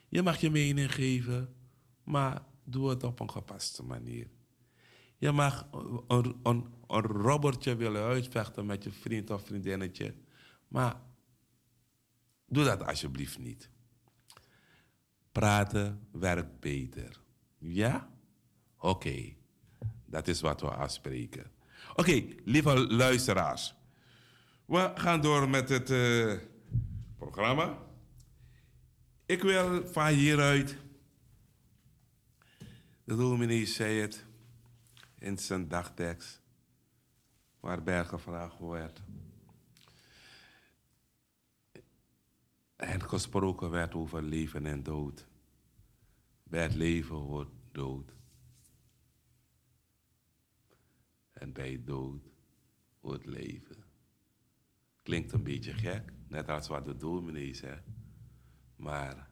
Je 0.10 0.22
mag 0.22 0.38
je 0.38 0.50
mening 0.50 0.94
geven, 0.94 1.56
maar 2.04 2.46
doe 2.64 2.90
het 2.90 3.04
op 3.04 3.20
een 3.20 3.30
gepaste 3.30 3.84
manier. 3.84 4.28
Je 5.20 5.32
mag 5.32 5.68
een, 6.08 6.40
een, 6.44 6.66
een 6.88 7.02
robbertje 7.02 7.76
willen 7.76 8.04
uitvechten 8.04 8.66
met 8.66 8.84
je 8.84 8.92
vriend 8.92 9.30
of 9.30 9.46
vriendinnetje. 9.46 10.14
Maar 10.68 11.02
doe 12.46 12.64
dat 12.64 12.86
alsjeblieft 12.86 13.40
niet. 13.40 13.70
Praten 15.32 16.08
werkt 16.12 16.60
beter. 16.60 17.20
Ja? 17.58 18.10
Oké. 18.78 19.34
Dat 20.06 20.28
is 20.28 20.42
wat 20.42 20.62
we 20.62 20.68
afspreken. 20.68 21.52
Oké, 21.96 22.26
lieve 22.46 22.88
luisteraars. 22.88 23.76
We 24.66 24.92
gaan 24.96 25.22
door 25.22 25.50
met 25.50 25.70
het 25.70 25.90
eh, 25.90 26.34
programma. 27.18 27.78
Ik 29.26 29.42
wil 29.42 29.88
van 29.88 30.08
hieruit. 30.08 30.78
De 33.04 33.16
dominee 33.16 33.66
zei 33.66 34.00
het 34.00 34.28
in 35.20 35.38
zijn 35.38 35.68
dagtekst, 35.68 36.42
waarbij 37.60 38.06
gevraagd 38.06 38.60
werd. 38.60 39.02
En 42.76 43.04
gesproken 43.04 43.70
werd 43.70 43.94
over 43.94 44.24
leven 44.24 44.66
en 44.66 44.84
dood. 44.84 45.28
Bij 46.44 46.64
het 46.64 46.76
leven 46.76 47.16
hoort 47.16 47.52
dood. 47.72 48.16
En 51.32 51.54
bij 51.54 51.84
dood 51.84 52.30
hoort 53.00 53.26
leven. 53.26 53.84
Klinkt 55.04 55.32
een 55.32 55.44
beetje 55.44 55.74
gek, 55.74 56.14
net 56.28 56.50
als 56.50 56.68
wat 56.68 56.86
de 56.86 56.98
dominee 56.98 57.54
zegt. 57.54 57.88
Maar 58.76 59.30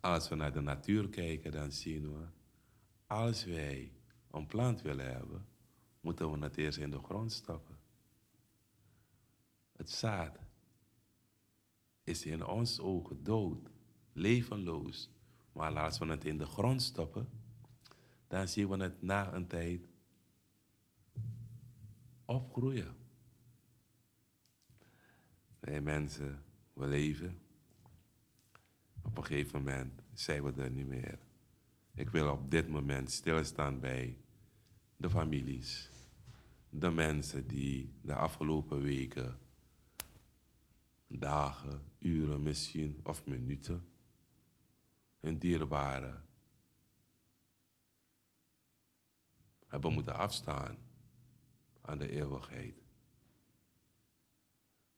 als 0.00 0.28
we 0.28 0.34
naar 0.34 0.52
de 0.52 0.60
natuur 0.60 1.08
kijken, 1.08 1.52
dan 1.52 1.72
zien 1.72 2.12
we, 2.12 2.26
als 3.12 3.44
wij 3.44 3.92
een 4.30 4.46
plant 4.46 4.82
willen 4.82 5.12
hebben, 5.12 5.46
moeten 6.00 6.30
we 6.30 6.38
het 6.38 6.56
eerst 6.56 6.78
in 6.78 6.90
de 6.90 6.98
grond 6.98 7.32
stoppen. 7.32 7.78
Het 9.72 9.90
zaad 9.90 10.38
is 12.04 12.24
in 12.26 12.46
ons 12.46 12.80
ogen 12.80 13.24
dood, 13.24 13.70
levenloos. 14.12 15.10
Maar 15.52 15.78
als 15.78 15.98
we 15.98 16.06
het 16.06 16.24
in 16.24 16.38
de 16.38 16.46
grond 16.46 16.82
stoppen, 16.82 17.28
dan 18.28 18.48
zien 18.48 18.68
we 18.68 18.76
het 18.76 19.02
na 19.02 19.34
een 19.34 19.46
tijd 19.46 19.88
opgroeien. 22.24 22.96
Wij 25.60 25.80
mensen, 25.80 26.42
we 26.72 26.86
leven. 26.86 27.40
Op 29.02 29.16
een 29.18 29.24
gegeven 29.24 29.58
moment 29.58 30.02
zijn 30.12 30.44
we 30.44 30.62
er 30.62 30.70
niet 30.70 30.86
meer. 30.86 31.18
Ik 31.94 32.10
wil 32.10 32.30
op 32.30 32.50
dit 32.50 32.68
moment 32.68 33.10
stilstaan 33.10 33.80
bij 33.80 34.16
de 34.96 35.10
families. 35.10 35.90
De 36.70 36.90
mensen 36.90 37.46
die 37.46 37.92
de 38.00 38.14
afgelopen 38.14 38.82
weken, 38.82 39.38
dagen, 41.06 41.82
uren 41.98 42.42
misschien 42.42 43.00
of 43.02 43.26
minuten, 43.26 43.88
hun 45.20 45.38
dierbaren 45.38 46.24
hebben 49.66 49.92
moeten 49.92 50.14
afstaan 50.14 50.78
aan 51.80 51.98
de 51.98 52.10
eeuwigheid. 52.10 52.74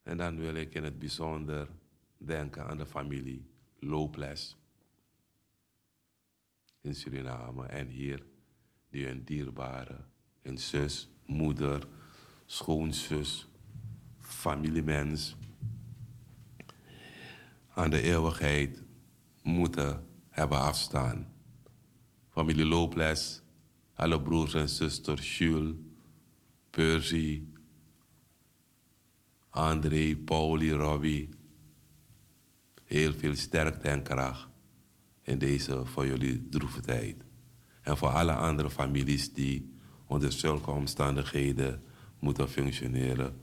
En 0.02 0.16
dan 0.16 0.36
wil 0.36 0.54
ik 0.54 0.74
in 0.74 0.84
het 0.84 0.98
bijzonder 0.98 1.68
denken 2.16 2.66
aan 2.66 2.76
de 2.76 2.86
familie 2.86 3.50
Loples 3.78 4.56
in 6.84 6.94
Suriname 6.94 7.66
en 7.66 7.88
hier, 7.88 8.20
die 8.92 9.06
hun 9.06 9.22
dierbare, 9.24 10.04
hun 10.44 10.58
zus, 10.58 11.08
moeder, 11.26 11.86
schoonzus, 12.46 13.46
familiemens 14.20 15.36
aan 17.74 17.90
de 17.90 18.02
eeuwigheid 18.02 18.82
moeten 19.42 20.06
hebben 20.28 20.60
afstaan. 20.60 21.26
Familie 22.28 22.64
Loples, 22.64 23.42
alle 23.94 24.22
broers 24.22 24.54
en 24.54 24.68
zusters, 24.68 25.38
Jules, 25.38 25.74
Percy, 26.70 27.42
André, 29.50 30.16
Pauli, 30.16 30.72
Robbie. 30.72 31.28
Heel 32.84 33.12
veel 33.12 33.36
sterkte 33.36 33.88
en 33.88 34.02
kracht 34.02 34.53
in 35.24 35.38
deze 35.38 35.84
voor 35.84 36.06
jullie 36.06 36.48
droeve 36.48 36.80
tijd. 36.80 37.16
En 37.82 37.96
voor 37.96 38.08
alle 38.08 38.34
andere 38.34 38.70
families 38.70 39.32
die 39.32 39.74
onder 40.06 40.32
zulke 40.32 40.70
omstandigheden 40.70 41.82
moeten 42.18 42.48
functioneren, 42.48 43.40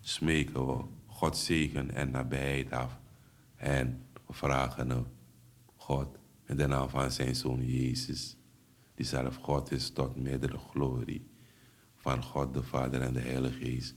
smeken 0.00 0.66
we 0.66 0.84
God 1.06 1.36
zegen 1.36 1.90
en 1.90 2.10
nabijheid 2.10 2.72
af. 2.72 2.98
En 3.56 4.02
vragen 4.28 4.90
hem, 4.90 5.06
God, 5.76 6.18
in 6.46 6.56
de 6.56 6.66
naam 6.66 6.88
van 6.88 7.10
zijn 7.10 7.36
Zoon 7.36 7.66
Jezus, 7.66 8.36
die 8.94 9.06
zelf 9.06 9.36
God 9.36 9.70
is 9.70 9.90
tot 9.90 10.16
meerdere 10.16 10.58
glorie, 10.58 11.30
van 11.94 12.22
God 12.22 12.54
de 12.54 12.62
Vader 12.62 13.00
en 13.00 13.12
de 13.12 13.20
Heilige 13.20 13.64
Geest, 13.64 13.94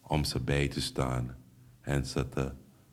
om 0.00 0.24
ze 0.24 0.40
bij 0.40 0.68
te 0.68 0.80
staan 0.80 1.36
en 1.80 2.06
ze 2.06 2.28
te 2.28 2.52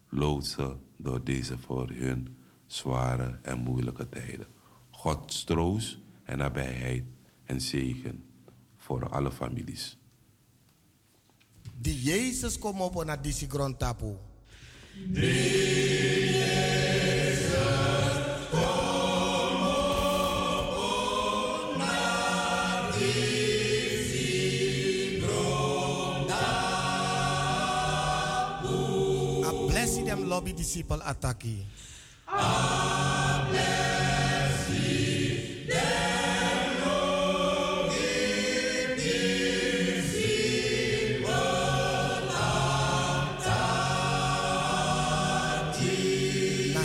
loodsen 0.10 0.80
door 0.98 1.24
deze 1.24 1.58
voor 1.58 1.90
hun 1.90 2.38
zware 2.74 3.40
en 3.42 3.60
moeilijke 3.60 4.10
tijden. 4.10 4.48
Gods 4.92 5.44
troost 5.44 5.98
en 6.24 6.38
nabijheid 6.38 7.04
en 7.46 7.62
zegen 7.62 8.24
voor 8.78 9.10
alle 9.10 9.32
families. 9.32 9.98
Die 11.78 12.02
Jezus 12.02 12.60
kom 12.60 12.82
op 12.82 13.04
naar 13.04 13.22
deze 13.22 13.50
grond 13.50 13.80
tapu. 13.80 14.16
Kom 29.42 29.68
blessi 29.68 30.04
dem 30.04 30.24
lobby 30.24 30.54
disciple 30.54 31.04
ataki. 31.04 31.66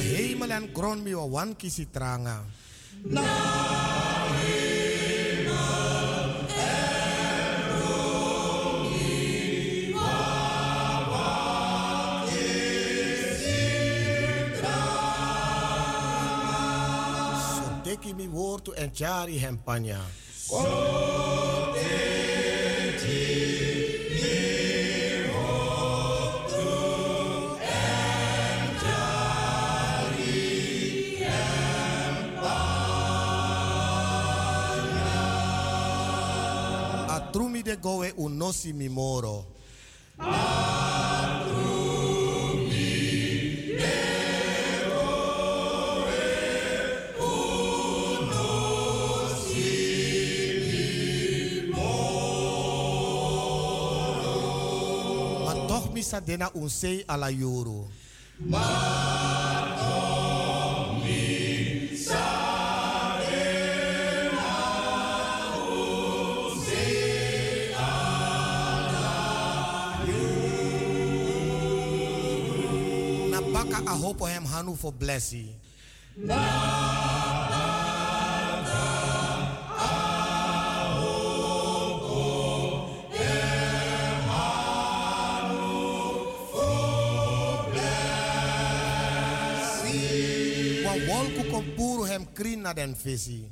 Hemel 0.09 0.51
en 0.51 0.71
grond 0.73 1.03
wa 1.15 1.25
wan 1.25 1.57
kisi 1.57 1.91
tranga. 1.91 2.45
So 17.99 18.05
teki 18.05 18.15
mi 18.17 18.29
woord 18.29 18.65
to 18.65 18.73
en 18.73 18.91
chari 18.91 19.39
hempanya. 19.39 19.99
Atrumi 37.09 37.63
de 37.65 37.77
goe 37.77 38.13
unosi 38.17 38.73
mi 38.73 38.89
moro. 38.89 39.45
Maar 40.17 40.48
Acha 56.19 56.27
dena 56.27 56.51
unsei 56.55 57.05
ala 57.09 57.31
yoro. 57.31 57.87
Baka 73.53 73.79
a 73.87 73.95
hope 73.95 74.19
for 74.19 74.29
him, 74.29 74.45
Hanu, 74.45 74.77
for 74.77 74.93
blessing. 74.93 75.55
Den 92.73 92.97
visi. 93.05 93.51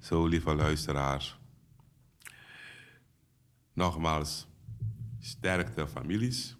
Zo, 0.00 0.26
lieve 0.26 0.54
luisteraars. 0.54 1.36
Nogmaals, 3.74 4.46
sterkte 5.20 5.86
families. 5.86 6.57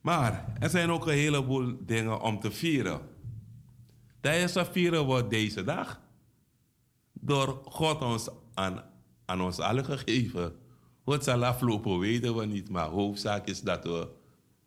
Maar 0.00 0.44
er 0.58 0.70
zijn 0.70 0.90
ook 0.90 1.06
een 1.06 1.12
heleboel 1.12 1.76
dingen 1.80 2.20
om 2.20 2.40
te 2.40 2.50
vieren. 2.50 3.00
Het 4.20 4.68
vieren 4.72 5.04
wordt 5.04 5.30
deze 5.30 5.64
dag 5.64 6.00
door 7.12 7.60
God 7.64 8.02
ons 8.02 8.28
aan, 8.54 8.82
aan 9.24 9.40
ons 9.40 9.58
allen 9.58 9.84
gegeven. 9.84 10.56
Hoe 11.02 11.14
het 11.14 11.24
zal 11.24 11.44
aflopen 11.44 11.98
weten 11.98 12.36
we 12.36 12.46
niet, 12.46 12.68
maar 12.68 12.88
hoofdzaak 12.88 13.46
is 13.46 13.60
dat 13.60 13.84
we 13.84 14.08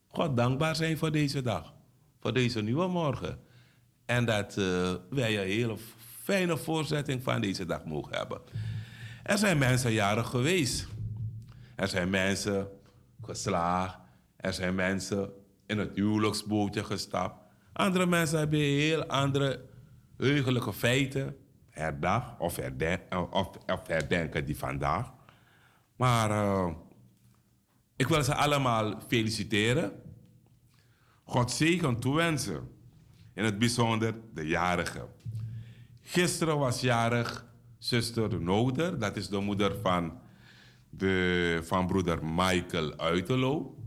God 0.08 0.38
dankbaar 0.38 0.76
zijn 0.76 0.98
voor 0.98 1.12
deze 1.12 1.42
dag. 1.42 1.74
Voor 2.20 2.34
deze 2.34 2.62
nieuwe 2.62 2.88
morgen. 2.88 3.40
En 4.06 4.26
dat 4.26 4.58
eh, 4.58 4.94
wij 5.10 5.42
een 5.42 5.48
hele 5.48 5.78
fijne 6.22 6.58
voorzetting 6.58 7.24
van 7.24 7.42
deze 7.42 7.66
dag 7.66 7.86
mogen 7.86 8.18
hebben. 8.18 8.42
Er 9.24 9.38
zijn 9.38 9.58
mensen 9.58 9.92
jarig 9.92 10.28
geweest. 10.28 10.88
Er 11.76 11.88
zijn 11.88 12.10
mensen 12.10 12.68
geslaagd. 13.22 14.03
Er 14.44 14.54
zijn 14.54 14.76
mensen 14.76 15.30
in 15.66 15.78
het 15.78 15.96
huwelijksbootje 15.96 16.84
gestapt. 16.84 17.36
Andere 17.74 18.06
mensen 18.06 18.38
hebben 18.38 18.60
heel 18.60 19.06
andere 19.06 19.66
heugelijke 20.18 20.74
feiten 20.74 21.36
herdacht 21.70 22.40
of, 22.40 22.60
of, 23.30 23.50
of 23.66 23.88
herdenken 23.88 24.46
die 24.46 24.58
vandaag. 24.58 25.14
Maar 25.96 26.32
eh, 26.32 26.74
ik 27.96 28.08
wil 28.08 28.24
ze 28.24 28.36
allemaal 28.36 29.00
feliciteren. 29.08 29.92
God 31.24 31.52
zegen 31.52 32.00
toewensen. 32.00 32.72
In 33.34 33.44
het 33.44 33.60
bijzonder 33.60 34.16
de 34.34 34.48
jarigen. 34.48 35.08
Gisteren 36.02 36.58
was 36.58 36.82
jarig 36.82 37.46
zuster 37.78 38.42
Noder. 38.42 39.00
Dat 39.00 39.16
is 39.16 39.28
de 39.28 39.40
moeder 39.40 39.78
van, 39.82 40.20
de, 40.90 41.60
van 41.64 41.88
broeder 41.88 42.26
Michael 42.26 42.98
Uiterlo. 42.98 43.78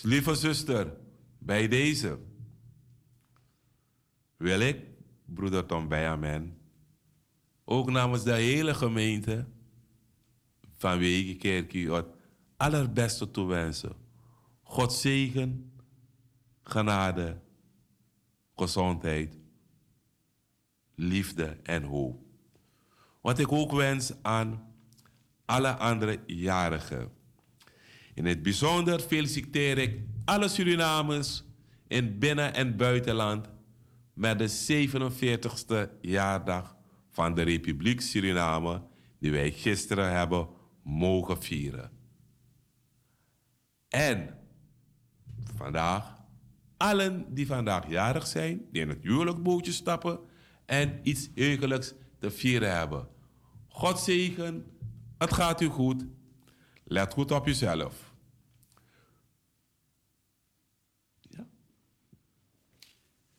Lieve 0.00 0.34
zuster, 0.34 0.96
bij 1.38 1.68
deze 1.68 2.18
wil 4.36 4.60
ik, 4.60 4.86
broeder 5.24 5.66
Tom 5.66 5.88
Bijamin, 5.88 6.58
ook 7.64 7.90
namens 7.90 8.22
de 8.22 8.32
hele 8.32 8.74
gemeente 8.74 9.46
van 10.76 10.98
Wegenkerkie 10.98 11.92
het 11.92 12.06
allerbeste 12.56 13.30
toewensen. 13.30 13.96
God 14.62 14.92
zegen, 14.92 15.72
genade, 16.62 17.40
gezondheid, 18.56 19.36
liefde 20.94 21.44
en 21.62 21.82
hoop. 21.82 22.22
Wat 23.20 23.38
ik 23.38 23.52
ook 23.52 23.72
wens 23.72 24.12
aan 24.22 24.74
alle 25.44 25.76
andere 25.76 26.20
jarigen. 26.26 27.12
In 28.14 28.26
het 28.26 28.42
bijzonder 28.42 29.00
feliciteer 29.00 29.78
ik 29.78 30.00
alle 30.24 30.48
Surinamers 30.48 31.44
in 31.88 32.18
binnen- 32.18 32.54
en 32.54 32.76
buitenland 32.76 33.48
met 34.14 34.38
de 34.38 34.48
47ste 34.48 35.90
jaardag 36.00 36.76
van 37.10 37.34
de 37.34 37.42
Republiek 37.42 38.00
Suriname 38.00 38.82
die 39.18 39.30
wij 39.30 39.50
gisteren 39.50 40.12
hebben 40.12 40.48
mogen 40.82 41.42
vieren. 41.42 41.90
En 43.88 44.38
vandaag, 45.56 46.20
allen 46.76 47.34
die 47.34 47.46
vandaag 47.46 47.88
jarig 47.88 48.26
zijn, 48.26 48.64
die 48.72 48.82
in 48.82 48.88
het 48.88 49.02
huwelijkbootje 49.02 49.72
stappen 49.72 50.20
en 50.66 51.00
iets 51.02 51.30
heugelijks 51.34 51.94
te 52.18 52.30
vieren 52.30 52.76
hebben. 52.76 53.08
God 53.68 53.98
zegen, 53.98 54.64
het 55.18 55.32
gaat 55.32 55.60
u 55.60 55.66
goed. 55.66 56.04
Let 56.92 57.12
goed 57.12 57.30
op 57.30 57.46
jezelf. 57.46 58.12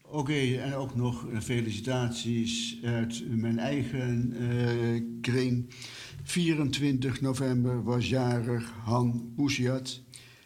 Oké, 0.02 0.58
en 0.58 0.74
ook 0.74 0.96
nog 0.96 1.26
felicitaties 1.42 2.80
uit 2.84 3.24
mijn 3.30 3.60
eigen 3.60 4.34
eh, 4.40 5.02
kring. 5.22 5.74
24 6.24 7.22
november 7.22 7.84
was 7.84 8.10
jarig 8.10 8.72
Han 8.84 9.34
Poesiat. 9.36 10.02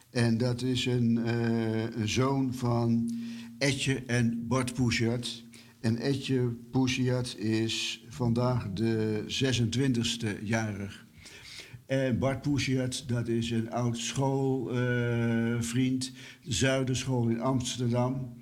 En 0.09 0.37
dat 0.37 0.61
is 0.61 0.85
een, 0.85 1.25
eh, 1.25 1.95
een 1.95 2.09
zoon 2.09 2.53
van 2.53 3.11
Etje 3.57 4.03
en 4.05 4.47
Bart 4.47 4.73
Poesiat. 4.73 5.43
En 5.79 5.97
Etje 5.97 6.57
Poesiat 6.71 7.35
is 7.37 8.05
vandaag 8.09 8.73
de 8.73 9.23
26e 9.27 10.39
jarig. 10.43 11.06
En 11.87 12.19
Bart 12.19 12.41
Poesiat, 12.41 13.03
dat 13.07 13.27
is 13.27 13.51
een 13.51 13.71
oud 13.71 13.97
schoolvriend, 13.97 16.11
Zuiderschool 16.41 17.27
in 17.27 17.41
Amsterdam 17.41 18.35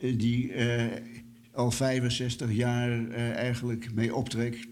eh, 0.00 0.18
die 0.18 0.52
eh, 0.52 1.02
al 1.52 1.70
65 1.70 2.52
jaar 2.52 3.08
eh, 3.08 3.30
eigenlijk 3.30 3.94
mee 3.94 4.14
optrekt. 4.14 4.66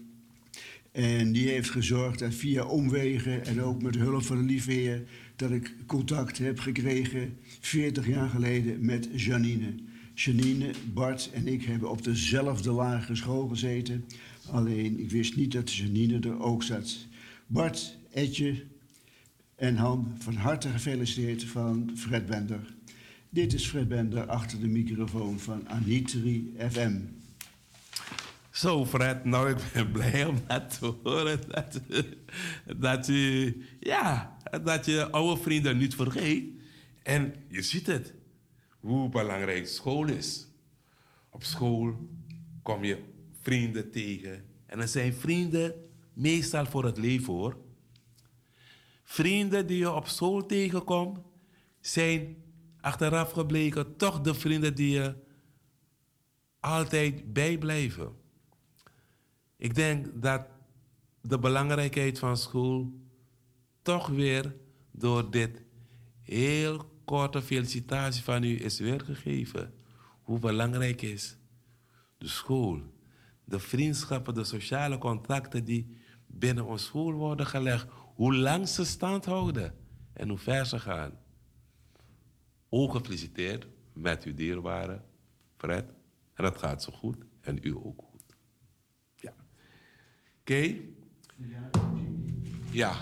En 0.91 1.31
die 1.31 1.49
heeft 1.49 1.69
gezorgd 1.69 2.19
dat 2.19 2.33
via 2.33 2.65
omwegen 2.65 3.45
en 3.45 3.61
ook 3.61 3.81
met 3.81 3.95
hulp 3.95 4.23
van 4.23 4.37
de 4.37 4.43
liefheer... 4.43 5.03
dat 5.35 5.51
ik 5.51 5.75
contact 5.85 6.37
heb 6.37 6.59
gekregen 6.59 7.37
40 7.59 8.07
jaar 8.07 8.29
geleden 8.29 8.85
met 8.85 9.09
Janine. 9.15 9.73
Janine, 10.13 10.71
Bart 10.93 11.29
en 11.33 11.47
ik 11.47 11.63
hebben 11.63 11.89
op 11.89 12.03
dezelfde 12.03 12.71
lagere 12.71 13.15
school 13.15 13.47
gezeten. 13.47 14.05
Alleen, 14.51 14.99
ik 14.99 15.11
wist 15.11 15.35
niet 15.35 15.51
dat 15.51 15.73
Janine 15.73 16.19
er 16.19 16.39
ook 16.39 16.63
zat. 16.63 17.07
Bart, 17.47 17.97
Etje 18.13 18.63
en 19.55 19.75
Han, 19.75 20.15
van 20.19 20.35
harte 20.35 20.69
gefeliciteerd 20.69 21.43
van 21.43 21.91
Fred 21.95 22.25
Bender. 22.25 22.73
Dit 23.29 23.53
is 23.53 23.67
Fred 23.67 23.87
Bender 23.87 24.27
achter 24.27 24.59
de 24.59 24.67
microfoon 24.67 25.39
van 25.39 25.69
Anitri 25.69 26.53
FM. 26.69 26.99
Zo, 28.51 28.85
Fred, 28.85 29.25
nou, 29.25 29.49
ik 29.49 29.57
ben 29.73 29.91
blij 29.91 30.25
om 30.25 30.39
dat 30.47 30.79
te 30.79 30.93
horen. 31.03 31.39
Dat, 31.47 31.81
dat, 32.77 33.07
u, 33.07 33.57
ja, 33.79 34.37
dat 34.63 34.85
je 34.85 35.09
oude 35.09 35.41
vrienden 35.41 35.77
niet 35.77 35.95
vergeet. 35.95 36.43
En 37.03 37.33
je 37.47 37.61
ziet 37.61 37.87
het, 37.87 38.13
hoe 38.79 39.09
belangrijk 39.09 39.67
school 39.67 40.07
is. 40.07 40.47
Op 41.29 41.43
school 41.43 42.09
kom 42.61 42.83
je 42.83 42.99
vrienden 43.41 43.91
tegen. 43.91 44.45
En 44.65 44.79
dat 44.79 44.89
zijn 44.89 45.13
vrienden 45.13 45.84
meestal 46.15 46.65
voor 46.65 46.85
het 46.85 46.97
leven, 46.97 47.33
hoor. 47.33 47.57
Vrienden 49.03 49.67
die 49.67 49.77
je 49.77 49.91
op 49.91 50.07
school 50.07 50.45
tegenkomt, 50.45 51.19
zijn 51.79 52.43
achteraf 52.81 53.31
gebleken 53.31 53.97
toch 53.97 54.21
de 54.21 54.33
vrienden 54.33 54.75
die 54.75 54.89
je 54.89 55.15
altijd 56.59 57.33
bijblijven. 57.33 58.15
Ik 59.57 59.75
denk 59.75 60.21
dat 60.21 60.47
de 61.21 61.39
belangrijkheid 61.39 62.19
van 62.19 62.37
school 62.37 62.93
toch 63.81 64.07
weer 64.07 64.55
door 64.91 65.31
dit 65.31 65.63
heel 66.21 66.89
korte 67.05 67.41
felicitatie 67.41 68.23
van 68.23 68.43
u 68.43 68.63
is 68.63 68.79
weergegeven. 68.79 69.73
Hoe 70.21 70.39
belangrijk 70.39 71.01
is 71.01 71.37
de 72.17 72.27
school, 72.27 72.81
de 73.43 73.59
vriendschappen, 73.59 74.33
de 74.33 74.43
sociale 74.43 74.97
contacten 74.97 75.65
die 75.65 75.97
binnen 76.39 76.65
ons 76.65 76.85
school 76.85 77.13
worden 77.13 77.45
gelegd. 77.45 77.87
Hoe 78.15 78.35
lang 78.35 78.67
ze 78.67 78.85
stand 78.85 79.25
houden 79.25 79.75
en 80.13 80.29
hoe 80.29 80.37
ver 80.37 80.65
ze 80.65 80.79
gaan. 80.79 81.11
Ook 82.69 82.91
gefeliciteerd 82.91 83.67
met 83.93 84.23
uw 84.23 84.33
dierbare 84.33 85.01
Fred. 85.57 85.85
En 86.33 86.43
dat 86.43 86.57
gaat 86.57 86.83
zo 86.83 86.91
goed. 86.91 87.17
En 87.41 87.59
u 87.61 87.75
ook 87.75 88.03
goed. 88.09 88.35
Ja. 89.15 89.33
Oké? 90.39 90.75
Ja. 92.71 92.95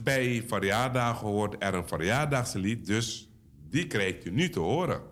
Bij 0.00 0.42
verjaardagen 0.42 1.26
hoort 1.26 1.62
er 1.62 1.74
een 1.74 1.88
verjaardagslied, 1.88 2.86
dus 2.86 3.28
die 3.68 3.86
krijgt 3.86 4.24
u 4.24 4.30
nu 4.30 4.48
te 4.48 4.60
horen. 4.60 5.02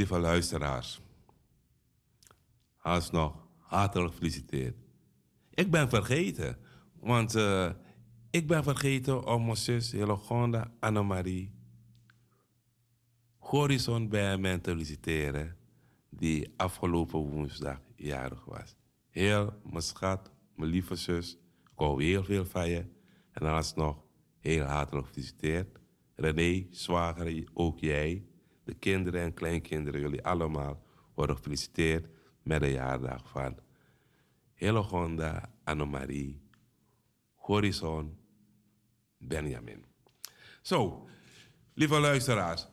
Lieve 0.00 0.18
luisteraars. 0.18 1.00
Alsnog, 2.78 3.46
hartelijk 3.58 4.12
gefeliciteerd. 4.12 4.76
Ik 5.50 5.70
ben 5.70 5.88
vergeten, 5.88 6.58
want 6.92 7.34
eh, 7.34 7.70
ik 8.30 8.46
ben 8.46 8.62
vergeten 8.62 9.26
om 9.26 9.44
mijn 9.44 9.56
zus 9.56 9.92
Hillegonda 9.92 10.72
Annemarie 10.78 11.52
Horizon 13.38 14.08
bij 14.08 14.38
mij 14.38 14.58
te 14.58 14.70
feliciteren, 14.70 15.56
die 16.10 16.52
afgelopen 16.56 17.18
woensdag 17.18 17.80
jarig 17.96 18.44
was. 18.44 18.76
Heel, 19.08 19.54
mijn 19.64 19.82
schat, 19.82 20.30
mijn 20.54 20.70
lieve 20.70 20.94
zus, 20.94 21.32
ik 21.62 21.72
hou 21.74 22.04
heel 22.04 22.24
veel 22.24 22.44
van 22.44 22.68
je. 22.68 22.84
En 23.32 23.46
alsnog, 23.46 24.02
heel 24.38 24.64
hartelijk 24.64 25.06
gefeliciteerd. 25.06 25.78
René, 26.14 26.66
zwager, 26.70 27.48
ook 27.52 27.78
jij, 27.78 28.29
de 28.70 28.76
kinderen 28.78 29.20
en 29.20 29.34
kleinkinderen, 29.34 30.00
jullie 30.00 30.24
allemaal 30.24 30.82
worden 31.14 31.36
gefeliciteerd 31.36 32.06
met 32.42 32.60
de 32.60 32.70
jaardag 32.70 33.28
van 33.28 33.58
Hillegonda 34.54 35.52
Annemarie 35.64 36.40
Horizon 37.34 38.16
Benjamin. 39.18 39.84
Zo, 40.62 41.08
lieve 41.74 41.98
luisteraars, 41.98 42.66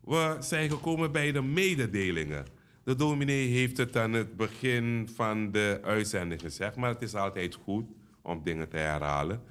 we 0.00 0.36
zijn 0.40 0.70
gekomen 0.70 1.12
bij 1.12 1.32
de 1.32 1.42
mededelingen. 1.42 2.46
De 2.84 2.94
dominee 2.94 3.48
heeft 3.48 3.76
het 3.76 3.96
aan 3.96 4.12
het 4.12 4.36
begin 4.36 5.08
van 5.14 5.50
de 5.50 5.80
uitzending 5.82 6.40
gezegd, 6.40 6.76
maar 6.76 6.90
het 6.90 7.02
is 7.02 7.14
altijd 7.14 7.54
goed 7.54 7.86
om 8.22 8.42
dingen 8.42 8.68
te 8.68 8.76
herhalen. 8.76 9.42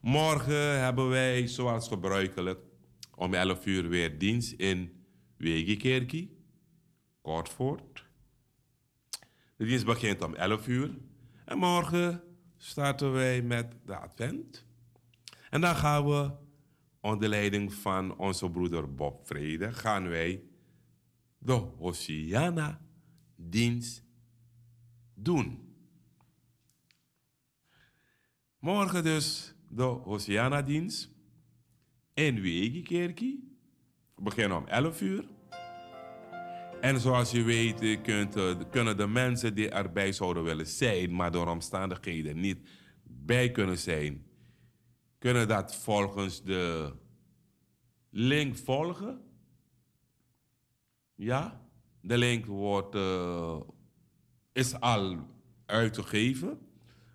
Morgen 0.00 0.80
hebben 0.80 1.08
wij, 1.08 1.46
zoals 1.46 1.88
gebruikelijk, 1.88 2.60
om 3.14 3.34
11 3.34 3.66
uur 3.66 3.88
weer 3.88 4.18
dienst 4.18 4.52
in 4.52 4.97
Wegekerkie, 5.38 6.36
Kortvoort. 7.20 8.04
De 9.56 9.64
dienst 9.64 9.84
begint 9.84 10.22
om 10.22 10.34
11 10.34 10.68
uur. 10.68 10.90
En 11.44 11.58
morgen 11.58 12.22
starten 12.56 13.12
wij 13.12 13.42
met 13.42 13.74
de 13.84 13.96
Advent. 13.96 14.64
En 15.50 15.60
dan 15.60 15.76
gaan 15.76 16.04
we 16.06 16.30
onder 17.00 17.28
leiding 17.28 17.74
van 17.74 18.16
onze 18.16 18.50
broeder 18.50 18.94
Bob 18.94 19.26
Vrede 19.26 19.72
gaan 19.72 20.08
wij 20.08 20.42
de 21.38 21.52
Hosiana 21.52 22.80
dienst 23.36 24.04
doen. 25.14 25.68
Morgen 28.58 29.02
dus 29.02 29.54
de 29.68 29.82
Hosiana 29.82 30.62
dienst 30.62 31.10
in 32.14 32.40
Wegekerkie. 32.40 33.47
Beginnen 34.20 34.58
om 34.58 34.66
11 34.66 35.00
uur. 35.00 35.24
En 36.80 37.00
zoals 37.00 37.30
je 37.30 37.42
weet 37.42 37.80
eh, 37.80 38.02
kunt, 38.02 38.36
eh, 38.36 38.54
kunnen 38.70 38.96
de 38.96 39.06
mensen 39.06 39.54
die 39.54 39.68
erbij 39.68 40.12
zouden 40.12 40.44
willen 40.44 40.66
zijn, 40.66 41.14
maar 41.14 41.30
door 41.30 41.48
omstandigheden 41.48 42.40
niet 42.40 42.68
bij 43.02 43.50
kunnen 43.50 43.78
zijn, 43.78 44.26
kunnen 45.18 45.48
dat 45.48 45.76
volgens 45.76 46.42
de 46.42 46.92
link 48.10 48.56
volgen. 48.56 49.20
Ja, 51.14 51.68
de 52.00 52.18
link 52.18 52.46
wordt, 52.46 52.94
eh, 52.94 53.60
is 54.52 54.80
al 54.80 55.16
uitgegeven. 55.66 56.58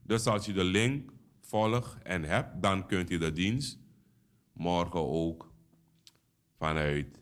Dus 0.03 0.25
als 0.25 0.47
u 0.47 0.53
de 0.53 0.63
link 0.63 1.11
volgt 1.41 2.01
en 2.03 2.23
hebt, 2.23 2.61
dan 2.61 2.87
kunt 2.87 3.11
u 3.11 3.17
de 3.17 3.31
dienst 3.31 3.79
morgen 4.53 4.99
ook 4.99 5.52
vanuit 6.63 7.19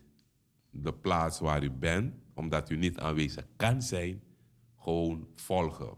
de 0.70 0.94
plaats 0.94 1.40
waar 1.40 1.64
u 1.64 1.72
bent, 1.72 2.14
omdat 2.34 2.70
u 2.70 2.78
niet 2.78 3.00
aanwezig 3.00 3.46
kan 3.56 3.82
zijn, 3.82 4.22
gewoon 4.78 5.28
volgen. 5.36 5.98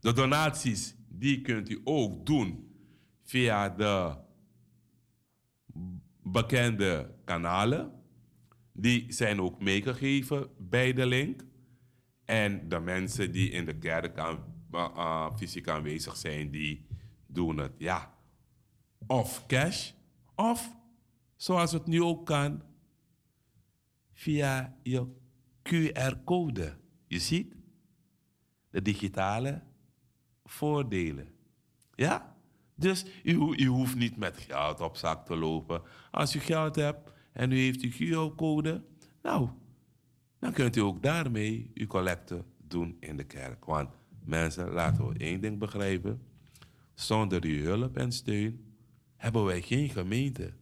De 0.00 0.12
donaties, 0.12 0.96
die 1.08 1.40
kunt 1.40 1.68
u 1.70 1.80
ook 1.84 2.26
doen 2.26 2.76
via 3.22 3.68
de 3.68 4.16
bekende 6.22 7.14
kanalen. 7.24 7.92
Die 8.72 9.12
zijn 9.12 9.40
ook 9.40 9.62
meegegeven 9.62 10.48
bij 10.58 10.92
de 10.92 11.06
link. 11.06 11.44
En 12.24 12.68
de 12.68 12.80
mensen 12.80 13.32
die 13.32 13.50
in 13.50 13.64
de 13.64 13.78
kerk 13.78 14.18
aan, 14.18 14.38
uh, 14.72 14.88
uh, 14.96 15.36
fysiek 15.36 15.68
aanwezig 15.68 16.16
zijn, 16.16 16.50
die 16.50 16.86
doen 17.26 17.58
het, 17.58 17.72
ja, 17.78 18.14
of 19.06 19.46
cash, 19.46 19.92
of 20.34 20.75
zoals 21.36 21.72
het 21.72 21.86
nu 21.86 22.02
ook 22.02 22.26
kan, 22.26 22.62
via 24.12 24.76
je 24.82 25.06
QR-code. 25.62 26.76
Je 27.06 27.18
ziet 27.18 27.54
de 28.70 28.82
digitale 28.82 29.62
voordelen. 30.44 31.28
Ja? 31.94 32.36
Dus 32.74 33.04
u, 33.22 33.54
u 33.56 33.66
hoeft 33.66 33.94
niet 33.96 34.16
met 34.16 34.38
geld 34.38 34.80
op 34.80 34.96
zak 34.96 35.26
te 35.26 35.36
lopen. 35.36 35.82
Als 36.10 36.34
u 36.34 36.38
geld 36.38 36.76
hebt 36.76 37.12
en 37.32 37.50
u 37.50 37.58
heeft 37.58 37.82
uw 37.82 37.90
QR-code, 37.90 38.84
nou, 39.22 39.48
dan 40.38 40.52
kunt 40.52 40.76
u 40.76 40.80
ook 40.80 41.02
daarmee 41.02 41.70
uw 41.74 41.86
collecte 41.86 42.44
doen 42.58 42.96
in 43.00 43.16
de 43.16 43.24
kerk. 43.24 43.64
Want 43.64 43.90
mensen, 44.24 44.70
laten 44.70 45.08
we 45.08 45.18
één 45.18 45.40
ding 45.40 45.58
begrijpen. 45.58 46.22
Zonder 46.94 47.44
uw 47.44 47.62
hulp 47.62 47.96
en 47.96 48.12
steun 48.12 48.74
hebben 49.16 49.44
wij 49.44 49.62
geen 49.62 49.88
gemeente. 49.88 50.54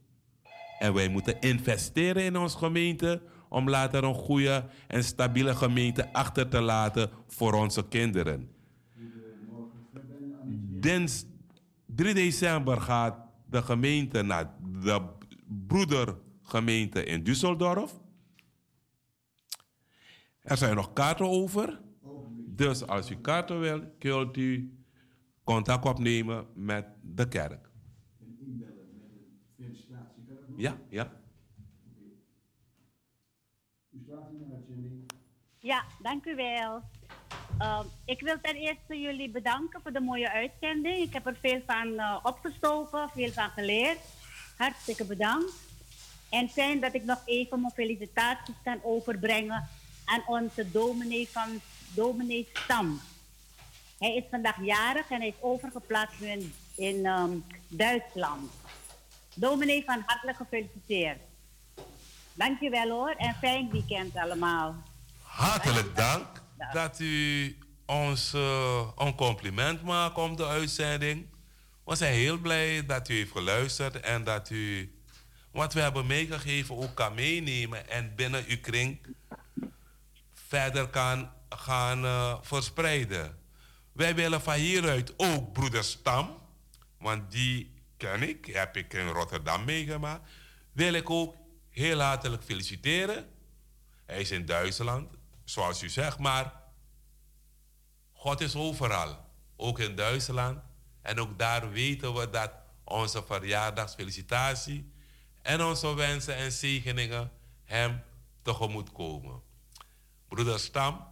En 0.78 0.94
wij 0.94 1.08
moeten 1.08 1.40
investeren 1.40 2.22
in 2.22 2.36
onze 2.36 2.58
gemeente 2.58 3.22
om 3.48 3.68
later 3.68 4.04
een 4.04 4.14
goede 4.14 4.64
en 4.86 5.04
stabiele 5.04 5.54
gemeente 5.54 6.12
achter 6.12 6.48
te 6.48 6.60
laten 6.60 7.10
voor 7.26 7.52
onze 7.52 7.88
kinderen. 7.88 8.50
Dins 10.80 11.24
3 11.86 12.14
december 12.14 12.80
gaat 12.80 13.18
de 13.46 13.62
gemeente 13.62 14.22
naar 14.22 14.54
de 14.82 15.00
broedergemeente 15.66 17.04
in 17.04 17.22
Düsseldorf. 17.22 18.02
Er 20.40 20.56
zijn 20.56 20.74
nog 20.74 20.92
kaarten 20.92 21.28
over. 21.28 21.80
Dus 22.46 22.86
als 22.86 23.10
u 23.10 23.16
kaarten 23.16 23.60
wil, 23.60 23.82
kunt 23.98 24.36
u 24.36 24.78
contact 25.44 25.84
opnemen 25.84 26.46
met 26.54 26.86
de 27.02 27.28
kerk. 27.28 27.63
Ja, 30.56 30.76
ja. 30.88 31.10
Ja, 35.58 35.84
dank 36.02 36.24
u 36.24 36.34
wel. 36.34 36.82
Ehm, 37.58 37.86
ik 38.04 38.20
wil 38.20 38.36
ten 38.42 38.54
eerste 38.54 39.00
jullie 39.00 39.30
bedanken 39.30 39.80
voor 39.82 39.92
de 39.92 40.00
mooie 40.00 40.30
uitzending. 40.30 40.96
Ik 40.96 41.12
heb 41.12 41.26
er 41.26 41.36
veel 41.40 41.60
van 41.66 41.98
eh, 41.98 42.18
opgestoken, 42.22 43.10
veel 43.10 43.30
van 43.30 43.50
geleerd. 43.50 43.98
Hartstikke 44.56 45.04
bedankt. 45.04 45.52
En 46.30 46.48
fijn 46.48 46.80
dat 46.80 46.94
ik 46.94 47.04
nog 47.04 47.22
even 47.24 47.60
mijn 47.60 47.72
felicitaties 47.72 48.54
kan 48.64 48.80
overbrengen 48.82 49.68
aan 50.04 50.22
onze 50.26 50.70
dominee 50.70 51.28
van 51.28 51.60
dominee 51.94 52.48
Stam. 52.52 53.00
Hij 53.98 54.16
is 54.16 54.24
vandaag 54.30 54.64
jarig 54.64 55.10
en 55.10 55.18
hij 55.18 55.28
is 55.28 55.40
overgeplaatst 55.42 56.20
nu 56.20 56.26
in, 56.26 56.52
in 56.76 57.06
ehm, 57.06 57.38
Duitsland. 57.68 58.50
Dominee 59.34 59.84
van 59.84 60.02
hartelijk 60.06 60.36
gefeliciteerd. 60.36 61.18
Dankjewel 62.32 62.88
hoor 62.88 63.14
en 63.16 63.34
fijn 63.34 63.70
weekend 63.70 64.16
allemaal. 64.16 64.74
Hartelijk 65.22 65.96
dank 65.96 66.26
dat 66.72 67.00
u 67.00 67.56
ons 67.86 68.32
eh, 68.34 68.88
een 68.96 69.14
compliment 69.14 69.82
maakt 69.82 70.16
om 70.16 70.36
de 70.36 70.46
uitzending. 70.46 71.26
We 71.84 71.94
zijn 71.94 72.14
heel 72.14 72.38
blij 72.38 72.86
dat 72.86 73.08
u 73.08 73.14
heeft 73.14 73.32
geluisterd 73.32 74.00
en 74.00 74.24
dat 74.24 74.50
u 74.50 74.92
wat 75.50 75.72
we 75.72 75.80
hebben 75.80 76.06
meegegeven 76.06 76.76
ook 76.76 76.94
kan 76.94 77.14
meenemen 77.14 77.88
en 77.88 78.14
binnen 78.14 78.44
uw 78.48 78.60
kring 78.60 78.98
verder 80.32 80.88
kan 80.88 81.30
gaan 81.48 82.04
eh, 82.04 82.34
verspreiden. 82.42 83.38
Wij 83.92 84.14
willen 84.14 84.40
van 84.40 84.54
hieruit 84.54 85.14
ook 85.16 85.52
broeder 85.52 85.84
Stam, 85.84 86.38
want 86.98 87.30
die 87.30 87.73
ken 88.04 88.22
ik, 88.28 88.46
heb 88.46 88.76
ik 88.76 88.92
in 88.92 89.08
Rotterdam 89.08 89.64
meegemaakt, 89.64 90.30
wil 90.72 90.92
ik 90.92 91.10
ook 91.10 91.36
heel 91.70 92.00
hartelijk 92.00 92.42
feliciteren. 92.42 93.28
Hij 94.06 94.20
is 94.20 94.30
in 94.30 94.46
Duitsland, 94.46 95.14
zoals 95.44 95.82
u 95.82 95.88
zegt, 95.88 96.18
maar 96.18 96.52
God 98.12 98.40
is 98.40 98.54
overal, 98.54 99.16
ook 99.56 99.78
in 99.78 99.94
Duitsland. 99.96 100.62
En 101.02 101.20
ook 101.20 101.38
daar 101.38 101.70
weten 101.70 102.14
we 102.14 102.30
dat 102.30 102.50
onze 102.84 103.22
verjaardagsfelicitatie 103.26 104.92
en 105.42 105.62
onze 105.62 105.94
wensen 105.94 106.36
en 106.36 106.52
zegeningen 106.52 107.30
hem 107.64 108.02
tegemoet 108.42 108.92
komen. 108.92 109.42
Broeder 110.28 110.58
Stam, 110.58 111.06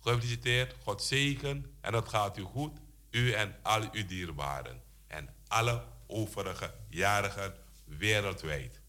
gefeliciteerd, 0.00 0.74
God 0.82 1.02
zegen 1.02 1.76
en 1.80 1.94
het 1.94 2.08
gaat 2.08 2.38
u 2.38 2.42
goed, 2.42 2.78
u 3.10 3.32
en 3.32 3.56
al 3.62 3.82
uw 3.92 4.06
dierbaren 4.06 4.82
en 5.06 5.34
alle 5.46 5.84
overige 6.10 6.74
jarigen 6.88 7.54
wereldwijd. 7.84 8.82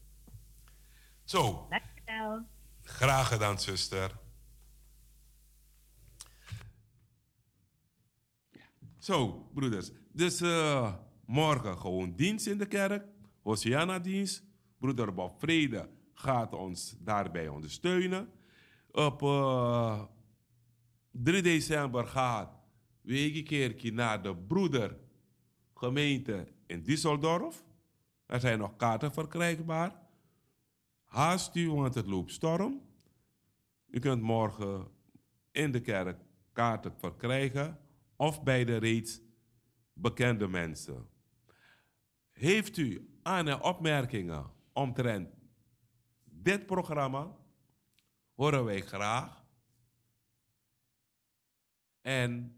Zo, 1.24 1.66
Dankjewel. 1.70 2.46
graag 2.82 3.28
gedaan, 3.28 3.60
zuster. 3.60 4.10
Zo, 8.98 9.48
broeders. 9.54 9.90
Dus 10.12 10.40
eh, 10.40 10.94
morgen 11.26 11.78
gewoon 11.78 12.14
dienst 12.16 12.46
in 12.46 12.58
de 12.58 12.66
kerk. 12.66 13.04
Hosiana-dienst. 13.42 14.44
Broeder 14.78 15.14
Bob 15.14 15.40
Vrede 15.40 15.88
gaat 16.14 16.52
ons 16.52 16.94
daarbij 16.98 17.48
ondersteunen. 17.48 18.30
Op 18.90 19.22
eh, 19.22 20.02
3 21.10 21.42
december 21.42 22.06
gaat 22.06 22.60
Wegekerkie 23.02 23.92
naar 23.92 24.22
de 24.22 24.36
broedergemeente 24.36 26.48
in 26.72 26.82
Düsseldorf. 26.82 27.64
Er 28.26 28.40
zijn 28.40 28.58
nog 28.58 28.76
kaarten 28.76 29.12
verkrijgbaar. 29.12 30.00
Haast 31.04 31.56
u, 31.56 31.70
want 31.70 31.94
het 31.94 32.06
loopt 32.06 32.32
storm. 32.32 32.80
U 33.86 33.98
kunt 33.98 34.22
morgen 34.22 34.90
in 35.50 35.72
de 35.72 35.80
kerk 35.80 36.20
kaarten 36.52 36.94
verkrijgen 36.98 37.78
of 38.16 38.42
bij 38.42 38.64
de 38.64 38.76
reeds 38.76 39.20
bekende 39.92 40.48
mensen. 40.48 41.08
Heeft 42.30 42.76
u 42.76 43.18
aan- 43.22 43.48
en 43.48 43.62
opmerkingen 43.62 44.50
omtrent 44.72 45.34
dit 46.24 46.66
programma? 46.66 47.36
Horen 48.34 48.64
wij 48.64 48.80
graag. 48.80 49.44
En 52.00 52.56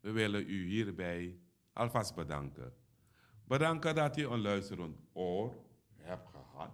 we 0.00 0.10
willen 0.10 0.48
u 0.48 0.66
hierbij 0.66 1.38
alvast 1.72 2.14
bedanken. 2.14 2.85
Bedanken 3.46 3.94
dat 3.94 4.16
u 4.16 4.26
een 4.26 4.40
luisterend 4.40 4.98
oor 5.12 5.56
hebt 5.96 6.28
gehad. 6.28 6.70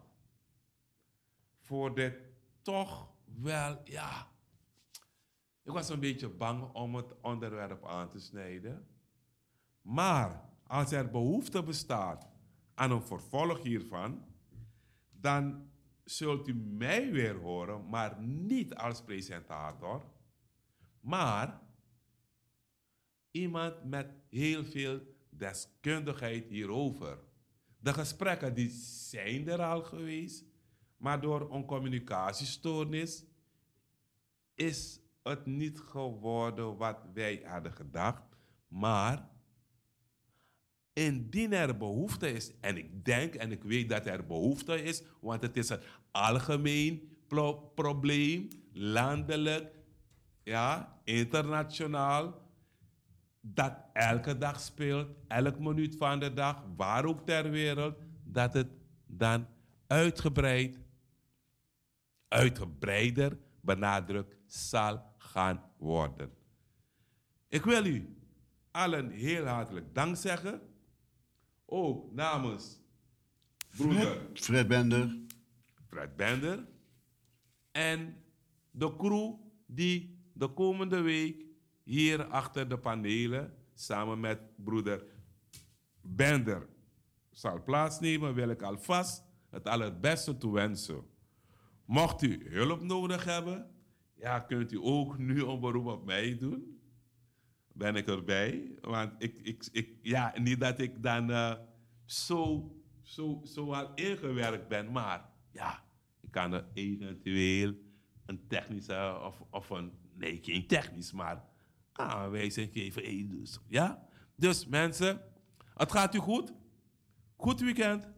Voor 1.58 1.94
dit 1.94 2.14
toch 2.62 3.12
wel, 3.24 3.80
ja. 3.84 4.30
Ik 5.62 5.72
was 5.72 5.88
een 5.88 6.00
beetje 6.00 6.28
bang 6.28 6.72
om 6.72 6.94
het 6.94 7.20
onderwerp 7.20 7.86
aan 7.86 8.10
te 8.10 8.18
snijden. 8.18 8.86
Maar 9.82 10.50
als 10.66 10.92
er 10.92 11.10
behoefte 11.10 11.62
bestaat 11.62 12.28
aan 12.74 12.90
een 12.90 13.02
vervolg 13.02 13.62
hiervan, 13.62 14.24
dan 15.10 15.70
zult 16.04 16.48
u 16.48 16.54
mij 16.54 17.12
weer 17.12 17.36
horen, 17.36 17.88
maar 17.88 18.20
niet 18.22 18.74
als 18.74 19.02
presentator, 19.02 20.04
maar 21.00 21.60
iemand 23.30 23.84
met 23.84 24.14
heel 24.28 24.64
veel 24.64 25.11
deskundigheid 25.36 26.48
hierover. 26.48 27.18
De 27.78 27.92
gesprekken 27.92 28.54
die 28.54 28.70
zijn 29.08 29.48
er 29.48 29.62
al 29.62 29.82
geweest, 29.82 30.44
maar 30.96 31.20
door 31.20 31.54
een 31.54 31.64
communicatiestoornis 31.64 33.24
is 34.54 35.00
het 35.22 35.46
niet 35.46 35.80
geworden 35.80 36.76
wat 36.76 36.98
wij 37.14 37.42
hadden 37.44 37.72
gedacht. 37.72 38.22
Maar 38.68 39.28
indien 40.92 41.52
er 41.52 41.76
behoefte 41.76 42.32
is, 42.32 42.52
en 42.60 42.76
ik 42.76 43.04
denk 43.04 43.34
en 43.34 43.52
ik 43.52 43.62
weet 43.62 43.88
dat 43.88 44.06
er 44.06 44.26
behoefte 44.26 44.82
is, 44.82 45.02
want 45.20 45.42
het 45.42 45.56
is 45.56 45.68
een 45.68 45.80
algemeen 46.10 47.16
pro- 47.26 47.70
probleem 47.74 48.48
landelijk, 48.72 49.74
ja, 50.42 51.00
internationaal, 51.04 52.41
dat 53.44 53.72
elke 53.92 54.38
dag 54.38 54.60
speelt, 54.60 55.08
elk 55.28 55.58
minuut 55.58 55.96
van 55.96 56.18
de 56.18 56.32
dag, 56.32 56.64
waar 56.76 57.04
ook 57.04 57.26
ter 57.26 57.50
wereld, 57.50 57.96
dat 58.24 58.54
het 58.54 58.68
dan 59.06 59.46
uitgebreid, 59.86 60.78
uitgebreider 62.28 63.38
benadrukt 63.60 64.36
zal 64.46 65.02
gaan 65.16 65.62
worden. 65.78 66.30
Ik 67.48 67.64
wil 67.64 67.84
u 67.84 68.16
allen 68.70 69.10
heel 69.10 69.46
hartelijk 69.46 69.94
dank 69.94 70.16
zeggen. 70.16 70.60
Ook 71.64 72.12
namens 72.12 72.80
broeder 73.76 74.20
Fred 74.34 74.68
Bender. 74.68 75.16
Fred 75.86 76.16
Bender. 76.16 76.66
En 77.70 78.16
de 78.70 78.96
crew 78.96 79.34
die 79.66 80.18
de 80.32 80.48
komende 80.48 81.00
week 81.00 81.51
hier 81.82 82.24
achter 82.24 82.68
de 82.68 82.78
panelen 82.78 83.54
samen 83.74 84.20
met 84.20 84.40
broeder 84.56 85.04
Bender 86.00 86.68
zal 87.30 87.62
plaatsnemen, 87.62 88.34
wil 88.34 88.48
ik 88.48 88.62
alvast 88.62 89.24
het 89.50 89.64
allerbeste 89.64 90.36
toewensen. 90.36 91.04
Mocht 91.84 92.22
u 92.22 92.50
hulp 92.50 92.82
nodig 92.82 93.24
hebben, 93.24 93.70
ja, 94.14 94.40
kunt 94.40 94.72
u 94.72 94.78
ook 94.80 95.18
nu 95.18 95.44
een 95.44 95.60
beroep 95.60 95.86
op 95.86 96.04
mij 96.04 96.36
doen. 96.38 96.80
Ben 97.72 97.96
ik 97.96 98.08
erbij. 98.08 98.78
Want 98.80 99.12
ik, 99.18 99.38
ik, 99.42 99.68
ik, 99.72 99.96
ja, 100.02 100.32
niet 100.40 100.60
dat 100.60 100.78
ik 100.78 101.02
dan 101.02 101.30
eh, 101.30 101.54
zo, 102.04 102.72
zo, 103.02 103.40
zo 103.44 103.72
al 103.72 103.94
ingewerkt 103.94 104.68
ben, 104.68 104.92
maar 104.92 105.30
ja, 105.52 105.84
ik 106.20 106.30
kan 106.30 106.52
er 106.52 106.66
eventueel 106.74 107.74
een 108.26 108.46
technische 108.46 109.20
of, 109.24 109.42
of 109.50 109.70
een, 109.70 109.92
nee, 110.14 110.38
geen 110.42 110.66
technisch, 110.66 111.12
maar 111.12 111.44
aanwijzing 111.92 112.72
geven. 112.72 113.02
Hey, 113.02 113.26
dus, 113.28 113.58
ja? 113.68 114.06
Dus 114.36 114.66
mensen, 114.66 115.20
het 115.74 115.92
gaat 115.92 116.14
u 116.14 116.18
goed. 116.18 116.52
Goed 117.36 117.60
weekend. 117.60 118.08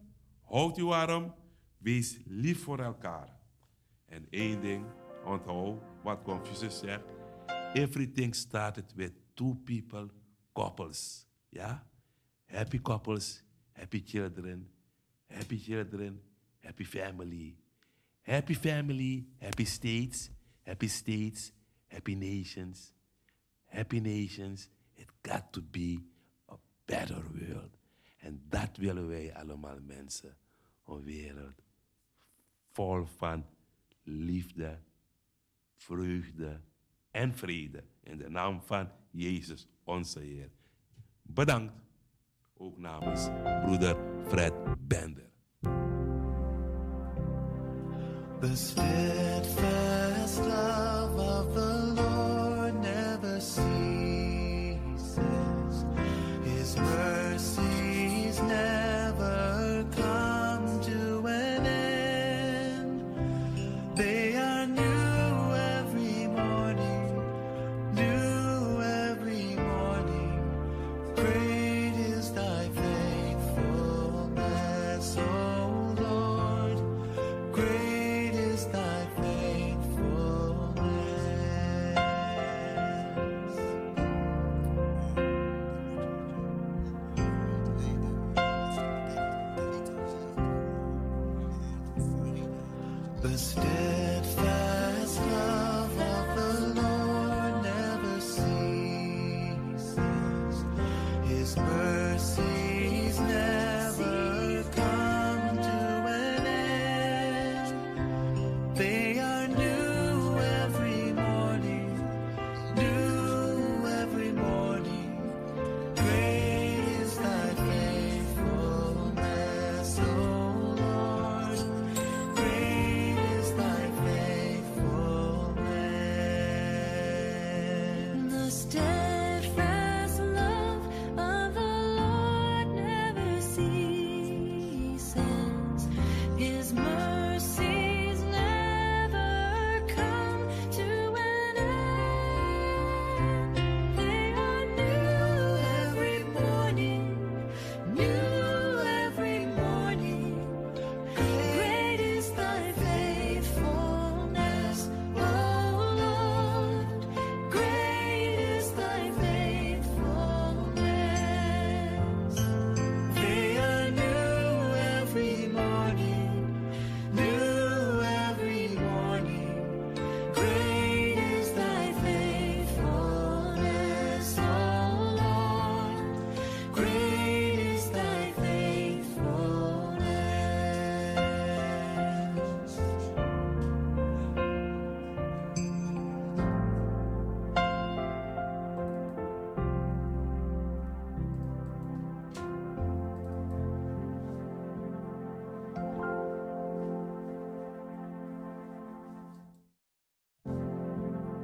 Houd 0.43 0.77
u 0.77 0.85
warm. 0.85 1.33
Wees 1.77 2.17
lief 2.25 2.63
voor 2.63 2.79
elkaar. 2.79 3.39
En 4.05 4.27
één 4.29 4.61
ding, 4.61 4.85
onthoud 5.25 5.81
wat 6.03 6.21
Confucius 6.21 6.79
zegt. 6.79 7.03
Everything 7.73 8.35
started 8.35 8.93
with 8.95 9.13
two 9.33 9.53
people, 9.53 10.09
couples. 10.53 11.27
Ja? 11.49 11.87
Happy 12.45 12.81
couples, 12.81 13.43
happy 13.71 14.03
children. 14.05 14.69
Happy 15.27 15.57
children, 15.57 16.21
happy 16.59 16.85
family. 16.85 17.57
Happy 18.21 18.55
family, 18.55 19.27
happy 19.39 19.65
states. 19.65 20.29
Happy 20.63 20.87
states, 20.87 21.51
happy 21.87 22.15
nations. 22.15 22.94
Happy 23.65 23.99
nations, 23.99 24.69
it 24.93 25.09
got 25.21 25.51
to 25.51 25.61
be 25.61 25.99
a 26.49 26.55
better 26.85 27.23
world. 27.31 27.77
En 28.17 28.41
dat 28.49 28.77
willen 28.77 29.07
wij 29.07 29.35
allemaal 29.35 29.79
mensen. 29.81 30.37
Een 30.85 31.03
wereld 31.03 31.63
vol 32.71 33.05
van 33.05 33.45
liefde, 34.03 34.79
vreugde 35.75 36.61
en 37.11 37.35
vrede. 37.35 37.83
In 38.03 38.17
de 38.17 38.29
naam 38.29 38.61
van 38.61 38.89
Jezus, 39.11 39.67
onze 39.83 40.19
Heer. 40.19 40.49
Bedankt. 41.21 41.73
Ook 42.57 42.77
namens 42.77 43.27
broeder 43.63 43.97
Fred 44.27 44.53
Bender. 44.87 45.29